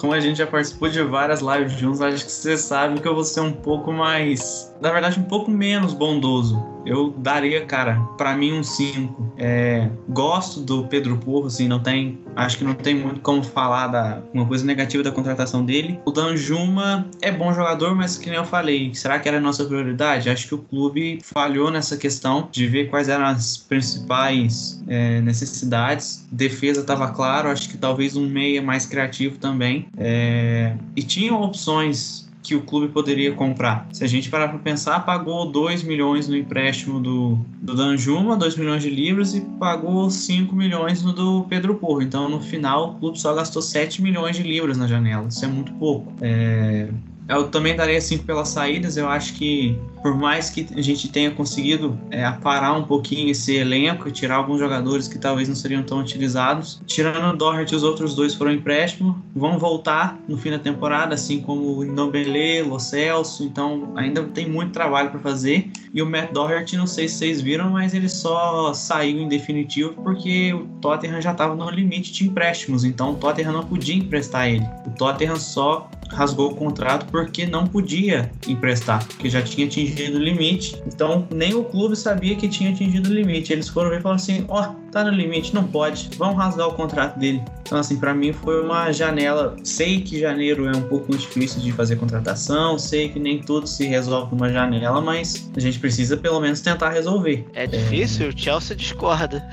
como 0.00 0.14
a 0.14 0.20
gente 0.20 0.38
já 0.38 0.46
participou 0.46 0.88
de 0.88 1.02
várias 1.02 1.40
lives 1.40 1.74
juntos, 1.74 2.00
acho 2.00 2.24
que 2.24 2.32
você 2.32 2.56
sabe 2.56 3.00
que 3.00 3.06
eu 3.06 3.14
vou 3.14 3.22
ser 3.22 3.40
um 3.40 3.52
pouco 3.52 3.92
mais. 3.92 4.69
Na 4.80 4.90
verdade, 4.90 5.20
um 5.20 5.24
pouco 5.24 5.50
menos 5.50 5.92
bondoso. 5.92 6.70
Eu 6.86 7.10
daria, 7.10 7.64
cara, 7.66 8.00
para 8.16 8.34
mim 8.34 8.52
um 8.52 8.62
5. 8.62 9.34
É, 9.36 9.88
gosto 10.08 10.60
do 10.60 10.86
Pedro 10.86 11.18
Porro, 11.18 11.46
assim, 11.46 11.68
não 11.68 11.80
tem. 11.80 12.18
Acho 12.34 12.58
que 12.58 12.64
não 12.64 12.74
tem 12.74 12.94
muito 12.94 13.20
como 13.20 13.42
falar 13.42 13.88
da 13.88 14.22
uma 14.32 14.46
coisa 14.46 14.64
negativa 14.64 15.02
da 15.02 15.12
contratação 15.12 15.64
dele. 15.64 16.00
O 16.04 16.10
Danjuma 16.10 17.06
é 17.20 17.30
bom 17.30 17.52
jogador, 17.52 17.94
mas 17.94 18.16
que 18.16 18.30
nem 18.30 18.38
eu 18.38 18.44
falei, 18.44 18.94
será 18.94 19.18
que 19.18 19.28
era 19.28 19.38
a 19.38 19.40
nossa 19.40 19.64
prioridade? 19.64 20.30
Acho 20.30 20.48
que 20.48 20.54
o 20.54 20.58
clube 20.58 21.18
falhou 21.22 21.70
nessa 21.70 21.96
questão 21.96 22.48
de 22.50 22.66
ver 22.66 22.88
quais 22.88 23.08
eram 23.08 23.26
as 23.26 23.58
principais 23.58 24.82
é, 24.88 25.20
necessidades. 25.20 26.26
Defesa 26.32 26.80
estava 26.80 27.08
claro, 27.08 27.50
acho 27.50 27.68
que 27.68 27.76
talvez 27.76 28.16
um 28.16 28.26
meia 28.26 28.62
mais 28.62 28.86
criativo 28.86 29.38
também. 29.38 29.88
É, 29.98 30.74
e 30.96 31.02
tinham 31.02 31.42
opções 31.42 32.29
que 32.42 32.54
o 32.54 32.62
clube 32.62 32.88
poderia 32.88 33.32
comprar. 33.34 33.86
Se 33.92 34.02
a 34.02 34.06
gente 34.06 34.30
parar 34.30 34.48
para 34.48 34.58
pensar, 34.58 35.00
pagou 35.04 35.46
2 35.46 35.82
milhões 35.82 36.26
no 36.26 36.36
empréstimo 36.36 36.98
do, 36.98 37.38
do 37.60 37.74
Danjuma, 37.74 38.36
2 38.36 38.56
milhões 38.56 38.82
de 38.82 38.90
libras, 38.90 39.34
e 39.34 39.40
pagou 39.40 40.10
5 40.10 40.54
milhões 40.54 41.02
no 41.02 41.12
do 41.12 41.44
Pedro 41.44 41.74
Porro. 41.74 42.02
Então, 42.02 42.28
no 42.28 42.40
final, 42.40 42.92
o 42.92 42.94
clube 42.98 43.20
só 43.20 43.34
gastou 43.34 43.60
7 43.60 44.00
milhões 44.00 44.36
de 44.36 44.42
libras 44.42 44.78
na 44.78 44.86
janela. 44.86 45.28
Isso 45.28 45.44
é 45.44 45.48
muito 45.48 45.72
pouco. 45.74 46.12
É, 46.20 46.88
eu 47.30 47.48
também 47.48 47.76
daria 47.76 48.00
5 48.00 48.24
pelas 48.24 48.48
saídas. 48.48 48.96
Eu 48.96 49.08
acho 49.08 49.34
que, 49.34 49.78
por 50.02 50.16
mais 50.16 50.50
que 50.50 50.66
a 50.74 50.82
gente 50.82 51.08
tenha 51.08 51.30
conseguido 51.30 51.98
é, 52.10 52.24
aparar 52.24 52.72
um 52.72 52.82
pouquinho 52.82 53.30
esse 53.30 53.54
elenco 53.54 54.10
tirar 54.10 54.36
alguns 54.36 54.58
jogadores 54.58 55.06
que 55.06 55.18
talvez 55.18 55.48
não 55.48 55.54
seriam 55.54 55.82
tão 55.82 56.00
utilizados, 56.00 56.82
tirando 56.86 57.32
o 57.32 57.36
Doherty, 57.36 57.74
os 57.74 57.84
outros 57.84 58.14
dois 58.16 58.34
foram 58.34 58.52
empréstimo, 58.52 59.22
vão 59.34 59.58
voltar 59.58 60.18
no 60.26 60.36
fim 60.36 60.50
da 60.50 60.58
temporada, 60.58 61.14
assim 61.14 61.40
como 61.40 61.78
o 61.78 61.84
Nobelê, 61.84 62.62
Lo 62.62 62.80
Celso. 62.80 63.44
Então, 63.44 63.92
ainda 63.94 64.24
tem 64.24 64.48
muito 64.48 64.72
trabalho 64.72 65.10
para 65.10 65.20
fazer. 65.20 65.70
E 65.94 66.02
o 66.02 66.06
Matt 66.06 66.32
Doherty, 66.32 66.76
não 66.76 66.86
sei 66.86 67.08
se 67.08 67.16
vocês 67.16 67.40
viram, 67.40 67.70
mas 67.70 67.94
ele 67.94 68.08
só 68.08 68.74
saiu 68.74 69.20
em 69.20 69.28
definitivo 69.28 69.94
porque 70.02 70.52
o 70.52 70.66
Tottenham 70.80 71.20
já 71.20 71.30
estava 71.30 71.54
no 71.54 71.70
limite 71.70 72.12
de 72.12 72.26
empréstimos. 72.26 72.82
Então, 72.82 73.12
o 73.12 73.14
Tottenham 73.14 73.52
não 73.52 73.64
podia 73.64 73.94
emprestar 73.94 74.48
ele. 74.48 74.66
O 74.84 74.90
Tottenham 74.90 75.36
só 75.36 75.88
rasgou 76.12 76.52
o 76.52 76.54
contrato 76.54 77.06
porque 77.10 77.46
não 77.46 77.66
podia 77.66 78.30
emprestar, 78.46 79.04
porque 79.06 79.28
já 79.28 79.42
tinha 79.42 79.66
atingido 79.66 80.18
o 80.18 80.20
limite. 80.20 80.80
Então, 80.86 81.26
nem 81.30 81.54
o 81.54 81.64
clube 81.64 81.96
sabia 81.96 82.36
que 82.36 82.48
tinha 82.48 82.70
atingido 82.70 83.10
o 83.10 83.12
limite. 83.12 83.52
Eles 83.52 83.68
foram 83.68 83.90
ver 83.90 84.00
e 84.00 84.02
falaram 84.02 84.20
assim: 84.20 84.44
ó, 84.48 84.62
oh, 84.62 84.90
tá 84.90 85.04
no 85.04 85.10
limite, 85.10 85.54
não 85.54 85.64
pode, 85.64 86.10
vamos 86.16 86.36
rasgar 86.36 86.68
o 86.68 86.74
contrato 86.74 87.18
dele. 87.18 87.42
Então, 87.62 87.78
assim, 87.78 87.98
para 87.98 88.12
mim 88.12 88.32
foi 88.32 88.62
uma 88.62 88.90
janela. 88.92 89.56
Sei 89.62 90.00
que 90.00 90.18
janeiro 90.18 90.66
é 90.66 90.76
um 90.76 90.82
pouco 90.82 91.16
difícil 91.16 91.60
de 91.60 91.72
fazer 91.72 91.96
contratação, 91.96 92.78
sei 92.78 93.08
que 93.08 93.18
nem 93.18 93.40
tudo 93.40 93.66
se 93.66 93.86
resolve 93.86 94.34
numa 94.34 94.50
janela, 94.50 95.00
mas 95.00 95.50
a 95.56 95.60
gente 95.60 95.78
precisa 95.78 96.16
pelo 96.16 96.40
menos 96.40 96.60
tentar 96.60 96.90
resolver. 96.90 97.46
É 97.54 97.66
difícil, 97.66 98.26
é... 98.26 98.28
o 98.30 98.38
Chelsea 98.38 98.76
discorda. 98.76 99.48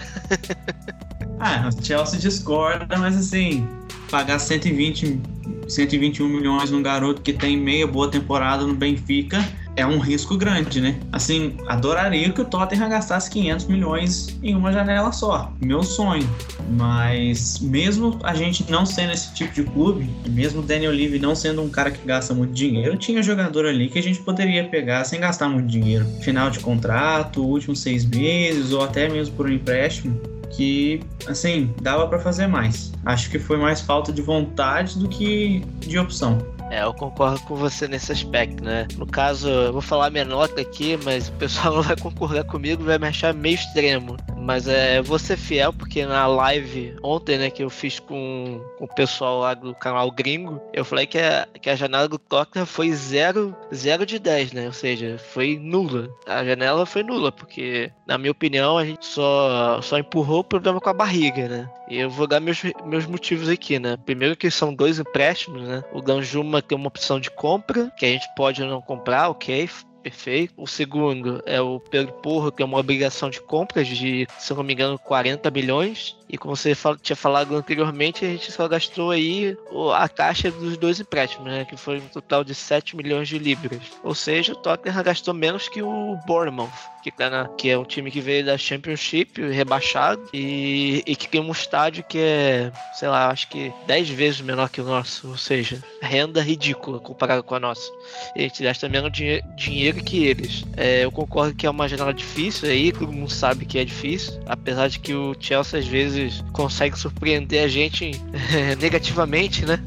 ah, 1.39 1.69
o 1.69 1.85
Chelsea 1.85 2.19
discorda, 2.19 2.97
mas 2.97 3.15
assim, 3.15 3.67
pagar 4.09 4.39
120, 4.39 5.19
121 5.67 6.27
milhões 6.27 6.71
num 6.71 6.81
garoto 6.81 7.21
que 7.21 7.33
tem 7.33 7.57
meia 7.57 7.85
boa 7.85 8.09
temporada 8.09 8.65
no 8.65 8.73
Benfica 8.73 9.37
é 9.77 9.85
um 9.85 9.99
risco 9.99 10.35
grande, 10.35 10.81
né? 10.81 10.99
Assim, 11.11 11.55
adoraria 11.67 12.29
que 12.31 12.41
o 12.41 12.45
Tottenham 12.45 12.89
gastasse 12.89 13.29
500 13.29 13.67
milhões 13.67 14.37
em 14.41 14.55
uma 14.55 14.73
janela 14.73 15.11
só. 15.11 15.53
Meu 15.61 15.83
sonho. 15.83 16.27
Mas 16.71 17.59
mesmo 17.59 18.19
a 18.23 18.33
gente 18.33 18.69
não 18.69 18.85
sendo 18.85 19.13
esse 19.13 19.33
tipo 19.35 19.53
de 19.53 19.63
clube, 19.63 20.09
mesmo 20.27 20.59
o 20.59 20.63
Daniel 20.63 20.91
Levy 20.91 21.19
não 21.19 21.35
sendo 21.35 21.61
um 21.61 21.69
cara 21.69 21.91
que 21.91 22.05
gasta 22.05 22.33
muito 22.33 22.53
dinheiro, 22.53 22.97
tinha 22.97 23.21
jogador 23.21 23.67
ali 23.67 23.87
que 23.87 23.99
a 23.99 24.03
gente 24.03 24.19
poderia 24.19 24.67
pegar 24.67 25.03
sem 25.05 25.19
gastar 25.19 25.47
muito 25.47 25.67
dinheiro. 25.67 26.05
Final 26.21 26.49
de 26.49 26.59
contrato, 26.59 27.45
últimos 27.45 27.79
seis 27.79 28.03
meses 28.03 28.73
ou 28.73 28.83
até 28.83 29.07
mesmo 29.07 29.35
por 29.35 29.45
um 29.45 29.51
empréstimo 29.51 30.19
que, 30.49 31.01
assim, 31.27 31.71
dava 31.81 32.07
para 32.07 32.19
fazer 32.19 32.47
mais. 32.47 32.91
Acho 33.05 33.29
que 33.29 33.37
foi 33.37 33.57
mais 33.57 33.79
falta 33.79 34.11
de 34.11 34.23
vontade 34.23 34.97
do 34.97 35.07
que 35.07 35.63
de 35.79 35.99
opção. 35.99 36.39
É, 36.69 36.83
eu 36.83 36.93
concordo 36.93 37.39
com 37.41 37.55
você 37.55 37.87
nesse 37.87 38.11
aspecto, 38.11 38.63
né? 38.63 38.87
No 38.97 39.05
caso, 39.05 39.49
eu 39.49 39.73
vou 39.73 39.81
falar 39.81 40.09
minha 40.09 40.25
nota 40.25 40.61
aqui, 40.61 40.97
mas 41.03 41.29
o 41.29 41.33
pessoal 41.33 41.75
não 41.75 41.81
vai 41.81 41.95
concordar 41.95 42.43
comigo, 42.43 42.83
vai 42.83 42.97
me 42.97 43.07
achar 43.07 43.33
meio 43.33 43.55
extremo. 43.55 44.17
Mas 44.37 44.67
é, 44.67 44.99
eu 44.99 45.03
vou 45.03 45.19
ser 45.19 45.35
fiel, 45.35 45.73
porque 45.73 46.05
na 46.05 46.25
live 46.25 46.95
ontem, 47.03 47.37
né, 47.37 47.49
que 47.49 47.63
eu 47.63 47.69
fiz 47.69 47.99
com, 47.99 48.61
com 48.77 48.85
o 48.85 48.95
pessoal 48.95 49.39
lá 49.39 49.53
do 49.53 49.75
canal 49.75 50.09
Gringo, 50.09 50.61
eu 50.73 50.85
falei 50.85 51.05
que 51.05 51.17
a, 51.17 51.45
que 51.61 51.69
a 51.69 51.75
janela 51.75 52.07
do 52.07 52.17
Tottenham 52.17 52.65
foi 52.65 52.91
0, 52.91 53.55
0 53.73 54.05
de 54.05 54.19
10, 54.19 54.53
né? 54.53 54.67
Ou 54.67 54.73
seja, 54.73 55.17
foi 55.33 55.59
nula. 55.61 56.09
A 56.25 56.45
janela 56.45 56.85
foi 56.85 57.03
nula, 57.03 57.31
porque, 57.31 57.91
na 58.05 58.17
minha 58.17 58.31
opinião, 58.31 58.77
a 58.77 58.85
gente 58.85 59.05
só, 59.05 59.81
só 59.81 59.97
empurrou 59.97 60.39
o 60.39 60.43
problema 60.45 60.79
com 60.79 60.89
a 60.89 60.93
barriga, 60.93 61.47
né? 61.47 61.69
E 61.89 61.97
eu 61.97 62.09
vou 62.09 62.27
dar 62.27 62.39
meus, 62.39 62.61
meus 62.85 63.05
motivos 63.05 63.47
aqui, 63.47 63.79
né? 63.79 63.97
Primeiro 64.05 64.35
que 64.35 64.51
são 64.51 64.73
dois 64.73 64.99
empréstimos, 64.99 65.61
né? 65.63 65.83
O 65.93 66.01
Danjuma 66.01 66.56
tem 66.61 66.77
uma 66.77 66.87
opção 66.87 67.19
de 67.19 67.29
compra, 67.29 67.91
que 67.97 68.05
a 68.05 68.09
gente 68.09 68.27
pode 68.35 68.63
não 68.63 68.81
comprar, 68.81 69.29
ok, 69.29 69.69
perfeito. 70.01 70.53
O 70.55 70.67
segundo 70.67 71.43
é 71.45 71.59
o 71.59 71.79
Pedro 71.79 72.13
Porro, 72.13 72.51
que 72.51 72.61
é 72.61 72.65
uma 72.65 72.77
obrigação 72.77 73.29
de 73.29 73.41
compras 73.41 73.87
de, 73.87 74.27
se 74.39 74.53
não 74.53 74.63
me 74.63 74.73
engano, 74.73 74.97
40 74.97 75.51
milhões. 75.51 76.15
E 76.29 76.37
como 76.37 76.55
você 76.55 76.73
tinha 77.01 77.15
falado 77.15 77.55
anteriormente, 77.55 78.25
a 78.25 78.27
gente 78.27 78.51
só 78.51 78.67
gastou 78.67 79.11
aí 79.11 79.57
a 79.95 80.07
taxa 80.07 80.51
dos 80.51 80.77
dois 80.77 80.99
empréstimos, 80.99 81.47
né? 81.47 81.65
Que 81.65 81.77
foi 81.77 81.99
um 81.99 82.07
total 82.07 82.43
de 82.43 82.53
7 82.53 82.95
milhões 82.97 83.27
de 83.27 83.39
libras. 83.39 83.79
Ou 84.03 84.13
seja, 84.13 84.53
o 84.53 84.55
Tottenham 84.55 85.03
gastou 85.03 85.33
menos 85.33 85.69
que 85.69 85.81
o 85.81 86.17
Bournemouth, 86.27 86.69
que, 87.01 87.11
tá 87.11 87.29
na, 87.29 87.47
que 87.49 87.69
é 87.69 87.77
um 87.77 87.85
time 87.85 88.11
que 88.11 88.19
veio 88.19 88.45
da 88.45 88.57
Championship, 88.57 89.41
rebaixado, 89.49 90.21
e, 90.33 91.01
e 91.05 91.15
que 91.15 91.29
tem 91.29 91.39
um 91.39 91.51
estádio 91.51 92.03
que 92.03 92.17
é, 92.19 92.71
sei 92.93 93.07
lá, 93.07 93.29
acho 93.29 93.47
que 93.47 93.71
10 93.85 94.09
vezes 94.09 94.41
menor 94.41 94.69
que 94.69 94.81
o 94.81 94.83
nosso. 94.83 95.29
Ou 95.29 95.37
seja, 95.37 95.81
renda 96.01 96.41
ridícula 96.41 96.99
comparado 96.99 97.43
com 97.43 97.55
a 97.55 97.59
nossa. 97.59 97.89
E 98.35 98.39
a 98.39 98.43
gente 98.43 98.63
gasta 98.63 98.89
menos 98.89 99.11
dinhe 99.11 99.41
dinheiro 99.55 100.03
que 100.03 100.25
eles. 100.25 100.65
É, 100.75 101.05
eu 101.05 101.11
concordo 101.11 101.55
que 101.55 101.65
é 101.65 101.69
uma 101.69 101.87
janela 101.87 102.13
difícil 102.13 102.69
aí, 102.69 102.91
todo 102.91 103.11
mundo 103.11 103.31
sabe 103.31 103.65
que 103.65 103.79
é 103.79 103.85
difícil, 103.85 104.39
apesar 104.45 104.89
de 104.89 104.99
que 104.99 105.13
o 105.13 105.35
Chelsea 105.39 105.79
às 105.79 105.87
vezes 105.87 106.16
consegue 106.51 106.97
surpreender 106.97 107.63
a 107.63 107.67
gente 107.67 108.11
negativamente, 108.79 109.65
né? 109.65 109.79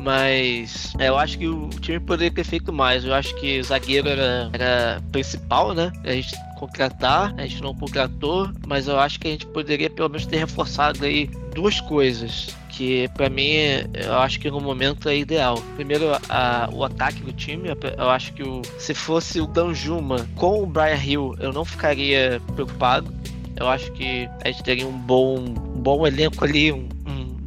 Mas 0.00 0.92
é, 0.98 1.08
eu 1.08 1.16
acho 1.16 1.38
que 1.38 1.48
o 1.48 1.68
time 1.80 1.98
poderia 1.98 2.30
ter 2.30 2.44
feito 2.44 2.70
mais. 2.70 3.04
Eu 3.04 3.14
acho 3.14 3.34
que 3.36 3.60
o 3.60 3.64
zagueiro 3.64 4.08
era, 4.08 4.50
era 4.52 5.02
principal, 5.10 5.72
né? 5.72 5.90
A 6.04 6.12
gente 6.12 6.36
contratar, 6.58 7.34
a 7.38 7.46
gente 7.46 7.62
não 7.62 7.74
contratou, 7.74 8.50
mas 8.66 8.86
eu 8.86 9.00
acho 9.00 9.18
que 9.18 9.28
a 9.28 9.30
gente 9.30 9.46
poderia 9.46 9.88
pelo 9.88 10.10
menos 10.10 10.26
ter 10.26 10.36
reforçado 10.36 11.04
aí 11.04 11.30
duas 11.54 11.80
coisas 11.80 12.54
que 12.76 13.08
para 13.14 13.30
mim 13.30 13.52
eu 13.94 14.14
acho 14.18 14.40
que 14.40 14.50
no 14.50 14.60
momento 14.60 15.08
é 15.08 15.16
ideal. 15.16 15.62
Primeiro, 15.76 16.06
a, 16.28 16.68
o 16.72 16.84
ataque 16.84 17.22
do 17.22 17.32
time, 17.32 17.70
eu 17.96 18.10
acho 18.10 18.32
que 18.32 18.42
o, 18.42 18.62
se 18.78 18.92
fosse 18.94 19.40
o 19.40 19.46
Danjuma 19.46 20.26
com 20.34 20.62
o 20.62 20.66
Brian 20.66 20.96
Hill, 20.96 21.36
eu 21.40 21.52
não 21.52 21.64
ficaria 21.64 22.42
preocupado. 22.54 23.12
Eu 23.56 23.68
acho 23.68 23.92
que 23.92 24.28
a 24.44 24.48
gente 24.48 24.62
teria 24.62 24.86
um 24.86 24.98
bom, 24.98 25.38
um 25.38 25.80
bom 25.80 26.06
elenco 26.06 26.44
ali, 26.44 26.72
um, 26.72 26.88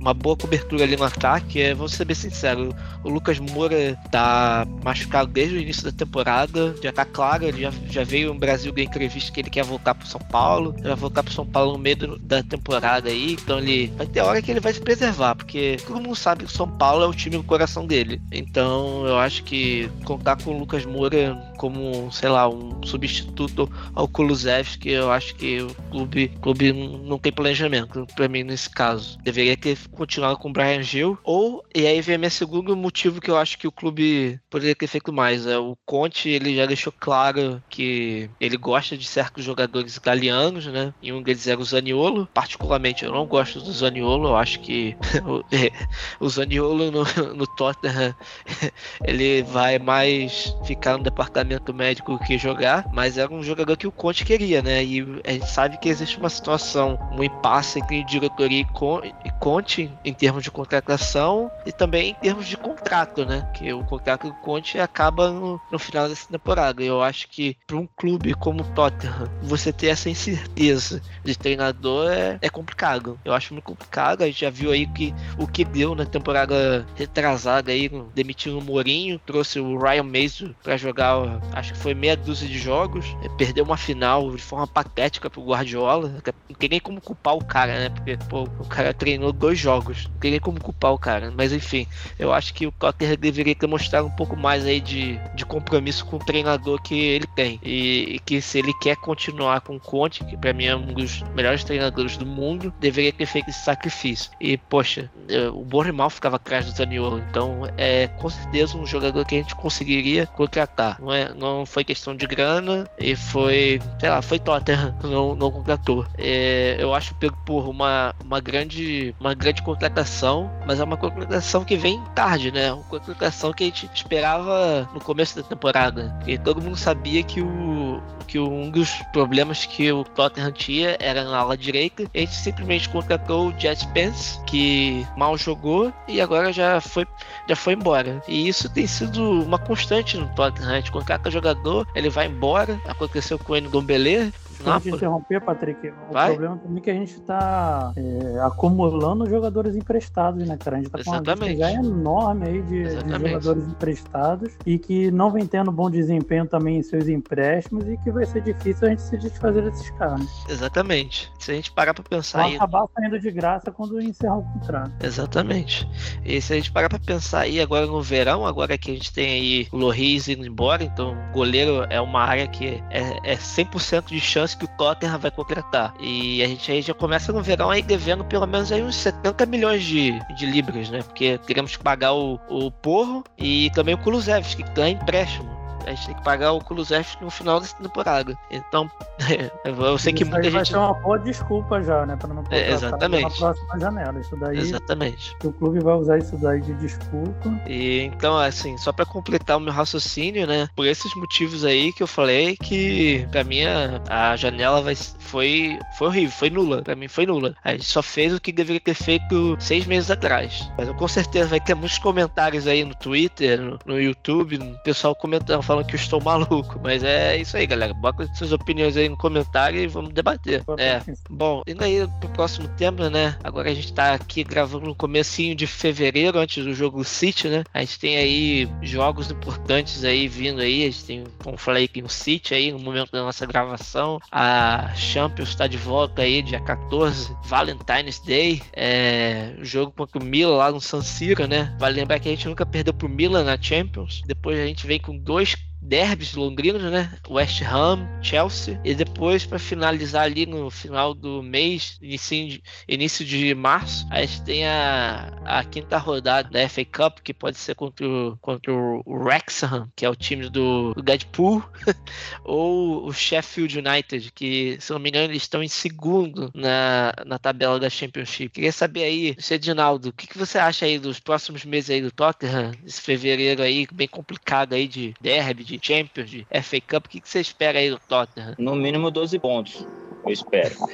uma 0.08 0.14
boa 0.14 0.38
cobertura 0.38 0.84
ali 0.84 0.96
no 0.96 1.04
ataque. 1.04 1.62
É, 1.62 1.74
vou 1.74 1.90
ser 1.90 2.06
bem 2.06 2.16
sincero, 2.16 2.74
o 3.04 3.10
Lucas 3.10 3.40
Moura 3.40 3.98
tá 4.10 4.66
machucado 4.84 5.32
desde 5.32 5.56
o 5.56 5.60
início 5.60 5.84
da 5.84 5.92
temporada, 5.92 6.74
já 6.82 6.94
tá 6.94 7.04
claro, 7.04 7.44
ele 7.44 7.62
já, 7.62 7.74
já 7.90 8.04
veio 8.04 8.34
no 8.34 8.40
Brasil 8.40 8.72
da 8.72 8.82
entrevista 8.82 9.32
que 9.32 9.42
ele 9.42 9.50
quer 9.50 9.66
voltar 9.66 9.96
pro 9.96 10.08
São 10.08 10.22
Paulo, 10.22 10.74
ele 10.78 10.88
vai 10.88 10.96
voltar 10.96 11.24
pro 11.24 11.34
São 11.34 11.46
Paulo 11.46 11.74
no 11.74 11.80
meio 11.80 12.18
da 12.20 12.42
temporada 12.42 13.10
aí, 13.10 13.34
então 13.34 13.60
ele 13.60 13.88
vai 13.98 14.08
ter 14.08 14.22
hora 14.22 14.42
que 14.42 14.50
ele 14.50 14.60
vai 14.62 14.74
se 14.74 14.80
preservar, 14.80 15.36
porque 15.36 15.78
todo 15.86 16.02
mundo 16.02 16.16
sabe 16.16 16.46
que 16.46 16.52
o 16.52 16.56
São 16.56 16.70
Paulo 16.70 17.04
é 17.04 17.08
o 17.08 17.14
time 17.14 17.38
do 17.38 17.44
coração 17.44 17.86
dele. 17.86 18.22
Então 18.32 19.06
eu 19.06 19.18
acho 19.18 19.44
que 19.44 19.90
contar 20.06 20.38
com 20.38 20.52
o 20.52 20.60
Lucas 20.60 20.86
Moura 20.86 21.36
como, 21.58 22.12
sei 22.12 22.30
lá, 22.30 22.48
um 22.48 22.82
substituto 22.84 23.70
ao 23.94 24.08
Kulusevski, 24.08 24.90
eu 24.90 25.12
acho 25.12 25.36
que 25.36 25.62
o 25.62 25.74
clube, 25.92 26.32
o 26.36 26.40
clube 26.40 26.74
não 26.74 27.18
tem 27.18 27.32
planejamento 27.32 28.06
para 28.16 28.28
mim 28.28 28.44
nesse 28.44 28.70
caso. 28.70 29.18
Deveria 29.24 29.58
ter 29.58 29.78
continuar 29.92 30.36
com 30.38 30.50
o 30.50 30.54
Brian 30.54 30.82
Gil. 30.82 31.18
Ou, 31.24 31.64
e 31.74 31.86
aí 31.86 32.02
vem 32.02 32.18
minha 32.18 32.30
segundo 32.30 32.76
motivo 32.76 33.20
que 33.20 33.30
eu 33.30 33.38
acho 33.38 33.58
que 33.58 33.68
o 33.68 33.72
clube 33.72 34.40
poderia 34.50 34.76
ter 34.76 34.88
feito 34.88 35.12
mais. 35.12 35.46
É, 35.46 35.58
o 35.58 35.76
Conte, 35.86 36.30
ele 36.30 36.56
já 36.56 36.66
deixou 36.66 36.94
claro 36.98 37.62
que 37.70 38.30
ele 38.40 38.58
gosta 38.58 38.98
de 38.98 39.06
certos 39.06 39.44
jogadores 39.44 39.96
italianos, 39.96 40.68
né? 40.68 40.94
E 41.02 41.12
um 41.12 41.22
deles 41.22 41.48
era 41.48 41.60
o 41.60 41.66
Zaniolo. 41.66 42.28
Particularmente, 42.34 43.04
eu 43.04 43.12
não 43.12 43.26
gosto 43.26 43.60
do 43.60 43.72
Zaniolo. 43.72 44.30
Eu 44.30 44.36
acho 44.36 44.60
que 44.60 44.96
o 46.20 46.30
Zaniolo 46.30 46.92
no, 46.92 47.04
no 47.34 47.48
Tottenham, 47.56 48.16
ele 49.04 49.44
vai 49.44 49.80
mais 49.80 50.56
ficar 50.66 50.98
no 50.98 51.04
departamento 51.04 51.47
médico 51.74 52.20
que 52.20 52.38
jogar. 52.38 52.86
Mas 52.92 53.18
era 53.18 53.34
um 53.34 53.44
jogador 53.44 53.78
que 53.78 53.88
o 53.88 53.92
Conte 53.92 54.26
queria, 54.26 54.62
né? 54.62 54.84
E 54.84 55.22
a 55.26 55.32
gente 55.32 55.50
sabe 55.50 55.78
que 55.78 55.90
existe 55.90 56.18
uma 56.18 56.30
situação, 56.30 57.00
um 57.12 57.24
impasse 57.24 57.80
entre 57.80 58.04
diretoria 58.04 58.62
e 58.62 59.32
Conte 59.40 59.92
em 60.04 60.14
termos 60.14 60.44
de 60.44 60.52
contratação 60.52 61.52
e 61.66 61.72
também 61.72 62.12
em 62.12 62.14
termos 62.16 62.48
de 62.48 62.58
contrato, 62.58 63.26
né? 63.26 63.48
Que 63.54 63.72
o 63.74 63.84
contrato 63.84 64.28
do 64.28 64.34
Conte 64.36 64.80
acaba 64.80 65.32
no, 65.32 65.60
no 65.72 65.80
final 65.80 66.08
dessa 66.08 66.28
temporada. 66.28 66.84
Eu 66.84 67.02
acho 67.02 67.28
que 67.28 67.56
para 67.66 67.78
um 67.78 67.88
clube 67.96 68.34
como 68.34 68.62
o 68.62 68.68
Tottenham, 68.74 69.30
você 69.42 69.72
ter 69.72 69.88
essa 69.88 70.10
incerteza 70.10 71.02
de 71.24 71.38
treinador 71.38 72.12
é, 72.12 72.38
é 72.42 72.50
complicado. 72.50 73.20
Eu 73.24 73.34
acho 73.34 73.54
muito 73.54 73.66
complicado. 73.66 74.24
A 74.24 74.26
gente 74.28 74.42
já 74.42 74.50
viu 74.50 74.72
aí 74.72 74.86
que, 74.88 75.14
o 75.38 75.48
que 75.48 75.64
deu 75.64 75.96
na 75.96 76.06
temporada 76.06 76.86
retrasada 76.96 77.72
aí, 77.72 77.90
demitindo 78.14 78.60
o 78.60 78.64
Mourinho, 78.64 79.20
trouxe 79.20 79.60
o 79.60 79.78
Ryan 79.78 80.04
Mason 80.04 80.54
para 80.64 80.78
jogar, 80.78 81.37
acho 81.54 81.74
que 81.74 81.80
foi 81.80 81.94
meia 81.94 82.16
dúzia 82.16 82.48
de 82.48 82.58
jogos, 82.58 83.06
perdeu 83.38 83.64
uma 83.64 83.78
final 83.78 84.32
de 84.36 84.42
forma 84.42 84.68
patética 84.68 85.30
pro 85.30 85.44
Guardiola. 85.44 86.10
Não 86.50 86.56
tem 86.56 86.70
nem 86.70 86.80
como 86.80 87.02
culpar 87.02 87.36
o 87.36 87.44
cara, 87.44 87.80
né? 87.80 87.90
Porque 87.90 88.18
pô, 88.30 88.44
o 88.44 88.66
cara 88.66 88.94
treinou 88.94 89.32
dois 89.32 89.58
jogos. 89.60 90.06
Não 90.06 90.20
tem 90.20 90.32
nem 90.32 90.40
como 90.40 90.60
culpar 90.60 90.94
o 90.94 91.00
cara. 91.00 91.32
Mas 91.36 91.54
enfim, 91.54 91.88
eu 92.18 92.34
acho 92.34 92.54
que 92.54 92.68
o 92.68 92.72
Cotter 92.72 93.18
deveria 93.18 93.56
ter 93.56 93.68
mostrado 93.68 94.08
um 94.08 94.16
pouco 94.16 94.36
mais 94.36 94.66
aí 94.66 94.80
de, 94.80 95.20
de 95.36 95.46
compromisso 95.46 96.06
com 96.06 96.18
o 96.18 96.20
treinador 96.20 96.82
que 96.82 96.96
ele 96.96 97.28
tem. 97.36 97.60
E, 97.64 98.16
e 98.16 98.20
que 98.20 98.42
se 98.42 98.60
ele 98.60 98.74
quer 98.82 98.96
continuar 98.98 99.62
com 99.62 99.76
o 99.76 99.80
Conte, 99.80 100.24
que 100.24 100.38
para 100.38 100.54
mim 100.54 100.66
é 100.66 100.76
um 100.76 100.94
dos 100.94 101.22
melhores 101.36 101.64
treinadores 101.64 102.18
do 102.18 102.26
mundo, 102.26 102.74
deveria 102.80 103.14
ter 103.14 103.26
feito 103.26 103.50
esse 103.50 103.64
sacrifício. 103.64 104.32
E, 104.40 104.58
poxa, 104.58 105.10
o 105.54 105.64
Bournemouth 105.64 106.12
ficava 106.12 106.36
atrás 106.38 106.66
do 106.66 106.72
Zaniolo. 106.72 107.20
Então, 107.30 107.62
é 107.78 108.08
com 108.08 108.30
certeza 108.30 108.78
um 108.78 108.86
jogador 108.86 109.26
que 109.26 109.36
a 109.36 109.40
gente 109.40 109.56
conseguiria 109.56 110.26
contratar. 110.26 111.00
Não, 111.00 111.14
é, 111.14 111.27
não 111.36 111.66
foi 111.66 111.84
questão 111.84 112.16
de 112.16 112.26
grana 112.26 112.90
e 113.00 113.16
foi, 113.16 113.80
sei 114.00 114.10
lá, 114.10 114.22
foi 114.22 114.40
Tottenham, 114.40 114.96
não, 115.04 115.36
não 115.36 115.52
contratou. 115.52 116.06
É, 116.18 116.78
eu 116.80 116.94
acho 116.94 117.16
por 117.46 117.68
uma, 117.68 118.14
uma 118.24 118.40
grande 118.40 119.16
uma 119.20 119.34
grande 119.34 119.62
contratação, 119.62 120.52
mas 120.66 120.80
é 120.80 120.84
uma 120.84 120.98
contratação 120.98 121.64
que 121.64 121.76
vem 121.76 122.02
tarde, 122.16 122.52
né? 122.52 122.72
Uma 122.72 122.84
contratação 122.84 123.52
que 123.52 123.64
a 123.64 123.68
gente 123.68 123.90
esperava 123.94 124.90
no 124.94 125.00
começo 125.00 125.36
da 125.36 125.44
temporada. 125.44 126.18
E 126.26 126.38
todo 126.38 126.62
mundo 126.62 126.78
sabia 126.78 127.24
que 127.24 127.42
o 127.42 128.02
que 128.28 128.38
um 128.38 128.70
dos 128.70 128.92
problemas 129.14 129.66
que 129.66 129.92
o 129.92 130.04
Tottenham 130.04 130.52
tinha 130.52 130.98
era 131.00 131.24
na 131.24 131.38
ala 131.38 131.58
direita. 131.58 132.04
A 132.14 132.20
gente 132.20 132.36
simplesmente 132.36 132.90
contratou 132.90 133.48
o 133.48 133.60
Jet 133.60 133.88
Pence, 133.94 134.40
que 134.46 135.08
mal 135.16 135.38
jogou 135.38 135.92
e 136.08 136.20
agora 136.20 136.52
já 136.52 136.82
foi, 136.82 137.08
já 137.48 137.56
foi 137.56 137.74
embora. 137.74 138.22
E 138.28 138.48
isso 138.48 138.70
tem 138.70 138.86
sido 138.86 139.42
uma 139.42 139.58
constante 139.58 140.18
no 140.18 140.28
Tottenham. 140.36 140.70
A 140.70 140.76
gente 140.76 140.92
contrata 141.18 141.32
jogador, 141.32 141.88
ele 141.94 142.10
vai 142.10 142.28
embora. 142.28 142.80
Aconteceu 142.86 143.38
com 143.38 143.54
o 143.54 143.58
Ndombele, 143.60 144.32
Desculpa 144.58 144.82
te 144.82 144.90
interromper, 144.90 145.42
Patrick. 145.42 145.88
O 146.10 146.14
Vai? 146.14 146.30
problema 146.30 146.58
também 146.58 146.78
é 146.78 146.82
que 146.82 146.90
a 146.90 146.94
gente 146.94 147.20
tá 147.22 147.94
é, 147.96 148.40
acumulando 148.42 149.30
jogadores 149.30 149.76
emprestados, 149.76 150.48
né, 150.48 150.58
cara? 150.58 150.78
A 150.78 150.80
gente 150.80 150.92
tá 150.92 151.04
com 151.04 151.14
Exatamente. 151.14 151.58
uma 151.58 151.72
lista 151.72 151.88
enorme 151.88 152.48
aí 152.48 152.62
de, 152.64 152.84
de, 152.84 153.14
jogadores 153.14 153.68
emprestados 153.68 154.54
e 154.66 154.78
que 154.78 155.12
não 155.12 155.32
vem 155.32 155.46
tendo 155.46 155.72
bom 155.72 155.90
desempenho 155.90 156.48
também 156.48 156.78
em 156.78 156.84
seus 156.84 157.08
empréstimos 157.08 157.88
e 157.88 157.98
que 157.98 158.12
vai 158.12 158.26
ser 158.26 158.42
difícil 158.42 158.88
a 158.88 158.90
gente 158.92 159.02
se 159.02 159.18
desfazer 159.18 159.64
desses 159.64 159.90
caras. 159.92 160.28
Exatamente. 160.50 161.32
Se 161.40 161.52
a 161.52 161.56
gente 161.56 161.72
parar 161.72 161.94
pra 161.94 162.04
pensar 162.04 162.40
Vai 162.40 162.52
aí... 162.52 162.56
acabar 162.56 162.86
saindo 162.96 163.20
de 163.20 163.32
graça 163.32 163.72
quando 163.72 164.02
encerrar 164.02 164.38
o 164.38 164.44
contrato. 164.44 164.92
Exatamente. 165.04 165.88
E 166.26 166.42
se 166.42 166.54
a 166.54 166.56
gente 166.56 166.72
parar 166.72 166.90
pra 166.90 167.00
pensar 167.00 167.42
aí 167.42 167.60
agora 167.60 167.86
no 167.86 168.02
verão, 168.02 168.46
agora 168.46 168.78
que 168.78 168.92
a 168.92 168.94
gente 168.94 169.14
tem 169.14 169.30
aí 169.30 169.68
o 169.72 169.78
Loris 169.78 170.28
indo 170.28 170.46
embora, 170.46 170.84
então 170.84 171.16
goleiro 171.34 171.86
é 171.90 172.00
uma 172.02 172.22
área 172.22 172.48
que 172.48 172.84
é, 172.90 173.34
é 173.34 173.36
100% 173.36 174.08
de 174.08 174.20
chance 174.20 174.47
que 174.56 174.66
o 174.66 174.68
Tottenham 174.68 175.18
vai 175.20 175.32
contratar. 175.32 175.94
E 176.00 176.44
a 176.44 176.48
gente 176.48 176.72
aí 176.72 176.82
já 176.82 176.94
começa 176.94 177.32
no 177.34 177.42
verão 177.42 177.70
aí 177.70 177.82
devendo 177.82 178.24
pelo 178.24 178.46
menos 178.46 178.72
aí 178.72 178.82
uns 178.82 178.96
70 178.96 179.46
milhões 179.46 179.84
de, 179.84 180.20
de 180.36 180.46
libras, 180.46 180.90
né? 180.90 181.02
Porque 181.04 181.38
teremos 181.46 181.76
que 181.76 181.84
pagar 181.84 182.14
o, 182.14 182.40
o 182.50 182.72
Porro 182.72 183.24
e 183.38 183.70
também 183.72 183.96
o 183.96 183.98
Kulusevski, 183.98 184.64
que 184.64 184.72
tá 184.72 184.90
empréstimo 184.90 185.67
a 185.88 185.92
gente 185.92 186.08
tem 186.08 186.16
que 186.16 186.24
pagar 186.24 186.52
o 186.52 186.60
Kulusevski 186.60 187.24
no 187.24 187.30
final 187.30 187.60
dessa 187.60 187.76
temporada. 187.78 188.38
Então, 188.52 188.92
eu 189.64 189.98
sei 189.98 190.12
que 190.12 190.26
muita 190.26 190.44
gente. 190.44 190.54
Vai 190.54 190.66
ser 190.66 190.78
uma 190.78 190.94
boa 190.94 191.18
desculpa 191.18 191.82
já, 191.82 192.06
né? 192.06 192.16
Pra 192.18 192.28
não 192.28 192.44
é, 192.52 192.72
exatamente. 192.72 193.24
na 193.24 193.30
próxima 193.30 193.80
janela. 193.80 194.20
Isso 194.20 194.36
daí. 194.36 194.58
Exatamente. 194.58 195.36
O 195.44 195.52
clube 195.54 195.80
vai 195.80 195.96
usar 195.96 196.18
isso 196.18 196.38
daí 196.38 196.62
de 196.62 196.74
desculpa. 196.74 197.62
E 197.66 198.02
então, 198.02 198.38
assim, 198.38 198.78
só 198.78 198.92
pra 198.92 199.06
completar 199.06 199.58
o 199.58 199.60
meu 199.60 199.72
raciocínio, 199.72 200.46
né? 200.46 200.68
Por 200.76 200.86
esses 200.86 201.14
motivos 201.16 201.64
aí 201.64 201.94
que 201.94 202.04
eu 202.04 202.08
falei 202.08 202.58
que 202.58 203.26
pra 203.32 203.44
mim 203.44 203.62
a, 204.10 204.36
janela 204.36 204.82
vai, 204.82 204.96
foi, 204.96 205.80
foi 205.98 206.08
horrível, 206.08 206.32
foi 206.32 206.50
nula. 206.50 206.82
Pra 206.82 206.96
mim 206.96 207.08
foi 207.08 207.26
nula. 207.26 207.56
A 207.64 207.72
gente 207.72 207.86
só 207.86 208.02
fez 208.02 208.34
o 208.34 208.42
que 208.42 208.52
deveria 208.52 208.82
ter 208.82 208.94
feito 208.94 209.56
seis 209.60 209.86
meses 209.86 210.12
atrás. 210.12 210.70
Mas 210.78 210.88
eu 210.88 210.94
com 210.96 211.08
certeza 211.08 211.50
vai 211.50 211.60
ter 211.62 211.76
muitos 211.76 211.98
comentários 211.98 212.68
aí 212.68 212.84
no 212.84 212.96
Twitter, 212.96 213.62
no, 213.62 213.80
no 213.86 214.02
YouTube, 214.02 214.58
o 214.58 214.84
pessoal 214.84 215.16
comentando 215.16 215.62
falando 215.62 215.77
que 215.84 215.96
eu 215.96 216.00
estou 216.00 216.22
maluco, 216.22 216.80
mas 216.82 217.04
é 217.04 217.38
isso 217.38 217.58
aí, 217.58 217.66
galera. 217.66 217.94
Bota 217.94 218.28
suas 218.34 218.52
opiniões 218.52 218.98
aí 218.98 219.10
no 219.10 219.18
comentário 219.18 219.80
e 219.80 219.88
vamos 219.88 220.14
debater. 220.14 220.64
É. 220.78 221.02
Bom, 221.30 221.62
indo 221.68 221.84
aí 221.84 222.08
pro 222.20 222.30
próximo 222.30 222.68
tema, 222.70 223.10
né? 223.10 223.38
Agora 223.44 223.70
a 223.70 223.74
gente 223.74 223.94
tá 223.94 224.14
aqui 224.14 224.44
gravando 224.44 224.86
no 224.86 224.96
comecinho 224.96 225.56
de 225.56 225.68
fevereiro, 225.68 226.40
antes 226.40 226.64
do 226.64 226.74
jogo 226.74 227.04
City, 227.04 227.48
né? 227.48 227.64
A 227.74 227.80
gente 227.82 228.00
tem 228.00 228.18
aí 228.18 228.70
jogos 228.82 229.32
importantes 229.32 230.04
aí 230.04 230.28
vindo 230.28 230.62
aí. 230.62 230.84
A 230.84 230.92
gente 230.92 231.06
tem, 231.06 231.24
como 231.44 231.58
falei 231.58 231.86
aqui 231.86 232.02
no 232.02 232.10
City 232.10 232.54
aí, 232.54 232.72
no 232.72 232.80
momento 232.80 233.12
da 233.12 233.24
nossa 233.24 233.46
gravação. 233.46 234.20
A 234.32 234.94
Champions 234.96 235.50
está 235.50 235.68
de 235.68 235.78
volta 235.78 236.22
aí, 236.22 236.42
dia 236.42 236.60
14, 236.60 237.36
Valentine's 237.46 238.20
Day. 238.20 238.62
É, 238.74 239.54
jogo 239.62 239.92
contra 239.92 240.22
o 240.22 240.24
Milan 240.24 240.56
lá 240.56 240.72
no 240.72 240.82
San 240.82 241.02
Siro, 241.02 241.48
né? 241.48 241.76
Vale 241.80 242.00
lembrar 242.00 242.20
que 242.20 242.28
a 242.28 242.32
gente 242.32 242.48
nunca 242.48 242.66
perdeu 242.66 242.94
pro 242.94 243.10
Milan 243.10 243.44
na 243.44 243.62
Champions. 243.62 244.22
Depois 244.26 244.60
a 244.60 244.66
gente 244.66 244.86
vem 244.86 245.00
com 245.00 245.18
dois 245.18 245.56
derbys 245.88 246.34
londrinos, 246.34 246.84
né? 246.84 247.12
West 247.30 247.62
Ham, 247.62 248.08
Chelsea. 248.22 248.80
E 248.84 248.94
depois, 248.94 249.46
para 249.46 249.58
finalizar 249.58 250.24
ali 250.24 250.46
no 250.46 250.70
final 250.70 251.14
do 251.14 251.42
mês, 251.42 251.98
início 252.02 252.48
de, 252.48 252.64
início 252.88 253.26
de 253.26 253.56
março, 253.56 254.06
a 254.12 254.22
gente 254.22 254.44
tem 254.44 254.66
a, 254.66 255.32
a 255.46 255.64
quinta 255.64 255.98
rodada 255.98 256.50
da 256.50 256.68
FA 256.68 256.86
Cup, 256.86 257.20
que 257.24 257.34
pode 257.34 257.58
ser 257.58 257.76
contra 257.76 258.06
o, 258.06 258.38
contra 258.42 258.74
o 258.74 259.02
Wrexham, 259.06 259.90
que 259.96 260.06
é 260.06 260.10
o 260.10 260.16
time 260.16 260.50
do, 260.50 260.94
do 260.94 261.02
Deadpool, 261.02 261.64
ou 262.44 263.06
o 263.08 263.14
Sheffield 263.14 263.80
United, 263.80 264.32
que, 264.34 264.78
se 264.80 264.92
não 264.92 265.00
me 265.00 265.10
engano, 265.10 265.32
eles 265.32 265.44
estão 265.44 265.64
em 265.64 265.68
segundo 265.68 266.52
na, 266.54 267.14
na 267.26 267.40
tabela 267.40 267.80
da 267.80 267.90
Championship. 267.90 268.50
Queria 268.50 268.72
saber 268.72 269.04
aí, 269.04 269.36
Edinaldo, 269.50 270.10
o 270.10 270.14
que, 270.14 270.28
que 270.28 270.38
você 270.38 270.58
acha 270.58 270.86
aí 270.86 271.00
dos 271.00 271.20
próximos 271.20 271.66
meses 271.66 271.90
aí 271.90 272.02
do 272.02 272.12
Tottenham, 272.12 272.72
esse 272.86 273.02
fevereiro 273.02 273.64
aí, 273.64 273.88
bem 273.92 274.08
complicado 274.08 274.74
aí 274.74 274.88
de 274.88 275.14
derby, 275.20 275.64
de 275.64 275.77
Champions, 275.82 276.30
de 276.30 276.48
FA 276.62 276.82
Cup, 276.82 277.06
o 277.06 277.10
que, 277.10 277.22
que 277.22 277.30
você 277.30 277.40
espera 277.40 277.80
aí 277.80 277.90
do 277.90 278.00
Tottenham? 278.00 278.56
No 278.58 278.76
mínimo 278.76 279.12
12 279.12 279.40
pontos, 279.40 279.88
eu 280.26 280.32
espero. 280.32 280.76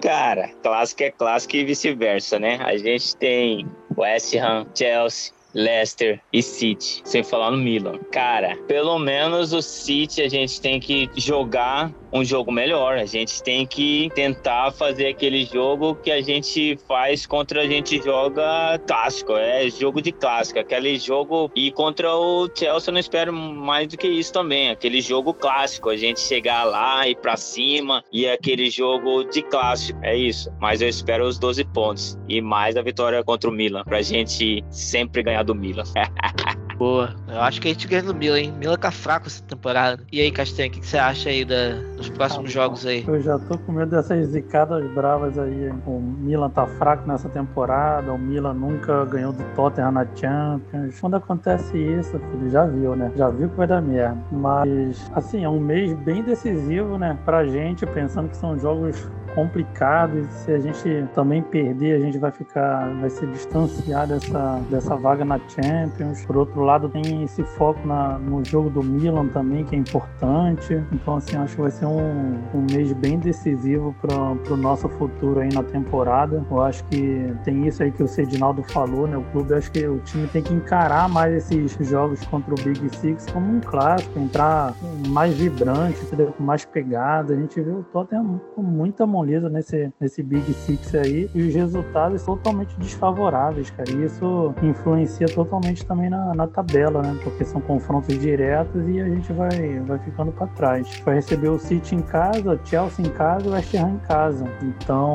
Cara, 0.00 0.48
clássico 0.62 1.02
é 1.02 1.10
clássico 1.10 1.56
e 1.56 1.64
vice-versa, 1.64 2.38
né? 2.38 2.58
A 2.62 2.76
gente 2.76 3.16
tem 3.16 3.66
West 3.96 4.34
Ham, 4.34 4.66
Chelsea, 4.74 5.32
Leicester 5.54 6.20
e 6.32 6.42
City, 6.42 7.00
sem 7.04 7.22
falar 7.22 7.50
no 7.50 7.58
Milan. 7.58 7.98
Cara, 8.10 8.56
pelo 8.66 8.98
menos 8.98 9.52
o 9.52 9.62
City 9.62 10.22
a 10.22 10.28
gente 10.28 10.60
tem 10.60 10.80
que 10.80 11.08
jogar 11.16 11.92
um 12.14 12.24
jogo 12.24 12.52
melhor. 12.52 12.96
A 12.96 13.04
gente 13.04 13.42
tem 13.42 13.66
que 13.66 14.08
tentar 14.14 14.70
fazer 14.70 15.08
aquele 15.08 15.44
jogo 15.44 15.96
que 15.96 16.12
a 16.12 16.22
gente 16.22 16.78
faz 16.86 17.26
contra 17.26 17.62
a 17.62 17.66
gente 17.66 18.00
joga 18.00 18.78
clássico, 18.86 19.32
é 19.32 19.68
jogo 19.68 20.00
de 20.00 20.12
clássico, 20.12 20.60
aquele 20.60 20.96
jogo 20.96 21.50
e 21.56 21.72
contra 21.72 22.14
o 22.14 22.48
Chelsea 22.54 22.90
eu 22.90 22.92
não 22.92 23.00
espero 23.00 23.32
mais 23.32 23.88
do 23.88 23.96
que 23.96 24.06
isso 24.06 24.32
também, 24.32 24.70
aquele 24.70 25.00
jogo 25.00 25.34
clássico, 25.34 25.90
a 25.90 25.96
gente 25.96 26.20
chegar 26.20 26.64
lá 26.64 27.08
e 27.08 27.16
para 27.16 27.36
cima 27.36 28.04
e 28.12 28.28
aquele 28.28 28.70
jogo 28.70 29.24
de 29.24 29.42
clássico, 29.42 29.98
é 30.02 30.16
isso. 30.16 30.50
Mas 30.60 30.80
eu 30.80 30.88
espero 30.88 31.26
os 31.26 31.38
12 31.38 31.64
pontos 31.64 32.18
e 32.28 32.40
mais 32.40 32.76
a 32.76 32.82
vitória 32.82 33.24
contra 33.24 33.50
o 33.50 33.52
Milan, 33.52 33.82
pra 33.84 34.02
gente 34.02 34.62
sempre 34.70 35.22
ganhar 35.22 35.42
do 35.42 35.54
Milan. 35.54 35.84
Boa. 36.76 37.14
Eu 37.28 37.40
acho 37.40 37.60
que 37.60 37.68
a 37.68 37.70
gente 37.72 37.86
ganha 37.86 38.02
do 38.02 38.14
Milan, 38.14 38.40
hein? 38.40 38.52
Milan 38.52 38.76
tá 38.76 38.90
fraco 38.90 39.26
essa 39.26 39.42
temporada. 39.44 40.04
E 40.10 40.20
aí, 40.20 40.30
Castanho, 40.30 40.68
o 40.68 40.72
que, 40.72 40.80
que 40.80 40.86
você 40.86 40.98
acha 40.98 41.28
aí 41.28 41.44
da, 41.44 41.80
dos 42.04 42.10
próximos 42.10 42.50
ah, 42.50 42.52
jogos 42.52 42.86
aí? 42.86 43.04
Eu 43.06 43.20
já 43.20 43.38
tô 43.38 43.58
com 43.58 43.72
medo 43.72 43.90
dessas 43.90 44.26
zicadas 44.28 44.86
bravas 44.92 45.38
aí. 45.38 45.68
Hein? 45.68 45.82
O 45.86 46.00
Milan 46.00 46.50
tá 46.50 46.66
fraco 46.66 47.06
nessa 47.06 47.28
temporada, 47.28 48.12
o 48.12 48.18
Milan 48.18 48.54
nunca 48.54 49.04
ganhou 49.04 49.32
do 49.32 49.42
Tottenham 49.54 49.92
na 49.92 50.06
Champions. 50.14 51.00
Quando 51.00 51.14
acontece 51.16 51.76
isso, 51.76 52.18
filho, 52.18 52.50
já 52.50 52.66
viu, 52.66 52.94
né? 52.94 53.10
Já 53.16 53.28
viu 53.28 53.48
que 53.48 53.56
vai 53.56 53.66
dar 53.66 53.80
merda. 53.80 54.16
Mas, 54.30 55.10
assim, 55.14 55.44
é 55.44 55.48
um 55.48 55.60
mês 55.60 55.92
bem 56.00 56.22
decisivo, 56.22 56.98
né? 56.98 57.18
Pra 57.24 57.44
gente, 57.46 57.86
pensando 57.86 58.28
que 58.28 58.36
são 58.36 58.58
jogos 58.58 59.08
complicado 59.34 60.18
e 60.18 60.24
se 60.26 60.52
a 60.52 60.58
gente 60.58 61.06
também 61.14 61.42
perder, 61.42 61.96
a 61.96 62.00
gente 62.00 62.18
vai 62.18 62.30
ficar, 62.30 62.88
vai 63.00 63.10
se 63.10 63.26
distanciar 63.26 64.06
dessa, 64.06 64.60
dessa 64.70 64.96
vaga 64.96 65.24
na 65.24 65.38
Champions. 65.48 66.24
Por 66.24 66.36
outro 66.36 66.62
lado, 66.62 66.88
tem 66.88 67.22
esse 67.24 67.42
foco 67.42 67.86
na, 67.86 68.18
no 68.18 68.44
jogo 68.44 68.70
do 68.70 68.82
Milan 68.82 69.28
também, 69.28 69.64
que 69.64 69.74
é 69.74 69.78
importante. 69.78 70.82
Então, 70.92 71.16
assim, 71.16 71.36
acho 71.36 71.56
que 71.56 71.62
vai 71.62 71.70
ser 71.70 71.86
um, 71.86 72.38
um 72.54 72.66
mês 72.70 72.92
bem 72.92 73.18
decisivo 73.18 73.94
para 74.00 74.14
o 74.52 74.56
nosso 74.56 74.88
futuro 74.90 75.40
aí 75.40 75.52
na 75.52 75.62
temporada. 75.62 76.44
Eu 76.50 76.62
acho 76.62 76.84
que 76.84 77.34
tem 77.44 77.66
isso 77.66 77.82
aí 77.82 77.90
que 77.90 78.02
o 78.02 78.08
Sedinaldo 78.08 78.62
falou, 78.62 79.06
né? 79.06 79.16
O 79.16 79.24
clube, 79.24 79.54
acho 79.54 79.70
que 79.72 79.86
o 79.86 79.98
time 80.00 80.26
tem 80.28 80.42
que 80.42 80.54
encarar 80.54 81.08
mais 81.08 81.34
esses 81.34 81.76
jogos 81.88 82.24
contra 82.26 82.54
o 82.54 82.56
Big 82.56 82.96
Six 82.96 83.26
como 83.32 83.56
um 83.56 83.60
clássico, 83.60 84.18
entrar 84.18 84.74
mais 85.08 85.34
vibrante, 85.34 85.98
com 86.36 86.42
mais 86.42 86.64
pegada. 86.64 87.34
A 87.34 87.36
gente 87.36 87.60
viu 87.60 87.78
o 87.78 87.82
Tottenham 87.82 88.40
com 88.54 88.62
muita 88.62 89.06
mão 89.06 89.23
nesse, 89.24 89.92
nesse 90.00 90.22
Big 90.22 90.52
Six 90.52 90.94
aí 90.94 91.30
e 91.34 91.42
os 91.42 91.54
resultados 91.54 92.22
totalmente 92.22 92.76
desfavoráveis, 92.78 93.70
cara. 93.70 93.90
E 93.90 94.04
isso 94.04 94.54
influencia 94.62 95.26
totalmente 95.26 95.84
também 95.84 96.10
na, 96.10 96.34
na 96.34 96.46
tabela, 96.46 97.02
né? 97.02 97.18
Porque 97.22 97.44
são 97.44 97.60
confrontos 97.60 98.18
diretos 98.18 98.86
e 98.88 99.00
a 99.00 99.08
gente 99.08 99.32
vai, 99.32 99.80
vai 99.80 99.98
ficando 99.98 100.32
para 100.32 100.46
trás. 100.48 101.02
Vai 101.04 101.16
receber 101.16 101.48
o 101.48 101.58
City 101.58 101.94
em 101.94 102.02
casa, 102.02 102.58
Chelsea 102.64 103.04
em 103.04 103.10
casa 103.10 103.46
e 103.46 103.50
West 103.50 103.74
Ham 103.74 103.90
em 103.90 103.98
casa. 104.06 104.44
Então, 104.62 105.14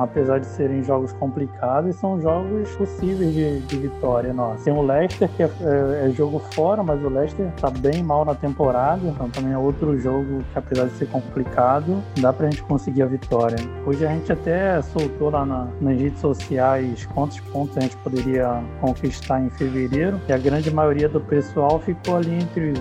apesar 0.00 0.38
de 0.40 0.46
serem 0.46 0.82
jogos 0.82 1.12
complicados, 1.12 1.96
são 1.96 2.20
jogos 2.20 2.70
possíveis 2.76 3.32
de, 3.32 3.60
de 3.60 3.76
vitória 3.76 4.32
nossa. 4.32 4.64
Tem 4.64 4.72
o 4.72 4.82
Leicester, 4.82 5.28
que 5.28 5.42
é, 5.42 5.46
é, 5.46 6.08
é, 6.08 6.10
jogo 6.10 6.38
fora, 6.38 6.82
mas 6.82 7.02
o 7.02 7.08
Leicester 7.08 7.50
tá 7.60 7.70
bem 7.70 8.02
mal 8.02 8.24
na 8.24 8.34
temporada. 8.34 9.06
Então 9.06 9.28
também 9.30 9.52
é 9.52 9.58
outro 9.58 9.98
jogo 9.98 10.42
que, 10.52 10.58
apesar 10.58 10.86
de 10.86 10.92
ser 10.92 11.06
complicado, 11.08 12.02
dá 12.20 12.32
pra 12.32 12.50
gente 12.50 12.62
conseguir 12.62 13.02
a 13.02 13.06
vitória 13.06 13.43
vitória. 13.44 13.56
Hoje 13.86 14.06
a 14.06 14.10
gente 14.10 14.32
até 14.32 14.80
soltou 14.82 15.30
lá 15.30 15.44
na, 15.44 15.68
nas 15.80 16.00
redes 16.00 16.20
sociais 16.20 17.06
quantos 17.06 17.40
pontos 17.40 17.76
a 17.76 17.80
gente 17.80 17.96
poderia 17.98 18.62
conquistar 18.80 19.40
em 19.40 19.50
fevereiro, 19.50 20.20
e 20.28 20.32
a 20.32 20.38
grande 20.38 20.70
maioria 20.70 21.08
do 21.08 21.20
pessoal 21.20 21.78
ficou 21.78 22.16
ali 22.16 22.34
entre 22.34 22.70
os 22.70 22.80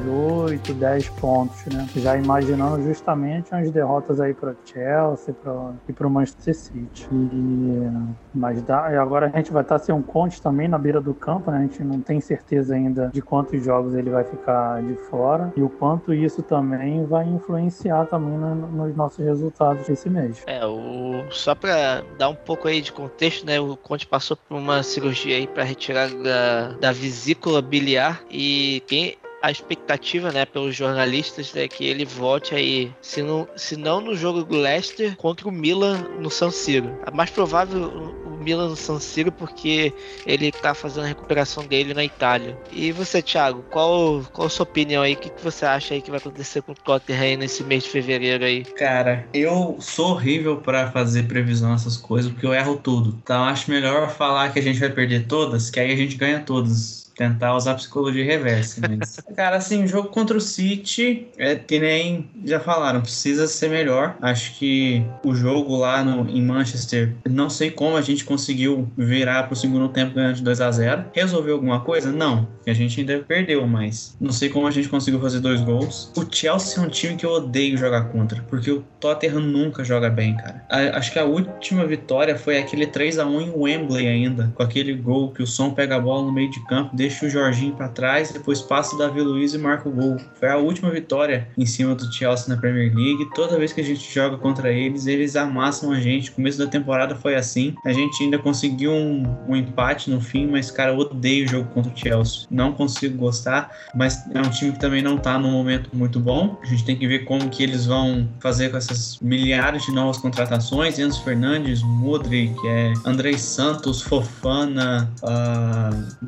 8, 0.49 0.74
10 0.74 1.09
pontos, 1.09 1.66
né? 1.66 1.88
Já 1.95 2.18
imaginando 2.18 2.82
justamente 2.84 3.53
as 3.53 3.70
derrotas 3.72 4.20
aí 4.20 4.34
para 4.34 4.55
Chelsea 4.66 5.34
pra, 5.34 5.72
e 5.88 5.93
para 5.93 6.07
o 6.07 6.09
Manchester 6.09 6.55
City. 6.55 7.07
E, 7.11 7.91
mas 8.34 8.61
dá, 8.61 8.88
agora 9.01 9.30
a 9.34 9.38
gente 9.38 9.51
vai 9.51 9.64
estar 9.64 9.80
sem 9.80 9.93
um 9.93 10.01
Conte 10.01 10.41
também 10.41 10.68
na 10.68 10.78
beira 10.78 11.01
do 11.01 11.14
campo, 11.14 11.51
né? 11.51 11.57
A 11.57 11.61
gente 11.61 11.84
não 11.84 11.99
tem 11.99 12.22
certeza 12.22 12.76
ainda 12.76 13.09
de 13.14 13.22
quantos 13.22 13.64
jogos 13.64 13.93
ele 13.95 14.09
vai 14.09 14.24
ficar 14.24 14.82
de 14.82 14.95
fora 15.09 15.51
e 15.55 15.61
o 15.61 15.70
quanto 15.70 16.14
isso 16.14 16.41
também 16.41 17.05
vai 17.05 17.28
influenciar 17.28 18.05
também 18.05 18.38
no, 18.38 18.55
nos 18.55 18.95
nossos 18.95 19.24
resultados 19.24 19.88
desse 19.88 20.09
mês. 20.09 20.43
O... 20.66 21.26
só 21.32 21.56
para 21.56 22.01
dar 22.18 22.30
um 22.30 22.36
pouco 22.36 22.68
aí 22.68 22.82
de 22.82 22.91
contexto, 22.91 23.45
né? 23.45 23.60
O 23.60 23.76
Conte 23.78 24.06
passou 24.06 24.38
por 24.38 24.58
uma 24.58 24.84
cirurgia 24.84 25.38
aí 25.38 25.47
para 25.47 25.64
retirar 25.64 26.10
da, 26.10 26.70
da 26.74 26.91
vesícula 26.91 27.62
biliar 27.62 28.24
e 28.30 28.84
quem 28.88 29.18
a 29.44 29.52
expectativa, 29.52 30.32
né, 30.32 30.46
pelos 30.46 30.74
jornalistas 30.74 31.54
é 31.54 31.68
que 31.68 31.86
ele 31.86 32.06
volte 32.06 32.56
aí, 32.56 32.89
se 33.02 33.22
não, 33.22 33.46
se 33.58 33.76
não 33.76 34.00
no 34.00 34.16
jogo 34.16 34.41
do 34.41 34.56
Leicester, 34.56 35.18
contra 35.18 35.50
o 35.50 35.52
Milan 35.52 35.98
no 36.18 36.30
San 36.30 36.50
Siro. 36.50 36.98
A 37.06 37.12
mais 37.12 37.30
provável 37.30 37.89
o 38.26 38.38
Milan 38.41 38.70
no 38.70 38.76
San 38.78 39.02
Siro 39.02 39.34
porque 39.34 39.94
ele 40.26 40.50
tá 40.50 40.74
fazendo 40.74 41.04
a 41.04 41.08
recuperação 41.08 41.66
dele 41.66 41.94
na 41.94 42.06
Itália. 42.06 42.58
E 42.72 42.94
você, 42.94 43.22
Thiago, 43.22 43.66
qual, 43.70 44.24
qual 44.32 44.48
a 44.48 44.50
sua 44.50 44.64
opinião 44.64 45.04
aí? 45.04 45.14
O 45.14 45.18
que, 45.18 45.30
que 45.30 45.44
você 45.44 45.66
acha 45.66 45.94
aí 45.94 46.02
que 46.02 46.10
vai 46.10 46.22
acontecer 46.22 46.62
com 46.62 46.72
o 46.72 46.76
Tottenham 46.76 47.39
nesse 47.39 47.66
mês 47.66 47.84
de 47.84 47.89
fevereiro 47.89 48.46
aí? 48.46 48.64
Cara, 48.64 49.28
eu 49.34 49.76
sou 49.82 50.12
horrível 50.12 50.56
para 50.56 50.89
fazer 50.89 51.24
previsão 51.24 51.74
essas 51.74 51.98
coisas 51.98 52.32
porque 52.32 52.46
eu 52.46 52.54
erro 52.54 52.78
tudo. 52.78 53.20
Então 53.22 53.44
acho 53.44 53.70
melhor 53.70 54.10
falar 54.10 54.54
que 54.54 54.60
a 54.60 54.64
gente 54.64 54.80
vai 54.80 54.89
perder 54.89 55.28
todas, 55.28 55.70
que 55.70 55.82
aí 55.82 55.91
a 55.91 55.98
gente 55.98 56.16
ganha 56.16 56.39
todas 56.39 57.03
tentar 57.16 57.55
usar 57.55 57.76
psicologia 57.76 58.24
reversa. 58.24 58.82
Mas... 58.82 59.20
Cara, 59.36 59.57
assim, 59.57 59.84
o 59.84 59.88
jogo 59.88 60.09
contra 60.09 60.38
o 60.38 60.41
City, 60.41 61.28
é 61.38 61.55
que 61.55 61.80
nem 61.80 62.30
já 62.45 62.59
falaram, 62.59 63.01
precisa 63.01 63.47
ser 63.47 63.70
melhor. 63.70 64.16
Acho 64.22 64.53
que 64.57 65.05
o 65.24 65.34
jogo 65.36 65.78
lá 65.78 66.03
no, 66.03 66.30
em 66.30 66.41
Manchester, 66.41 67.16
não 67.30 67.49
sei 67.49 67.72
como 67.72 67.95
a 67.97 68.01
gente 68.01 68.26
conseguiu 68.26 68.91
virar 68.97 69.43
pro 69.43 69.55
segundo 69.55 69.89
tempo 69.89 70.16
ganhando 70.16 70.36
de 70.36 70.43
2 70.43 70.61
a 70.61 70.72
0 70.72 71.05
Resolveu 71.14 71.55
alguma 71.55 71.82
coisa? 71.82 72.11
Não. 72.11 72.47
A 72.66 72.74
gente 72.74 72.99
ainda 72.99 73.20
perdeu, 73.20 73.68
mas 73.68 74.16
não 74.20 74.32
sei 74.32 74.49
como 74.49 74.68
a 74.68 74.72
gente 74.72 74.88
conseguiu 74.88 75.20
fazer 75.20 75.39
dois 75.39 75.61
gols. 75.61 76.11
O 76.16 76.26
Chelsea 76.30 76.82
é 76.82 76.86
um 76.86 76.89
time 76.89 77.16
que 77.16 77.26
eu 77.26 77.32
odeio 77.32 77.78
jogar 77.78 78.05
contra, 78.05 78.41
porque 78.43 78.72
o 78.72 78.84
Tottenham 78.99 79.41
nunca 79.41 79.84
joga 79.84 80.09
bem, 80.09 80.36
cara. 80.38 80.64
A, 80.70 80.97
acho 80.97 81.11
que 81.11 81.20
a 81.20 81.26
última 81.26 81.86
vitória 81.86 82.38
foi 82.38 82.57
aquele 82.57 82.88
3 82.88 83.20
a 83.20 83.26
1 83.26 83.41
em 83.41 83.53
Wembley 83.55 84.07
ainda, 84.07 84.51
com 84.55 84.64
aquele 84.64 84.93
gol 84.93 85.32
que 85.32 85.43
o 85.43 85.47
Som 85.47 85.72
pega 85.72 85.97
a 85.97 85.99
bola 85.99 86.26
no 86.26 86.32
meio 86.32 86.49
de 86.49 86.64
campo 86.66 86.95
deixa 87.04 87.26
o 87.26 87.30
Jorginho 87.30 87.76
para 87.76 87.89
trás, 87.89 88.32
depois 88.32 88.62
passa 88.62 88.95
o 88.95 88.97
Davi 88.97 89.20
Luiz 89.20 89.54
e 89.54 89.58
marca 89.58 89.89
o 89.89 89.91
gol. 89.91 90.18
Foi 90.39 90.47
a 90.47 90.56
última 90.56 90.89
vitória 90.89 91.49
em 91.58 91.66
cima 91.66 91.93
do 91.93 92.12
Chelsea 92.14 92.47
na 92.47 92.60
Premier 92.60 92.95
League. 92.95 93.30
Toda 93.36 93.58
vez 93.58 93.74
que 93.74 93.82
a 93.82 93.84
gente 93.84 94.14
joga 94.14 94.38
contra 94.38 94.72
eles, 94.72 95.06
eles 95.06 95.36
amassam 95.36 95.91
a 95.91 95.99
gente. 95.99 96.32
O 96.32 96.34
começo 96.34 96.58
da 96.58 96.68
temporada 96.68 97.14
foi 97.14 97.36
assim. 97.36 97.76
A 97.86 97.91
gente 97.91 98.24
ainda 98.24 98.39
conseguiu 98.39 98.91
um, 98.91 99.24
um 99.49 99.56
empate 99.56 100.10
no 100.10 100.22
fim, 100.22 100.47
mas, 100.47 100.72
cara, 100.72 100.93
eu 100.93 100.97
odeio 100.97 101.45
o 101.45 101.47
jogo 101.49 101.70
contra 101.74 101.91
o 101.91 101.97
Chelsea. 101.97 102.47
Não 102.49 102.72
consigo 102.72 103.18
gostar, 103.18 103.70
mas 103.93 104.24
é 104.34 104.39
um 104.39 104.49
time 104.49 104.72
que 104.72 104.80
também 104.80 105.01
não 105.01 105.18
tá 105.18 105.38
num 105.38 105.51
momento 105.51 105.89
muito 105.93 106.22
bom. 106.22 106.58
A 106.64 106.66
gente 106.68 106.86
tem 106.86 106.95
que 106.95 107.06
ver 107.06 107.26
como 107.26 107.49
que 107.49 107.64
eles 107.64 107.86
vão 107.86 108.30
fazer 108.39 108.70
com 108.70 108.78
essas 108.78 109.20
milhares 109.20 109.84
de 109.84 109.91
novas 109.91 110.18
contratações. 110.20 110.99
Enzo 110.99 111.22
Fernandes, 111.22 111.82
Modric, 111.84 112.56
é, 112.66 112.93
Andrei 113.06 113.38
Santos, 113.38 114.01
Fofana, 114.01 115.12
uh, 115.22 116.26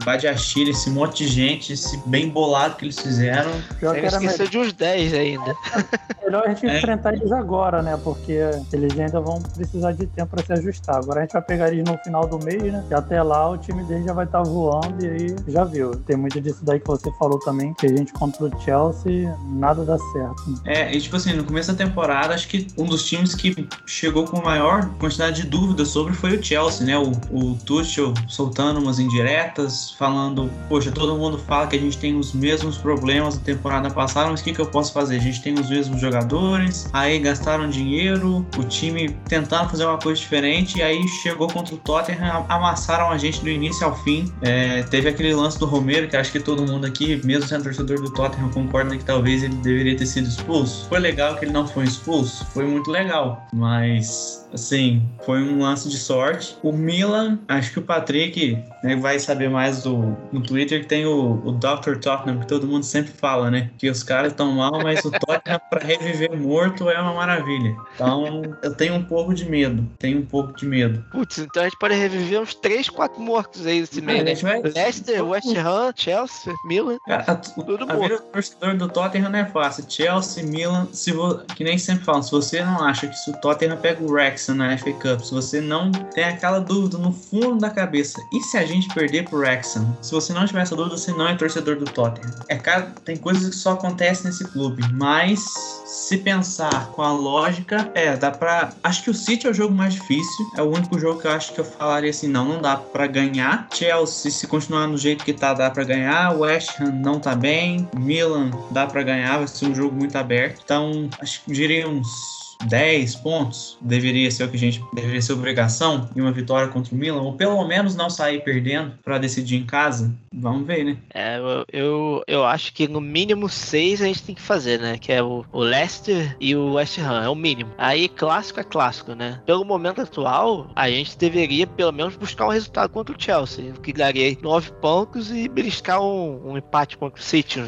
esse 0.70 0.89
monte 0.89 1.26
de 1.26 1.28
gente, 1.28 1.74
esse 1.74 1.97
bem 2.05 2.30
bolado 2.30 2.76
que 2.76 2.86
eles 2.86 2.99
fizeram. 2.99 3.51
Pior 3.80 3.95
que 3.95 4.05
esqueceu 4.05 4.47
de 4.47 4.57
uns 4.57 4.74
10 4.74 5.13
ainda. 5.13 5.55
Melhor 6.24 6.43
a 6.45 6.49
gente 6.49 6.66
é. 6.66 6.78
enfrentar 6.78 7.13
eles 7.13 7.32
agora, 7.32 7.82
né? 7.82 7.99
Porque 8.03 8.39
eles 8.74 8.99
ainda 8.99 9.20
vão 9.20 9.41
precisar 9.41 9.91
de 9.91 10.07
tempo 10.07 10.36
para 10.36 10.43
se 10.43 10.53
ajustar. 10.53 10.97
Agora 10.97 11.20
a 11.20 11.24
gente 11.24 11.34
vai 11.34 11.41
pegar 11.41 11.72
eles 11.72 11.84
no 11.84 11.97
final 11.99 12.28
do 12.28 12.39
mês, 12.43 12.63
né? 12.63 12.84
E 12.89 12.93
até 12.93 13.22
lá 13.22 13.49
o 13.49 13.57
time 13.57 13.84
deles 13.84 14.05
já 14.05 14.13
vai 14.13 14.26
estar 14.26 14.43
tá 14.43 14.49
voando 14.49 15.05
e 15.05 15.09
aí 15.09 15.36
já 15.47 15.63
viu. 15.63 15.91
Tem 15.91 16.16
muito 16.16 16.39
disso 16.41 16.59
daí 16.63 16.80
que 16.80 16.88
você 16.88 17.11
falou 17.20 17.39
também, 17.39 17.74
que 17.74 17.86
a 17.86 17.89
gente 17.89 18.11
contra 18.13 18.45
o 18.45 18.61
Chelsea, 18.61 19.36
nada 19.45 19.84
dá 19.84 19.97
certo. 20.13 20.49
Né? 20.49 20.57
É, 20.66 20.95
e 20.95 20.99
tipo 20.99 21.16
assim, 21.16 21.34
no 21.34 21.43
começo 21.43 21.72
da 21.72 21.78
temporada, 21.78 22.34
acho 22.34 22.47
que 22.47 22.68
um 22.78 22.86
dos 22.86 23.05
times 23.05 23.36
que 23.36 23.68
chegou 23.86 24.26
com 24.26 24.41
maior 24.41 24.89
quantidade 24.99 25.43
de 25.43 25.47
dúvidas 25.47 25.89
sobre 25.89 26.13
foi 26.13 26.38
o 26.38 26.43
Chelsea, 26.43 26.86
né? 26.86 26.97
O, 26.97 27.11
o 27.32 27.55
Tuchel 27.55 28.13
soltando 28.28 28.80
umas 28.80 28.99
indiretas, 28.99 29.91
falando, 29.91 30.49
poxa, 30.68 30.91
todo 30.91 31.16
mundo 31.16 31.38
fala 31.38 31.68
que 31.68 31.76
a 31.76 31.80
gente 31.80 31.97
tem 31.97 32.18
os 32.18 32.34
mesmos 32.34 32.78
problemas 32.78 33.38
da 33.38 33.43
temporada 33.43 33.89
passada, 33.89 34.30
mas 34.30 34.41
o 34.41 34.43
que, 34.43 34.53
que 34.53 34.60
eu 34.60 34.66
posso 34.66 34.93
fazer? 34.93 35.18
A 35.18 35.20
gente 35.20 35.41
tem 35.41 35.53
os 35.53 35.70
mesmos 35.70 35.99
jogadores, 35.99 36.89
aí 36.93 37.20
gastaram 37.20 37.70
dinheiro, 37.70 38.45
o 38.58 38.64
time 38.64 39.10
tentando 39.28 39.70
fazer 39.70 39.86
uma 39.86 39.97
coisa 39.97 40.20
diferente, 40.20 40.80
e 40.80 40.82
aí 40.82 41.08
chegou 41.08 41.47
contra 41.47 41.76
o 41.76 41.78
Tottenham, 41.78 42.45
amassaram 42.49 43.10
a 43.10 43.18
gente 43.18 43.41
do 43.41 43.49
início 43.49 43.86
ao 43.86 43.95
fim. 44.03 44.32
É, 44.41 44.84
teve 44.84 45.10
aquele 45.10 45.34
lance 45.34 45.60
do 45.60 45.66
Romero, 45.66 46.08
que 46.08 46.18
acho 46.18 46.32
que 46.32 46.39
todo 46.39 46.66
mundo 46.66 46.86
aqui, 46.86 47.22
mesmo 47.24 47.47
sendo 47.47 47.64
torcedor 47.64 48.01
do 48.01 48.12
Tottenham, 48.12 48.49
concorda 48.49 48.97
que 48.97 49.03
talvez 49.03 49.43
ele 49.43 49.56
deveria 49.56 49.95
ter 49.95 50.06
sido 50.06 50.28
expulso. 50.28 50.88
Foi 50.88 50.99
legal 50.99 51.36
que 51.36 51.45
ele 51.45 51.51
não 51.51 51.68
foi 51.68 51.86
expulso? 51.86 52.45
Foi 52.53 52.66
muito 52.66 52.91
legal, 52.91 53.45
mas 53.53 54.45
Assim, 54.56 55.03
foi 55.26 55.43
um 55.43 55.60
lance 55.60 55.89
de 55.89 55.97
sorte. 55.97 56.56
O 56.64 56.72
Milan, 56.72 57.38
acho 57.45 57.74
que 57.74 57.80
o 57.80 57.82
Patrick 57.82 58.58
né, 58.82 58.95
vai 58.95 59.20
saber 59.20 59.49
mais 59.49 59.84
do, 59.84 60.16
no 60.32 60.41
Twitter 60.46 60.82
que 60.82 60.88
tem 60.88 61.06
o, 61.06 61.41
o 61.46 61.52
Dr. 61.52 61.98
Tottenham, 62.02 62.39
que 62.39 62.48
todo 62.48 62.68
mundo 62.68 62.84
sempre 62.84 63.12
fala, 63.12 63.50
né? 63.50 63.70
Que 63.78 63.89
os 63.89 64.04
caras 64.04 64.32
estão 64.32 64.52
mal, 64.52 64.80
mas 64.84 65.04
o 65.04 65.12
Tottenham 65.12 65.60
para 65.70 65.84
reviver 65.84 66.36
morto 66.38 66.89
é 66.89 67.00
uma 67.00 67.14
maravilha. 67.14 67.76
Então, 67.96 68.41
eu 68.62 68.74
tenho 68.76 68.96
um 68.96 69.04
pouco 69.04 69.34
de 69.34 69.50
medo. 69.50 69.88
Tenho 70.00 70.20
um 70.20 70.26
pouco 70.26 70.56
de 70.56 70.66
medo. 70.66 71.04
Putz, 71.12 71.39
então 71.39 71.64
a 71.64 71.66
gente 71.66 71.78
pode 71.80 71.96
reviver 71.96 72.41
uns 72.41 72.56
3, 72.56 72.89
4 72.89 73.22
mortos 73.22 73.66
aí 73.66 73.82
nesse 73.82 74.02
mês, 74.02 74.24
né? 74.24 74.36
Vai... 74.36 74.62
Leicester, 74.62 75.26
West 75.26 75.48
Ham, 75.56 75.93
Chelsea, 75.96 76.54
Milan. 76.66 76.98
Cara, 77.06 77.24
a, 77.28 77.36
tudo 77.36 77.86
a 77.89 77.96
vida 77.96 78.18
do 78.18 78.24
torcedor 78.24 78.78
do 78.78 78.89
Tottenham 78.89 79.30
não 79.30 79.39
é 79.39 79.46
fácil. 79.46 79.86
Chelsea, 79.88 80.43
Milan, 80.43 80.88
se 80.91 81.12
vo... 81.12 81.39
que 81.56 81.64
nem 81.64 81.78
sempre 81.78 82.04
falam, 82.04 82.22
se 82.22 82.32
você 82.32 82.64
não 82.64 82.84
acha 82.84 83.08
que 83.08 83.16
se 83.16 83.30
o 83.30 83.34
Tottenham 83.38 83.78
pega 83.78 84.04
o 84.04 84.14
Rex 84.14 84.48
na 84.50 84.78
FA 84.78 84.91
Cup, 84.93 85.20
se 85.22 85.34
você 85.34 85.62
não 85.62 85.91
tem 85.91 86.24
aquela 86.24 86.60
dúvida 86.60 86.98
no 86.98 87.12
fundo 87.12 87.58
da 87.58 87.70
cabeça, 87.70 88.20
e 88.34 88.41
se 88.41 88.58
a 88.58 88.66
gente 88.66 88.93
perder 88.93 89.26
pro 89.26 89.39
Wrexham? 89.39 89.98
Se 90.02 90.12
você 90.12 90.34
não 90.36 90.45
tiver 90.45 90.61
essa 90.61 90.75
dúvida, 90.75 90.97
você 90.97 91.11
não 91.11 91.27
é 91.27 91.36
torcedor 91.36 91.77
do 91.77 91.86
Tottenham. 91.86 92.31
É 92.47 92.55
cara, 92.55 92.93
tem 93.03 93.17
coisas 93.17 93.49
que 93.49 93.55
só 93.55 93.71
acontecem 93.71 94.25
nesse 94.25 94.45
clube, 94.45 94.83
mas 94.93 95.43
se 95.86 96.17
pensar 96.17 96.88
com 96.88 97.01
a 97.01 97.11
lógica, 97.11 97.89
é, 97.95 98.15
dá 98.15 98.29
pra. 98.29 98.71
Acho 98.83 99.03
que 99.03 99.09
o 99.09 99.13
City 99.13 99.47
é 99.47 99.49
o 99.49 99.53
jogo 99.53 99.73
mais 99.73 99.93
difícil. 99.93 100.45
É 100.55 100.61
o 100.61 100.69
único 100.69 100.99
jogo 100.99 101.19
que 101.21 101.27
eu 101.27 101.31
acho 101.31 101.53
que 101.53 101.59
eu 101.59 101.65
falaria 101.65 102.09
assim: 102.09 102.27
não, 102.27 102.45
não 102.45 102.61
dá 102.61 102.75
pra 102.77 103.07
ganhar. 103.07 103.67
Chelsea, 103.73 104.29
se 104.29 104.45
continuar 104.47 104.88
no 104.88 104.97
jeito 104.97 105.23
que 105.23 105.33
tá, 105.33 105.53
dá 105.53 105.69
pra 105.71 105.83
ganhar. 105.83 106.38
West 106.38 106.79
Ham 106.79 106.91
não 106.91 107.19
tá 107.19 107.33
bem. 107.33 107.88
Milan 107.95 108.51
dá 108.71 108.86
pra 108.86 109.01
ganhar, 109.03 109.38
vai 109.38 109.47
ser 109.47 109.67
um 109.67 109.75
jogo 109.75 109.95
muito 109.95 110.15
aberto. 110.17 110.61
Então, 110.63 111.09
acho 111.19 111.43
que 111.43 111.51
diria 111.53 111.88
uns 111.88 112.45
10 112.64 113.16
pontos 113.18 113.78
deveria 113.82 114.30
ser 114.32 114.45
o 114.45 114.49
que 114.49 114.56
a 114.56 114.60
gente 114.60 114.82
deveria 114.93 115.22
ser 115.22 115.34
obrigação 115.34 116.10
e 116.16 116.22
uma 116.22 116.32
vitória 116.32 116.68
contra 116.68 116.93
o 116.93 116.97
Milan, 116.97 117.22
ou 117.22 117.34
pelo 117.34 117.66
menos 117.68 117.95
não 117.95 118.10
sair 118.10 118.43
perdendo 118.43 118.93
para 119.03 119.18
decidir 119.18 119.58
em 119.58 119.66
casa. 119.66 120.14
Vamos 120.34 120.66
ver, 120.66 120.84
né? 120.84 120.97
É, 121.14 121.38
eu, 121.72 122.24
eu, 122.28 122.43
acho 122.45 122.74
que 122.74 122.88
no 122.88 123.01
mínimo 123.01 123.49
6 123.49 124.01
a 124.01 124.06
gente 124.06 124.24
tem 124.24 124.36
que 124.36 124.41
fazer, 124.41 124.80
né? 124.80 124.97
Que 124.97 125.12
é 125.12 125.24
o, 125.24 125.45
o 125.51 125.60
Leicester 125.60 126.36
e 126.39 126.56
o 126.56 126.74
West 126.74 126.97
Ham, 126.99 127.24
é 127.24 127.30
o 127.30 127.36
mínimo. 127.36 127.72
Aí 127.78 128.08
clássico 128.08 128.60
é 128.60 128.64
clássico, 128.64 129.14
né? 129.14 129.41
Pelo 129.45 129.66
momento 129.66 130.01
atual, 130.01 130.70
a 130.76 130.89
gente 130.89 131.18
deveria 131.18 131.68
pelo 131.68 131.91
menos 131.91 132.16
buscar 132.16 132.47
um 132.47 132.51
resultado 132.51 132.89
contra 132.89 133.16
o 133.16 133.22
Chelsea, 133.22 133.74
que 133.84 133.93
daria 133.93 134.36
9 134.41 134.72
pontos 134.82 135.32
e 135.32 135.47
beliscar 135.47 136.01
um, 136.01 136.51
um 136.51 136.58
empate 136.58 136.97
contra 136.97 137.20
o 137.20 137.24
City, 137.24 137.62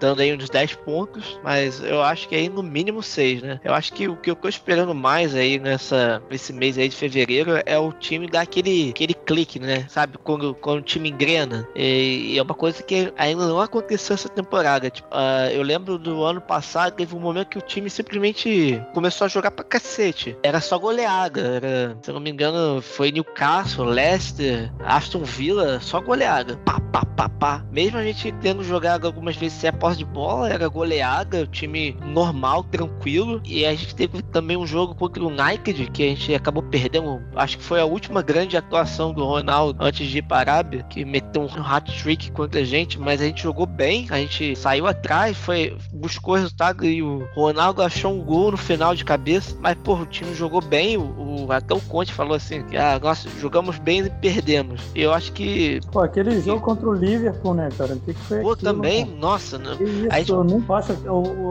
dando 0.00 0.20
aí 0.20 0.34
uns 0.34 0.48
10 0.48 0.76
pontos, 0.76 1.38
mas 1.42 1.82
eu 1.82 2.02
acho 2.02 2.28
que 2.28 2.34
aí 2.34 2.48
no 2.48 2.62
mínimo 2.62 3.02
6, 3.02 3.42
né? 3.42 3.60
Eu 3.64 3.74
acho 3.74 3.92
que 3.92 4.08
o 4.12 4.16
que 4.16 4.30
eu 4.30 4.36
tô 4.36 4.48
esperando 4.48 4.94
mais 4.94 5.34
aí 5.34 5.58
nessa, 5.58 6.22
nesse 6.30 6.52
mês 6.52 6.78
aí 6.78 6.88
de 6.88 6.96
fevereiro 6.96 7.52
é 7.64 7.78
o 7.78 7.92
time 7.92 8.26
dar 8.26 8.42
aquele, 8.42 8.90
aquele 8.90 9.14
clique, 9.14 9.58
né? 9.58 9.86
Sabe? 9.88 10.18
Quando, 10.18 10.54
quando 10.54 10.78
o 10.78 10.82
time 10.82 11.10
engrena. 11.10 11.68
E, 11.74 12.32
e 12.34 12.38
é 12.38 12.42
uma 12.42 12.54
coisa 12.54 12.82
que 12.82 13.12
ainda 13.16 13.46
não 13.46 13.60
aconteceu 13.60 14.14
essa 14.14 14.28
temporada. 14.28 14.90
Tipo, 14.90 15.08
uh, 15.08 15.50
eu 15.52 15.62
lembro 15.62 15.98
do 15.98 16.22
ano 16.22 16.40
passado, 16.40 16.94
teve 16.94 17.14
um 17.14 17.20
momento 17.20 17.48
que 17.48 17.58
o 17.58 17.62
time 17.62 17.88
simplesmente 17.88 18.80
começou 18.94 19.24
a 19.24 19.28
jogar 19.28 19.50
pra 19.50 19.64
cacete. 19.64 20.36
Era 20.42 20.60
só 20.60 20.78
goleada. 20.78 21.40
Era, 21.40 21.96
se 22.02 22.10
eu 22.10 22.14
não 22.14 22.20
me 22.20 22.30
engano, 22.30 22.80
foi 22.82 23.10
Newcastle, 23.10 23.86
Leicester, 23.86 24.72
Aston 24.84 25.24
Villa, 25.24 25.80
só 25.80 26.00
goleada. 26.00 26.56
Pá, 26.58 26.80
pá, 26.92 27.04
pá, 27.04 27.28
pá. 27.28 27.64
Mesmo 27.70 27.98
a 27.98 28.02
gente 28.02 28.32
tendo 28.40 28.62
jogado 28.62 29.06
algumas 29.06 29.36
vezes 29.36 29.58
sem 29.58 29.70
a 29.70 29.72
posse 29.72 29.98
de 29.98 30.04
bola, 30.04 30.50
era 30.50 30.68
goleada, 30.68 31.42
o 31.42 31.46
time 31.46 31.96
normal, 32.04 32.64
tranquilo. 32.64 33.40
E 33.44 33.64
a 33.64 33.74
gente 33.74 33.94
teve 34.02 34.20
também 34.22 34.56
um 34.56 34.66
jogo 34.66 34.94
contra 34.96 35.22
o 35.22 35.28
United, 35.28 35.88
que 35.92 36.02
a 36.02 36.06
gente 36.06 36.34
acabou 36.34 36.62
perdendo. 36.62 37.22
Acho 37.36 37.58
que 37.58 37.62
foi 37.62 37.80
a 37.80 37.84
última 37.84 38.20
grande 38.20 38.56
atuação 38.56 39.12
do 39.12 39.24
Ronaldo 39.24 39.78
antes 39.80 40.08
de 40.08 40.18
ir 40.18 40.22
para 40.22 40.36
a 40.36 40.40
Arábia, 40.40 40.82
que 40.90 41.04
meteu 41.04 41.42
um 41.42 41.62
hat-trick 41.62 42.32
contra 42.32 42.60
a 42.60 42.64
gente, 42.64 42.98
mas 42.98 43.20
a 43.20 43.24
gente 43.24 43.42
jogou 43.42 43.64
bem, 43.64 44.08
a 44.10 44.16
gente 44.18 44.56
saiu 44.56 44.88
atrás, 44.88 45.36
foi 45.36 45.76
buscou 45.92 46.34
resultado 46.34 46.84
e 46.84 47.00
o 47.00 47.24
Ronaldo 47.34 47.80
achou 47.80 48.12
um 48.12 48.20
gol 48.20 48.50
no 48.50 48.56
final 48.56 48.94
de 48.94 49.04
cabeça, 49.04 49.56
mas 49.60 49.76
pô, 49.84 49.94
o 49.94 50.06
time 50.06 50.34
jogou 50.34 50.60
bem, 50.60 50.96
o, 50.96 51.46
o 51.46 51.52
até 51.52 51.72
o 51.72 51.80
Conte 51.80 52.12
falou 52.12 52.34
assim, 52.34 52.62
que 52.64 52.76
ah, 52.76 52.98
nossa, 53.00 53.28
jogamos 53.38 53.78
bem 53.78 54.00
e 54.00 54.10
perdemos. 54.10 54.80
E 54.96 55.02
eu 55.02 55.12
acho 55.12 55.32
que 55.32 55.80
Pô, 55.92 56.00
aquele 56.00 56.40
jogo 56.40 56.60
contra 56.60 56.88
o 56.88 56.92
Liverpool, 56.92 57.54
né, 57.54 57.68
cara? 57.76 57.94
O 57.94 58.00
que, 58.00 58.14
que 58.14 58.20
foi 58.20 58.40
Pô, 58.40 58.52
aquilo, 58.52 58.72
também, 58.72 59.04
nossa, 59.04 59.58
né? 59.58 59.76
Isso, 59.80 60.10
gente... 60.10 60.30
eu 60.30 60.42
não 60.42 60.64
acho 60.74 60.92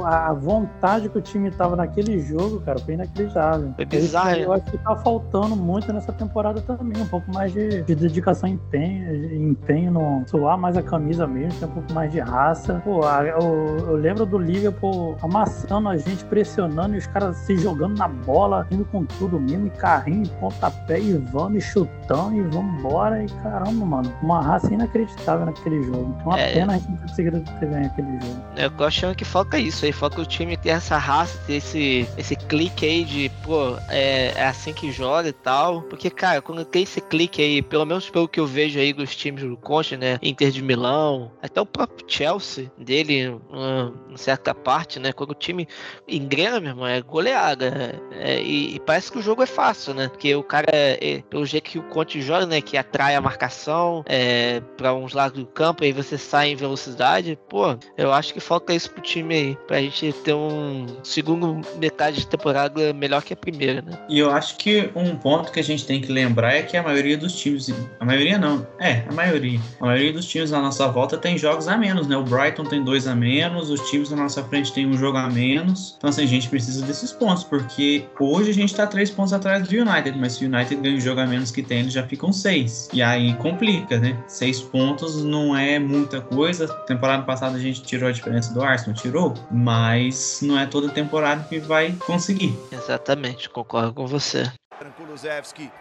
a 0.05 0.33
vontade 0.33 1.07
que 1.07 1.17
o 1.17 1.21
time 1.21 1.49
tava 1.49 1.75
naquele 1.75 2.19
jogo 2.19 2.40
jogo, 2.41 2.59
cara, 2.61 2.79
foi 2.79 2.93
inacreditável. 2.95 3.73
Foi 3.75 3.85
bizarro. 3.85 4.35
Eu 4.35 4.53
acho 4.53 4.65
que 4.65 4.77
tá 4.77 4.95
faltando 4.95 5.55
muito 5.55 5.91
nessa 5.93 6.11
temporada 6.11 6.61
também, 6.61 7.01
um 7.01 7.07
pouco 7.07 7.31
mais 7.33 7.53
de, 7.53 7.83
de 7.83 7.95
dedicação 7.95 8.49
e 8.49 8.53
empenho, 8.53 9.49
empenho 9.49 9.91
no 9.91 10.23
suar 10.27 10.57
mais 10.57 10.77
a 10.77 10.81
camisa 10.81 11.27
mesmo, 11.27 11.59
ter 11.59 11.65
um 11.65 11.71
pouco 11.71 11.93
mais 11.93 12.11
de 12.11 12.19
raça. 12.19 12.81
Pô, 12.83 13.05
a, 13.05 13.23
eu, 13.23 13.77
eu, 13.79 13.95
lembro 13.95 14.25
do 14.25 14.37
Liverpool 14.37 15.15
amassando 15.21 15.89
a 15.89 15.97
gente, 15.97 16.23
pressionando 16.25 16.95
e 16.95 16.97
os 16.97 17.07
caras 17.07 17.37
se 17.37 17.57
jogando 17.57 17.97
na 17.97 18.07
bola, 18.07 18.67
indo 18.71 18.85
com 18.85 19.05
tudo 19.05 19.39
mesmo, 19.39 19.67
e 19.67 19.69
carrinho, 19.71 20.23
e 20.23 20.29
pontapé, 20.39 20.99
e 20.99 21.13
vamos, 21.13 21.63
e 21.63 21.67
chutando, 21.67 22.35
e 22.35 22.41
vamos 22.41 22.79
embora. 22.79 23.23
E 23.23 23.27
caramba, 23.43 23.85
mano, 23.85 24.13
uma 24.21 24.41
raça 24.41 24.73
inacreditável 24.73 25.45
naquele 25.45 25.83
jogo. 25.83 26.15
Então, 26.15 26.27
uma 26.27 26.39
é, 26.39 26.53
pena 26.53 26.73
a 26.73 26.77
gente 26.77 26.89
não 26.89 26.97
ter 26.97 27.07
conseguido 27.07 27.43
ter 27.59 27.69
ganho 27.69 27.85
aquele 27.85 28.19
jogo. 28.19 28.41
Eu 28.55 28.71
tô 28.71 28.83
achando 28.83 29.15
que 29.15 29.25
falta 29.25 29.57
isso 29.57 29.85
aí, 29.85 29.91
falta 29.91 30.21
o 30.21 30.25
time 30.25 30.57
ter 30.57 30.69
essa 30.69 30.97
raça, 30.97 31.37
ter 31.45 31.55
esse, 31.55 32.07
esse 32.17 32.30
clique 32.35 32.85
aí 32.85 33.03
de, 33.03 33.31
pô, 33.43 33.75
é, 33.89 34.33
é, 34.35 34.45
assim 34.45 34.73
que 34.73 34.91
joga 34.91 35.29
e 35.29 35.33
tal. 35.33 35.81
Porque, 35.83 36.09
cara, 36.09 36.41
quando 36.41 36.63
tem 36.65 36.83
esse 36.83 37.01
clique 37.01 37.41
aí, 37.41 37.61
pelo 37.61 37.85
menos 37.85 38.09
pelo 38.09 38.27
que 38.27 38.39
eu 38.39 38.45
vejo 38.45 38.79
aí 38.79 38.93
dos 38.93 39.15
times 39.15 39.43
do 39.43 39.57
Conte, 39.57 39.97
né? 39.97 40.17
Inter 40.21 40.51
de 40.51 40.61
Milão, 40.61 41.31
até 41.41 41.59
o 41.59 41.65
próprio 41.65 42.05
Chelsea 42.07 42.71
dele, 42.77 43.39
uma, 43.49 43.93
certa 44.15 44.53
parte, 44.53 44.99
né? 44.99 45.11
Quando 45.11 45.31
o 45.31 45.35
time 45.35 45.67
engrena, 46.07 46.59
meu 46.59 46.69
irmão, 46.69 46.87
é 46.87 47.01
goleada. 47.01 48.01
É, 48.11 48.41
e, 48.41 48.75
e, 48.75 48.79
parece 48.79 49.11
que 49.11 49.17
o 49.17 49.21
jogo 49.21 49.43
é 49.43 49.47
fácil, 49.47 49.93
né? 49.93 50.07
Porque 50.07 50.33
o 50.35 50.43
cara, 50.43 50.69
é, 50.71 51.21
pelo 51.29 51.45
jeito 51.45 51.69
que 51.69 51.79
o 51.79 51.83
Conte 51.83 52.21
joga, 52.21 52.45
né? 52.45 52.61
Que 52.61 52.77
atrai 52.77 53.15
a 53.15 53.21
marcação 53.21 54.03
é, 54.07 54.61
para 54.77 54.93
uns 54.93 55.13
lados 55.13 55.39
do 55.39 55.45
campo, 55.45 55.83
aí 55.83 55.91
você 55.91 56.17
sai 56.17 56.51
em 56.51 56.55
velocidade. 56.55 57.37
Pô, 57.49 57.77
eu 57.97 58.11
acho 58.11 58.33
que 58.33 58.39
falta 58.39 58.73
isso 58.73 58.91
pro 58.91 59.01
time 59.01 59.35
aí, 59.35 59.57
pra 59.67 59.81
gente 59.81 60.13
ter 60.13 60.33
um 60.33 60.85
segundo 61.03 61.61
metade 61.77 62.20
temporada 62.27 62.93
melhor 62.93 63.23
que 63.23 63.33
a 63.33 63.35
primeira, 63.35 63.81
né? 63.81 63.97
E 64.09 64.19
eu 64.19 64.31
acho 64.31 64.57
que 64.57 64.89
um 64.95 65.15
ponto 65.15 65.51
que 65.51 65.59
a 65.59 65.63
gente 65.63 65.85
tem 65.85 66.01
que 66.01 66.11
lembrar 66.11 66.53
é 66.53 66.61
que 66.61 66.75
a 66.77 66.83
maioria 66.83 67.17
dos 67.17 67.33
times, 67.33 67.69
a 67.99 68.05
maioria 68.05 68.37
não, 68.37 68.65
é, 68.79 69.03
a 69.07 69.13
maioria, 69.13 69.59
a 69.79 69.85
maioria 69.85 70.13
dos 70.13 70.25
times 70.25 70.51
na 70.51 70.61
nossa 70.61 70.87
volta 70.87 71.17
tem 71.17 71.37
jogos 71.37 71.67
a 71.67 71.77
menos, 71.77 72.07
né? 72.07 72.17
O 72.17 72.23
Brighton 72.23 72.63
tem 72.63 72.83
dois 72.83 73.07
a 73.07 73.15
menos, 73.15 73.69
os 73.69 73.89
times 73.89 74.09
na 74.09 74.17
nossa 74.17 74.43
frente 74.43 74.73
tem 74.73 74.85
um 74.85 74.97
jogo 74.97 75.17
a 75.17 75.29
menos. 75.29 75.95
Então, 75.97 76.09
assim, 76.09 76.23
a 76.23 76.27
gente 76.27 76.49
precisa 76.49 76.85
desses 76.85 77.11
pontos, 77.11 77.43
porque 77.43 78.05
hoje 78.19 78.51
a 78.51 78.53
gente 78.53 78.75
tá 78.75 78.87
três 78.87 79.09
pontos 79.09 79.33
atrás 79.33 79.67
do 79.67 79.73
United, 79.73 80.17
mas 80.17 80.33
se 80.33 80.45
o 80.45 80.47
United 80.47 80.75
ganha 80.81 80.97
o 80.97 81.01
jogo 81.01 81.21
a 81.21 81.27
menos 81.27 81.51
que 81.51 81.61
tem, 81.61 81.79
eles 81.79 81.93
já 81.93 82.03
ficam 82.03 82.31
seis. 82.31 82.89
E 82.93 83.01
aí 83.01 83.33
complica, 83.35 83.99
né? 83.99 84.17
Seis 84.27 84.61
pontos 84.61 85.23
não 85.23 85.55
é 85.55 85.79
muita 85.79 86.21
coisa. 86.21 86.67
Temporada 86.85 87.23
passada 87.23 87.55
a 87.57 87.59
gente 87.59 87.81
tirou 87.81 88.09
a 88.09 88.11
diferença 88.11 88.53
do 88.53 88.61
Arsenal, 88.61 88.95
tirou, 88.95 89.33
mas 89.51 90.39
não 90.41 90.59
é 90.59 90.65
toda 90.65 90.89
temporada 90.89 91.45
que 91.47 91.59
vai 91.59 91.95
conseguir. 92.11 92.57
Exatamente, 92.71 93.49
concordo 93.49 93.93
com 93.93 94.05
você. 94.05 94.51
Kulusevski 94.97 95.71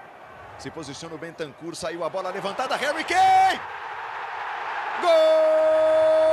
se 0.59 0.70
posiciona 0.70 1.14
o 1.14 1.18
Bentancur, 1.18 1.74
saiu 1.74 2.05
a 2.05 2.09
bola 2.09 2.31
levantada, 2.31 2.76
Harry 2.76 3.05
Kane! 3.05 3.61
Gol! 5.01 6.30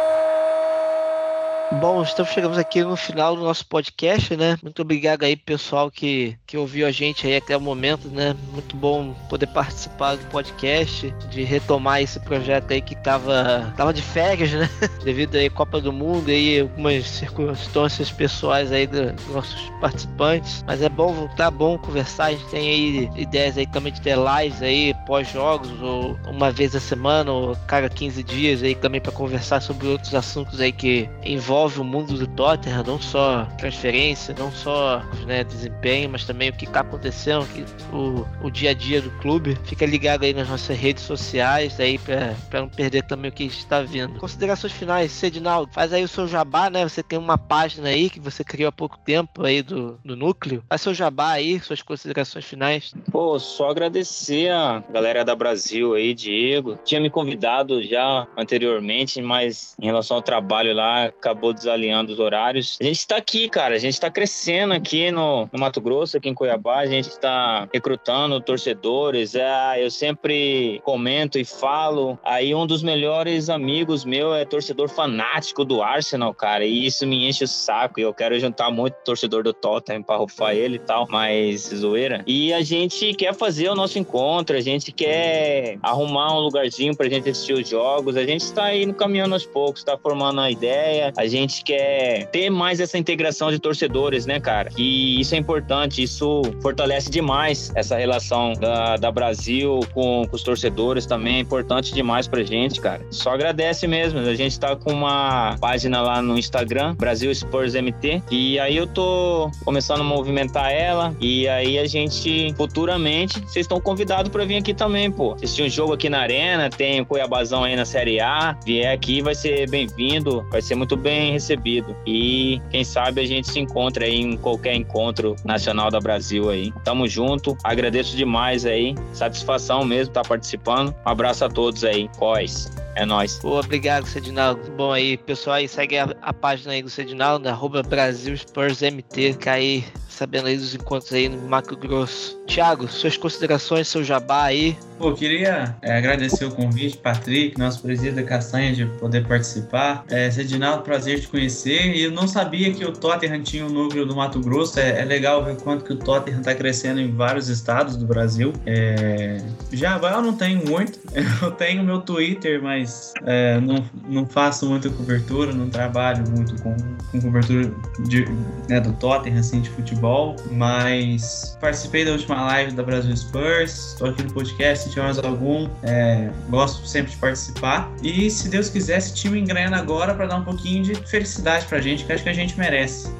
Bom, 1.79 2.01
estamos 2.01 2.31
chegamos 2.31 2.57
aqui 2.57 2.83
no 2.83 2.95
final 2.95 3.35
do 3.35 3.43
nosso 3.43 3.63
podcast, 3.67 4.35
né? 4.35 4.57
Muito 4.63 4.81
obrigado 4.81 5.23
aí, 5.23 5.35
pessoal, 5.35 5.91
que, 5.91 6.35
que 6.47 6.57
ouviu 6.57 6.87
a 6.87 6.91
gente 6.91 7.27
aí 7.27 7.37
até 7.37 7.55
o 7.55 7.61
momento, 7.61 8.07
né? 8.07 8.35
Muito 8.51 8.75
bom 8.75 9.13
poder 9.29 9.45
participar 9.47 10.15
do 10.15 10.25
podcast, 10.25 11.13
de 11.29 11.43
retomar 11.43 12.01
esse 12.01 12.19
projeto 12.19 12.71
aí 12.71 12.81
que 12.81 12.95
tava, 12.95 13.71
tava 13.77 13.93
de 13.93 14.01
férias, 14.01 14.51
né? 14.53 14.67
Devido 15.05 15.35
aí 15.35 15.45
à 15.45 15.51
Copa 15.51 15.79
do 15.79 15.93
Mundo 15.93 16.31
e 16.31 16.61
algumas 16.61 17.07
circunstâncias 17.07 18.11
pessoais 18.11 18.71
aí 18.71 18.87
dos 18.87 19.27
nossos 19.27 19.71
participantes. 19.79 20.63
Mas 20.65 20.81
é 20.81 20.89
bom 20.89 21.13
voltar, 21.13 21.51
bom 21.51 21.77
conversar. 21.77 22.25
A 22.25 22.31
gente 22.31 22.45
tem 22.45 22.69
aí 22.69 23.09
ideias 23.15 23.55
aí 23.55 23.67
também 23.67 23.93
de 23.93 24.01
ter 24.01 24.17
lives 24.17 24.63
aí 24.63 24.95
pós-jogos, 25.05 25.69
ou 25.79 26.17
uma 26.27 26.51
vez 26.51 26.75
a 26.75 26.79
semana, 26.79 27.31
ou 27.31 27.55
cada 27.67 27.87
15 27.87 28.23
dias 28.23 28.63
aí 28.63 28.73
também 28.73 28.99
para 28.99 29.11
conversar 29.11 29.61
sobre 29.61 29.87
outros 29.87 30.15
assuntos 30.15 30.59
aí 30.59 30.71
que 30.71 31.07
envolvem 31.23 31.66
envolve 31.67 31.81
o 31.81 31.83
mundo 31.83 32.13
do 32.13 32.27
Tottenham, 32.27 32.83
não 32.83 32.99
só 32.99 33.45
transferência, 33.57 34.33
não 34.37 34.51
só 34.51 35.01
né, 35.25 35.43
desempenho, 35.43 36.09
mas 36.09 36.25
também 36.25 36.49
o 36.49 36.53
que 36.53 36.65
está 36.65 36.79
acontecendo, 36.79 37.45
que, 37.47 37.65
o, 37.93 38.25
o 38.45 38.49
dia 38.49 38.71
a 38.71 38.73
dia 38.73 39.01
do 39.01 39.11
clube. 39.19 39.57
Fica 39.65 39.85
ligado 39.85 40.23
aí 40.23 40.33
nas 40.33 40.47
nossas 40.47 40.77
redes 40.77 41.03
sociais 41.03 41.79
aí 41.79 41.97
para 41.97 42.61
não 42.61 42.69
perder 42.69 43.03
também 43.03 43.29
o 43.29 43.33
que 43.33 43.43
está 43.43 43.81
vindo. 43.81 44.19
Considerações 44.19 44.73
finais, 44.73 45.11
Sedinaldo, 45.11 45.71
faz 45.73 45.91
aí 45.91 46.03
o 46.03 46.07
seu 46.07 46.27
jabá, 46.27 46.69
né? 46.69 46.87
Você 46.87 47.03
tem 47.03 47.19
uma 47.19 47.37
página 47.37 47.89
aí 47.89 48.09
que 48.09 48.19
você 48.19 48.43
criou 48.43 48.69
há 48.69 48.71
pouco 48.71 48.97
tempo 48.99 49.43
aí 49.45 49.61
do, 49.61 49.99
do 50.03 50.15
núcleo. 50.15 50.63
Faz 50.69 50.81
seu 50.81 50.93
jabá 50.93 51.31
aí, 51.31 51.59
suas 51.59 51.81
considerações 51.81 52.45
finais. 52.45 52.93
Pô, 53.11 53.37
só 53.39 53.69
agradecer 53.69 54.51
a 54.51 54.83
galera 54.89 55.25
da 55.25 55.35
Brasil 55.35 55.93
aí, 55.93 56.13
Diego. 56.13 56.79
Tinha 56.85 57.01
me 57.01 57.09
convidado 57.09 57.83
já 57.83 58.27
anteriormente, 58.37 59.21
mas 59.21 59.75
em 59.81 59.85
relação 59.85 60.17
ao 60.17 60.23
trabalho 60.23 60.73
lá, 60.73 61.05
acabou 61.05 61.53
desalinhando 61.57 62.13
os 62.13 62.19
horários. 62.19 62.77
A 62.79 62.83
gente 62.83 62.99
está 62.99 63.17
aqui, 63.17 63.49
cara, 63.49 63.75
a 63.75 63.79
gente 63.79 63.93
está 63.93 64.09
crescendo 64.09 64.73
aqui 64.73 65.11
no, 65.11 65.49
no, 65.51 65.59
Mato 65.59 65.81
Grosso, 65.81 66.17
aqui 66.17 66.29
em 66.29 66.33
Cuiabá, 66.33 66.79
a 66.79 66.85
gente 66.85 67.09
está 67.09 67.67
recrutando 67.73 68.39
torcedores. 68.39 69.35
É, 69.35 69.83
eu 69.83 69.91
sempre 69.91 70.81
comento 70.83 71.37
e 71.39 71.45
falo. 71.45 72.17
Aí 72.23 72.53
um 72.53 72.65
dos 72.65 72.83
melhores 72.83 73.49
amigos 73.49 74.05
meu 74.05 74.33
é 74.33 74.45
torcedor 74.45 74.89
fanático 74.89 75.65
do 75.65 75.81
Arsenal, 75.81 76.33
cara, 76.33 76.65
e 76.65 76.85
isso 76.85 77.05
me 77.05 77.27
enche 77.27 77.43
o 77.43 77.47
saco. 77.47 77.99
E 77.99 78.03
eu 78.03 78.13
quero 78.13 78.39
juntar 78.39 78.71
muito 78.71 78.95
torcedor 79.03 79.43
do 79.43 79.53
Tottenham 79.53 80.03
para 80.03 80.17
rufar 80.17 80.55
ele 80.55 80.75
e 80.75 80.79
tal, 80.79 81.07
mas 81.09 81.69
zoeira. 81.73 82.23
E 82.27 82.53
a 82.53 82.61
gente 82.61 83.13
quer 83.13 83.33
fazer 83.33 83.69
o 83.69 83.75
nosso 83.75 83.97
encontro, 83.99 84.55
a 84.55 84.61
gente 84.61 84.91
quer 84.91 85.77
arrumar 85.81 86.35
um 86.35 86.39
lugarzinho 86.39 86.95
pra 86.95 87.09
gente 87.09 87.29
assistir 87.29 87.53
os 87.53 87.67
jogos. 87.67 88.15
A 88.15 88.25
gente 88.25 88.41
está 88.41 88.65
aí 88.65 88.91
caminhando 88.93 89.33
aos 89.33 89.45
poucos, 89.45 89.81
está 89.81 89.97
formando 89.97 90.39
uma 90.39 90.51
ideia. 90.51 91.13
A 91.17 91.27
gente 91.27 91.46
gente 91.47 91.63
quer 91.63 92.27
ter 92.27 92.49
mais 92.49 92.79
essa 92.79 92.97
integração 92.97 93.49
de 93.49 93.57
torcedores, 93.57 94.25
né, 94.25 94.39
cara? 94.39 94.69
E 94.77 95.19
isso 95.19 95.33
é 95.33 95.37
importante, 95.37 96.03
isso 96.03 96.41
fortalece 96.61 97.09
demais 97.09 97.71
essa 97.73 97.95
relação 97.95 98.53
da, 98.53 98.97
da 98.97 99.11
Brasil 99.11 99.79
com, 99.93 100.27
com 100.27 100.35
os 100.35 100.43
torcedores 100.43 101.05
também, 101.05 101.37
é 101.37 101.39
importante 101.39 101.93
demais 101.93 102.27
pra 102.27 102.43
gente, 102.43 102.81
cara. 102.81 103.05
Só 103.09 103.31
agradece 103.31 103.87
mesmo, 103.87 104.19
a 104.19 104.35
gente 104.35 104.59
tá 104.59 104.75
com 104.75 104.91
uma 104.91 105.55
página 105.59 106.01
lá 106.01 106.21
no 106.21 106.37
Instagram, 106.37 106.93
Brasil 106.95 107.33
Spurs 107.33 107.73
MT, 107.73 108.23
e 108.29 108.59
aí 108.59 108.75
eu 108.75 108.85
tô 108.85 109.49
começando 109.63 110.01
a 110.01 110.03
movimentar 110.03 110.71
ela, 110.71 111.15
e 111.21 111.47
aí 111.47 111.79
a 111.79 111.87
gente, 111.87 112.53
futuramente, 112.55 113.39
vocês 113.41 113.63
estão 113.63 113.79
convidados 113.79 114.29
para 114.29 114.43
vir 114.43 114.57
aqui 114.57 114.73
também, 114.73 115.09
pô. 115.09 115.33
Assistir 115.33 115.63
um 115.63 115.69
jogo 115.69 115.93
aqui 115.93 116.09
na 116.09 116.19
Arena, 116.19 116.69
tem 116.69 116.99
o 116.99 117.05
Cuiabazão 117.05 117.63
aí 117.63 117.75
na 117.75 117.85
Série 117.85 118.19
A, 118.19 118.57
vier 118.65 118.93
aqui 118.93 119.21
vai 119.21 119.33
ser 119.33 119.69
bem-vindo, 119.69 120.45
vai 120.51 120.61
ser 120.61 120.75
muito 120.75 120.97
bem 120.97 121.36
recebido. 121.37 121.95
E 122.05 122.61
quem 122.69 122.83
sabe 122.83 123.21
a 123.21 123.25
gente 123.25 123.49
se 123.49 123.59
encontra 123.59 124.05
aí 124.05 124.15
em 124.15 124.37
qualquer 124.37 124.75
encontro 124.75 125.35
nacional 125.45 125.89
da 125.89 125.99
Brasil 125.99 126.49
aí. 126.49 126.73
Tamo 126.83 127.07
junto, 127.07 127.57
agradeço 127.63 128.15
demais 128.15 128.65
aí, 128.65 128.95
satisfação 129.13 129.85
mesmo 129.85 130.11
estar 130.11 130.23
tá 130.23 130.29
participando. 130.29 130.93
Um 131.05 131.09
abraço 131.09 131.45
a 131.45 131.49
todos 131.49 131.83
aí, 131.83 132.09
Cois. 132.17 132.69
É 132.97 133.05
nóis. 133.05 133.37
Pô, 133.37 133.59
obrigado, 133.59 134.07
Sedinaldo. 134.07 134.71
Bom 134.71 134.91
aí, 134.91 135.17
pessoal 135.17 135.57
aí, 135.57 135.67
segue 135.67 135.99
a, 135.99 136.15
a 136.19 136.33
página 136.33 136.73
aí 136.73 136.81
do 136.81 136.89
Sedinaldo, 136.89 137.47
arroba 137.47 137.83
Brasil 137.83 138.35
Spurs 138.35 138.81
MT, 138.81 139.35
que 139.35 139.47
aí 139.47 139.85
sabendo 140.17 140.47
aí 140.47 140.57
dos 140.57 140.73
encontros 140.73 141.13
aí 141.13 141.29
no 141.29 141.37
Mato 141.47 141.77
Grosso. 141.77 142.41
Tiago, 142.47 142.87
suas 142.87 143.15
considerações, 143.15 143.87
seu 143.87 144.03
jabá 144.03 144.45
aí. 144.45 144.75
Pô, 144.97 145.13
queria 145.13 145.75
é, 145.83 145.95
agradecer 145.95 146.45
o 146.45 146.51
convite, 146.51 146.97
Patrick, 146.97 147.59
nosso 147.59 147.83
presidente 147.83 148.15
da 148.15 148.23
Castanha, 148.23 148.73
de 148.73 148.85
poder 148.85 149.27
participar. 149.27 150.03
É, 150.09 150.31
Sedinaldo, 150.31 150.81
prazer 150.81 151.19
te 151.19 151.27
conhecer. 151.27 151.95
E 151.95 152.01
eu 152.01 152.11
não 152.11 152.27
sabia 152.27 152.73
que 152.73 152.83
o 152.83 152.91
Tottenham 152.91 153.43
tinha 153.43 153.63
um 153.63 153.69
núcleo 153.69 154.07
do 154.07 154.15
Mato 154.15 154.39
Grosso. 154.39 154.79
É, 154.79 155.01
é 155.01 155.05
legal 155.05 155.43
ver 155.43 155.57
quanto 155.57 155.85
que 155.85 155.93
o 155.93 155.97
Tottenham 155.97 156.39
está 156.39 156.55
crescendo 156.55 156.99
em 156.99 157.11
vários 157.11 157.47
estados 157.47 157.95
do 157.95 158.07
Brasil. 158.07 158.53
É... 158.65 159.37
Jabá 159.71 160.13
eu 160.13 160.21
não 160.23 160.33
tenho 160.33 160.65
muito. 160.65 160.99
Eu 161.41 161.51
tenho 161.51 161.83
meu 161.83 162.01
Twitter, 162.01 162.61
mas 162.61 162.86
é, 163.25 163.59
não, 163.59 163.83
não 164.07 164.25
faço 164.25 164.67
muita 164.67 164.89
cobertura, 164.89 165.53
não 165.53 165.69
trabalho 165.69 166.23
muito 166.29 166.61
com, 166.61 166.75
com 167.11 167.21
cobertura 167.21 167.71
de, 168.07 168.25
né, 168.69 168.79
do 168.79 168.93
Tottenham, 168.93 169.39
assim, 169.39 169.61
de 169.61 169.69
futebol 169.69 170.35
mas 170.51 171.57
participei 171.59 172.05
da 172.05 172.11
última 172.11 172.45
live 172.45 172.71
da 172.73 172.83
Brasil 172.83 173.15
Spurs, 173.15 173.93
estou 173.93 174.09
aqui 174.09 174.23
no 174.23 174.33
podcast, 174.33 174.85
se 174.85 174.89
tiver 174.89 175.03
mais 175.03 175.19
algum, 175.19 175.69
é, 175.83 176.29
gosto 176.49 176.85
sempre 176.87 177.11
de 177.11 177.17
participar. 177.17 177.91
E 178.03 178.29
se 178.29 178.49
Deus 178.49 178.69
quiser, 178.69 178.97
esse 178.97 179.13
time 179.13 179.39
engrena 179.39 179.77
agora 179.77 180.13
para 180.13 180.27
dar 180.27 180.37
um 180.37 180.43
pouquinho 180.43 180.83
de 180.83 180.95
felicidade 181.07 181.65
pra 181.65 181.79
gente, 181.79 182.05
que 182.05 182.13
acho 182.13 182.23
que 182.23 182.29
a 182.29 182.33
gente 182.33 182.57
merece. 182.57 183.11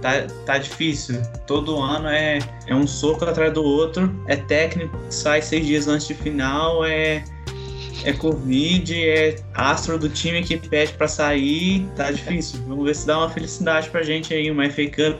Tá, 0.00 0.26
tá 0.44 0.58
difícil. 0.58 1.20
Todo 1.46 1.78
ano 1.78 2.08
é, 2.08 2.38
é 2.66 2.74
um 2.74 2.86
soco 2.86 3.24
atrás 3.24 3.52
do 3.52 3.62
outro, 3.62 4.14
é 4.26 4.36
técnico 4.36 4.96
sai 5.10 5.42
seis 5.42 5.66
dias 5.66 5.88
antes 5.88 6.06
de 6.06 6.14
final, 6.14 6.84
é 6.84 7.24
é 8.06 8.12
Covid, 8.12 8.94
é 8.94 9.36
astro 9.52 9.98
do 9.98 10.08
time 10.08 10.42
que 10.42 10.56
pede 10.56 10.92
para 10.92 11.08
sair, 11.08 11.84
tá 11.96 12.12
difícil. 12.12 12.62
Vamos 12.66 12.84
ver 12.84 12.94
se 12.94 13.04
dá 13.04 13.18
uma 13.18 13.28
felicidade 13.28 13.90
pra 13.90 14.04
gente 14.04 14.32
aí, 14.32 14.48
uma 14.48 14.70
FA 14.70 14.86
Cup. 14.86 15.18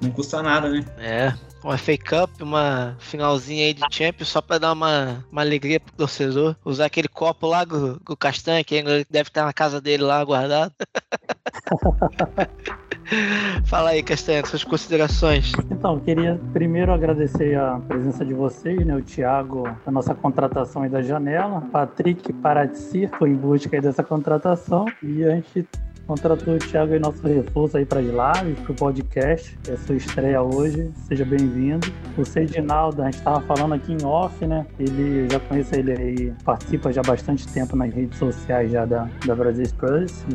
Não 0.00 0.10
custa 0.10 0.42
nnada, 0.42 0.70
né? 0.70 0.82
É, 0.98 1.34
uma 1.62 1.76
FA 1.76 1.98
Cup, 1.98 2.40
uma 2.40 2.96
finalzinha 2.98 3.66
aí 3.66 3.74
de 3.74 3.82
Champions, 3.90 4.28
só 4.28 4.40
pra 4.40 4.56
dar 4.56 4.72
uma, 4.72 5.22
uma 5.30 5.42
alegria 5.42 5.78
pro 5.78 5.92
torcedor. 5.92 6.56
Usar 6.64 6.86
aquele 6.86 7.08
copo 7.08 7.46
lá 7.46 7.64
do, 7.64 8.00
do 8.00 8.16
Castanha, 8.16 8.64
que 8.64 8.82
deve 9.10 9.28
estar 9.28 9.44
na 9.44 9.52
casa 9.52 9.78
dele 9.78 10.02
lá 10.02 10.24
guardado. 10.24 10.72
Fala 13.64 13.90
aí, 13.90 14.02
Castanha, 14.02 14.44
suas 14.44 14.64
considerações. 14.64 15.52
Então, 15.70 15.98
queria 16.00 16.40
primeiro 16.52 16.92
agradecer 16.92 17.56
a 17.58 17.80
presença 17.86 18.24
de 18.24 18.34
vocês, 18.34 18.84
né? 18.84 18.94
O 18.94 19.02
Thiago, 19.02 19.68
a 19.86 19.90
nossa 19.90 20.14
contratação 20.14 20.82
aí 20.82 20.88
da 20.88 21.02
janela, 21.02 21.60
Patrick 21.72 22.32
Paradisi 22.34 23.08
foi 23.18 23.30
em 23.30 23.36
busca 23.36 23.80
dessa 23.80 24.02
contratação 24.02 24.86
e 25.02 25.24
a 25.24 25.30
gente 25.36 25.66
Contratou 26.06 26.54
o 26.54 26.58
Thiago 26.58 26.92
aí, 26.92 27.00
nosso 27.00 27.26
reforço 27.26 27.76
aí 27.76 27.84
para 27.84 27.98
as 27.98 28.06
lives, 28.06 28.60
para 28.60 28.70
o 28.70 28.74
podcast. 28.76 29.58
É 29.68 29.76
sua 29.76 29.96
estreia 29.96 30.40
hoje, 30.40 30.88
seja 31.08 31.24
bem-vindo. 31.24 31.88
O 32.16 32.24
Sedinaldo, 32.24 33.02
a 33.02 33.06
gente 33.06 33.16
estava 33.16 33.40
falando 33.40 33.74
aqui 33.74 33.92
em 33.92 34.04
off, 34.04 34.46
né? 34.46 34.64
Ele 34.78 35.28
já 35.28 35.40
conhece 35.40 35.76
ele 35.76 35.92
aí, 35.92 36.32
participa 36.44 36.92
já 36.92 37.00
há 37.00 37.04
bastante 37.04 37.48
tempo 37.48 37.74
nas 37.74 37.92
redes 37.92 38.16
sociais 38.20 38.70
já 38.70 38.84
da, 38.84 39.08
da 39.26 39.34
Brasil 39.34 39.66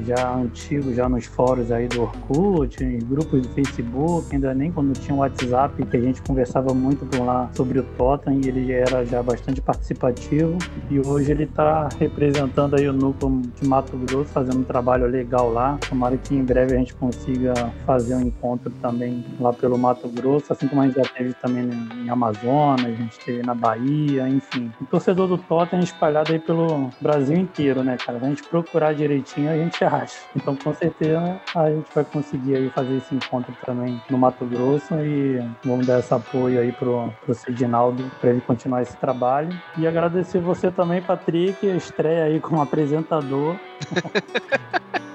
já 0.05 0.36
antigo, 0.36 0.93
já 0.93 1.07
nos 1.07 1.26
fóruns 1.26 1.72
aí 1.72 1.88
do 1.88 2.01
Orkut, 2.01 2.84
em 2.84 2.99
grupos 2.99 3.41
do 3.41 3.49
Facebook, 3.53 4.28
ainda 4.36 4.53
nem 4.53 4.74
quando 4.74 4.91
tinha 4.99 5.15
o 5.15 5.19
WhatsApp, 5.19 5.86
que 5.86 5.95
a 5.95 6.01
gente 6.01 6.22
conversava 6.22 6.74
muito 6.74 7.05
por 7.05 7.26
lá 7.26 7.49
sobre 7.53 7.80
o 7.80 7.84
Tottenham 7.97 8.41
e 8.43 8.47
ele 8.49 8.74
era 8.74 9.05
já 9.05 9.24
bastante 9.24 9.61
participativo. 9.61 10.57
E 10.89 10.99
hoje 10.99 11.32
ele 11.32 11.45
está 11.45 11.88
representando 11.97 12.76
aí 12.76 12.89
o 12.89 12.93
núcleo 12.93 13.41
de 13.55 13.65
Mato 13.65 13.95
Grosso, 13.95 14.32
fazendo 14.32 14.59
um 14.59 14.63
trabalho 14.63 15.05
legal 15.05 15.49
lá 15.49 15.61
lá. 15.62 15.78
Tomara 15.88 16.18
que 16.18 16.34
em 16.34 16.43
breve 16.43 16.74
a 16.74 16.78
gente 16.78 16.93
consiga 16.95 17.53
fazer 17.86 18.16
um 18.16 18.22
encontro 18.22 18.72
também 18.82 19.24
lá 19.39 19.53
pelo 19.53 19.78
Mato 19.78 20.07
Grosso, 20.09 20.51
assim 20.51 20.68
como 20.68 20.82
a 20.82 20.86
gente 20.88 20.95
já 20.95 21.03
teve 21.03 21.34
também 21.36 21.70
em 22.03 22.09
Amazonas, 22.09 22.86
a 22.86 22.89
gente 22.89 23.20
teve 23.20 23.43
na 23.43 23.53
Bahia, 23.53 24.28
enfim. 24.28 24.72
O 24.82 24.86
torcedor 24.86 25.28
do 25.28 25.38
Tottenham 25.38 25.84
espalhado 25.84 26.32
aí 26.32 26.39
pelo 26.39 26.89
Brasil 26.99 27.38
inteiro, 27.38 27.84
né, 27.84 27.97
cara? 27.97 28.20
Se 28.20 28.26
a 28.26 28.30
gente 28.30 28.43
procurar 28.43 28.93
direitinho, 28.93 29.51
a 29.51 29.55
gente 29.55 29.84
acha. 29.84 30.18
Então, 30.36 30.55
com 30.55 30.74
certeza, 30.74 31.39
a 31.55 31.70
gente 31.70 31.88
vai 31.93 32.03
conseguir 32.03 32.55
aí 32.55 32.70
fazer 32.70 32.97
esse 32.97 33.14
encontro 33.14 33.55
também 33.66 34.01
no 34.09 34.18
Mato 34.18 34.45
Grosso 34.45 34.95
e 34.95 35.39
vamos 35.64 35.86
dar 35.86 35.99
esse 35.99 36.14
apoio 36.14 36.59
aí 36.59 36.72
pro, 36.72 37.14
pro 37.24 37.34
Cidinaldo 37.34 38.09
para 38.20 38.32
ele 38.32 38.41
continuar 38.41 38.82
esse 38.82 38.97
trabalho. 38.97 39.49
E 39.78 39.86
agradecer 39.86 40.39
você 40.39 40.72
também, 40.72 41.01
Patrick, 41.01 41.66
estreia 41.68 42.26
aí 42.26 42.39
como 42.39 42.62
apresentador. 42.62 43.55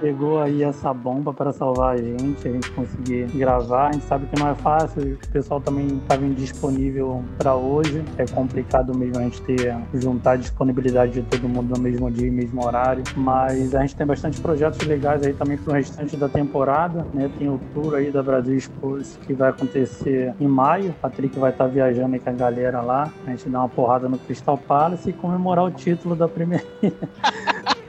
Pegou 0.00 0.40
aí 0.40 0.62
essa 0.62 0.92
bomba 0.92 1.32
para 1.32 1.52
salvar 1.52 1.94
a 1.94 1.96
gente, 1.96 2.46
a 2.46 2.52
gente 2.52 2.70
conseguir 2.72 3.26
gravar. 3.34 3.88
A 3.88 3.92
gente 3.92 4.04
sabe 4.04 4.26
que 4.26 4.38
não 4.38 4.48
é 4.48 4.54
fácil, 4.54 5.14
o 5.14 5.28
pessoal 5.28 5.60
também 5.60 5.86
estava 5.86 6.24
indisponível 6.24 7.24
para 7.38 7.54
hoje. 7.54 8.04
É 8.18 8.26
complicado 8.26 8.96
mesmo 8.96 9.18
a 9.18 9.22
gente 9.22 9.40
ter 9.42 9.76
juntar 9.94 10.32
a 10.32 10.36
disponibilidade 10.36 11.12
de 11.12 11.22
todo 11.22 11.48
mundo 11.48 11.74
no 11.76 11.80
mesmo 11.82 12.10
dia 12.10 12.28
e 12.28 12.30
mesmo 12.30 12.64
horário. 12.64 13.02
Mas 13.16 13.74
a 13.74 13.80
gente 13.80 13.96
tem 13.96 14.06
bastante 14.06 14.40
projetos 14.40 14.86
legais 14.86 15.22
aí 15.22 15.32
também 15.32 15.56
para 15.56 15.72
o 15.72 15.74
restante 15.74 16.16
da 16.16 16.28
temporada. 16.28 17.06
Né? 17.12 17.30
Tem 17.38 17.48
o 17.48 17.58
tour 17.74 17.94
aí 17.94 18.10
da 18.10 18.22
Brasil 18.22 18.56
Sports 18.56 19.18
que 19.26 19.32
vai 19.32 19.50
acontecer 19.50 20.34
em 20.40 20.46
maio. 20.46 20.90
O 20.90 20.94
Patrick 20.94 21.38
vai 21.38 21.50
estar 21.50 21.64
tá 21.64 21.70
viajando 21.70 22.14
aí 22.14 22.20
com 22.20 22.30
a 22.30 22.34
galera 22.34 22.80
lá. 22.80 23.10
A 23.26 23.30
gente 23.30 23.48
dá 23.48 23.60
uma 23.60 23.68
porrada 23.68 24.08
no 24.08 24.18
Crystal 24.18 24.58
Palace 24.58 25.10
e 25.10 25.12
comemorar 25.12 25.64
o 25.64 25.70
título 25.70 26.14
da 26.14 26.28
primeira. 26.28 26.64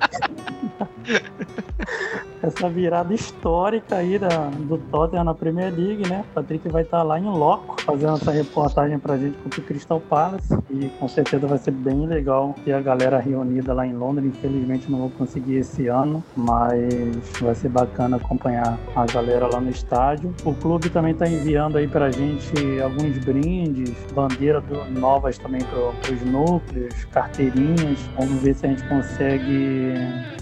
essa 2.41 2.67
virada 2.67 3.13
histórica 3.13 3.97
aí 3.97 4.17
da, 4.17 4.49
do 4.49 4.77
Tottenham 4.77 5.23
na 5.23 5.33
Premier 5.33 5.73
League, 5.73 6.07
né? 6.09 6.25
O 6.31 6.33
Patrick 6.33 6.67
vai 6.69 6.81
estar 6.81 6.99
tá 6.99 7.03
lá 7.03 7.19
em 7.19 7.25
loco 7.25 7.79
fazendo 7.81 8.13
essa 8.13 8.31
reportagem 8.31 8.97
pra 8.97 9.17
gente 9.17 9.37
contra 9.37 9.61
o 9.61 9.63
Crystal 9.63 9.99
Palace 9.99 10.57
e 10.69 10.87
com 10.99 11.07
certeza 11.07 11.45
vai 11.45 11.57
ser 11.57 11.71
bem 11.71 12.05
legal 12.07 12.55
ter 12.65 12.73
a 12.73 12.81
galera 12.81 13.19
reunida 13.19 13.73
lá 13.73 13.85
em 13.85 13.93
Londres. 13.93 14.25
Infelizmente 14.25 14.91
não 14.91 14.99
vou 14.99 15.09
conseguir 15.11 15.57
esse 15.57 15.87
ano, 15.87 16.23
mas 16.35 17.21
vai 17.39 17.53
ser 17.53 17.69
bacana 17.69 18.17
acompanhar 18.17 18.77
a 18.95 19.05
galera 19.05 19.47
lá 19.47 19.59
no 19.59 19.69
estádio. 19.69 20.33
O 20.43 20.53
clube 20.53 20.89
também 20.89 21.13
está 21.13 21.27
enviando 21.27 21.77
aí 21.77 21.87
pra 21.87 22.09
gente 22.09 22.53
alguns 22.81 23.17
brindes, 23.19 23.93
bandeiras 24.13 24.63
novas 24.89 25.37
também 25.37 25.61
para 25.63 26.13
os 26.13 26.21
núcleos, 26.23 27.05
carteirinhas. 27.05 27.99
Vamos 28.17 28.41
ver 28.41 28.55
se 28.55 28.65
a 28.65 28.69
gente 28.69 28.87
consegue 28.87 29.93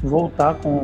voltar 0.02 0.29
com 0.56 0.82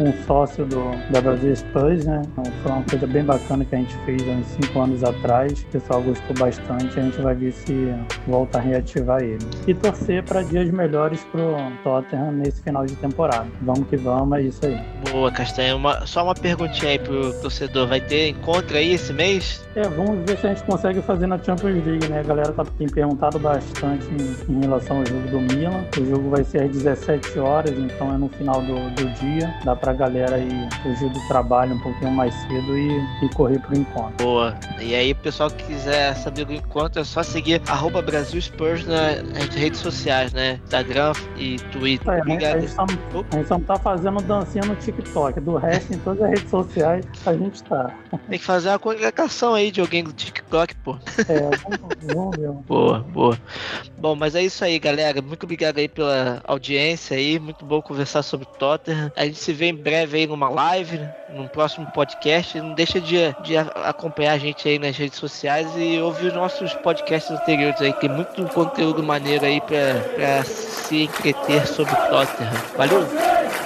um 0.00 0.12
sócio 0.26 0.64
do, 0.66 0.90
da 1.10 1.20
Brasil 1.20 1.54
Spurs, 1.54 2.04
né? 2.04 2.22
Então, 2.32 2.44
foi 2.62 2.72
uma 2.72 2.82
coisa 2.82 3.06
bem 3.06 3.24
bacana 3.24 3.64
que 3.64 3.74
a 3.74 3.78
gente 3.78 3.96
fez 4.04 4.22
há 4.28 4.32
uns 4.32 4.46
5 4.46 4.80
anos 4.80 5.04
atrás. 5.04 5.62
O 5.62 5.66
pessoal 5.66 6.02
gostou 6.02 6.36
bastante. 6.36 6.98
A 6.98 7.02
gente 7.02 7.20
vai 7.20 7.34
ver 7.34 7.52
se 7.52 7.94
volta 8.26 8.58
a 8.58 8.60
reativar 8.60 9.22
ele. 9.22 9.44
E 9.66 9.74
torcer 9.74 10.22
para 10.22 10.42
dias 10.42 10.70
melhores 10.70 11.24
pro 11.32 11.56
Tottenham 11.82 12.32
nesse 12.32 12.62
final 12.62 12.84
de 12.84 12.94
temporada. 12.96 13.46
Vamos 13.62 13.88
que 13.88 13.96
vamos, 13.96 14.38
é 14.38 14.42
isso 14.42 14.66
aí. 14.66 14.80
Boa, 15.10 15.30
Castanha. 15.30 15.76
Uma, 15.76 16.06
só 16.06 16.24
uma 16.24 16.34
perguntinha 16.34 16.92
aí 16.92 16.98
pro 16.98 17.32
torcedor. 17.40 17.86
Vai 17.88 18.00
ter 18.00 18.28
encontro 18.28 18.76
aí 18.76 18.92
esse 18.92 19.12
mês? 19.12 19.66
É, 19.74 19.82
vamos 19.82 20.24
ver 20.24 20.38
se 20.38 20.46
a 20.46 20.54
gente 20.54 20.64
consegue 20.64 21.02
fazer 21.02 21.26
na 21.26 21.38
Champions 21.38 21.84
League, 21.84 22.08
né? 22.08 22.20
A 22.20 22.22
galera 22.22 22.52
tá, 22.52 22.64
tem 22.78 22.88
perguntado 22.88 23.38
bastante 23.38 24.06
em, 24.06 24.54
em 24.54 24.60
relação 24.60 24.98
ao 24.98 25.06
jogo 25.06 25.28
do 25.28 25.40
Milan. 25.40 25.84
O 25.98 26.04
jogo 26.06 26.30
vai 26.30 26.44
ser 26.44 26.62
às 26.62 26.70
17 26.70 27.38
horas, 27.38 27.72
então 27.78 28.14
é 28.14 28.16
no 28.16 28.28
final 28.28 28.62
do, 28.62 28.75
do 28.90 29.08
dia. 29.20 29.54
Dá 29.64 29.74
pra 29.74 29.92
galera 29.92 30.36
aí 30.36 30.68
fugir 30.82 31.08
do 31.10 31.28
trabalho 31.28 31.74
um 31.74 31.80
pouquinho 31.80 32.10
mais 32.10 32.34
cedo 32.34 32.76
e, 32.76 33.24
e 33.24 33.28
correr 33.34 33.58
pro 33.60 33.76
encontro. 33.76 34.24
Boa. 34.24 34.54
E 34.80 34.94
aí, 34.94 35.12
o 35.12 35.16
pessoal 35.16 35.50
que 35.50 35.64
quiser 35.64 36.14
saber 36.16 36.44
do 36.44 36.52
encontro, 36.52 37.00
é 37.00 37.04
só 37.04 37.22
seguir 37.22 37.60
arroba 37.68 38.02
Brasil 38.02 38.40
Spurs 38.40 38.86
nas 38.86 39.54
redes 39.54 39.80
sociais, 39.80 40.32
né? 40.32 40.60
Instagram 40.64 41.12
e 41.36 41.56
Twitter. 41.72 42.08
É, 42.08 42.20
Obrigado. 42.20 42.56
A 42.56 42.60
gente, 42.60 42.72
só, 42.72 42.82
a 42.82 43.36
gente 43.36 43.48
só 43.48 43.58
não 43.58 43.64
tá 43.64 43.76
fazendo 43.76 44.22
dancinha 44.22 44.64
no 44.64 44.76
TikTok. 44.76 45.40
Do 45.40 45.56
resto, 45.56 45.94
em 45.94 45.98
todas 45.98 46.22
as 46.22 46.30
redes 46.30 46.50
sociais, 46.50 47.04
a 47.24 47.32
gente 47.34 47.62
tá. 47.64 47.90
Tem 48.28 48.38
que 48.38 48.44
fazer 48.44 48.68
uma 48.68 48.78
congregação 48.78 49.54
aí 49.54 49.70
de 49.70 49.80
alguém 49.80 50.04
do 50.04 50.12
TikTok, 50.12 50.74
pô. 50.76 50.96
É, 51.28 51.40
vamos, 52.12 52.36
ver. 52.36 52.50
Boa, 52.66 53.00
boa. 53.00 53.38
Bom, 53.98 54.14
mas 54.14 54.34
é 54.34 54.42
isso 54.42 54.64
aí, 54.64 54.78
galera. 54.78 55.20
Muito 55.22 55.44
obrigado 55.44 55.78
aí 55.78 55.88
pela 55.88 56.40
audiência 56.44 57.16
aí. 57.16 57.38
Muito 57.38 57.64
bom 57.64 57.80
conversar 57.80 58.22
sobre 58.22 58.46
Tottenham. 58.66 59.12
A 59.14 59.24
gente 59.24 59.38
se 59.38 59.52
vê 59.52 59.66
em 59.66 59.74
breve 59.74 60.18
aí 60.18 60.26
numa 60.26 60.48
live, 60.48 61.00
num 61.28 61.46
próximo 61.46 61.86
podcast. 61.92 62.60
Não 62.60 62.74
deixa 62.74 63.00
de, 63.00 63.16
de 63.42 63.56
acompanhar 63.56 64.32
a 64.32 64.38
gente 64.38 64.68
aí 64.68 64.78
nas 64.78 64.96
redes 64.96 65.18
sociais 65.18 65.68
e 65.76 66.00
ouvir 66.00 66.26
os 66.26 66.34
nossos 66.34 66.74
podcasts 66.74 67.30
anteriores 67.30 67.80
aí. 67.80 67.92
Tem 67.94 68.10
muito 68.10 68.42
conteúdo 68.48 69.02
maneiro 69.02 69.44
aí 69.44 69.60
pra 69.60 70.42
se 70.44 71.02
entreter 71.04 71.66
sobre 71.66 71.94
Tottenham. 71.94 72.52
Valeu! 72.76 73.65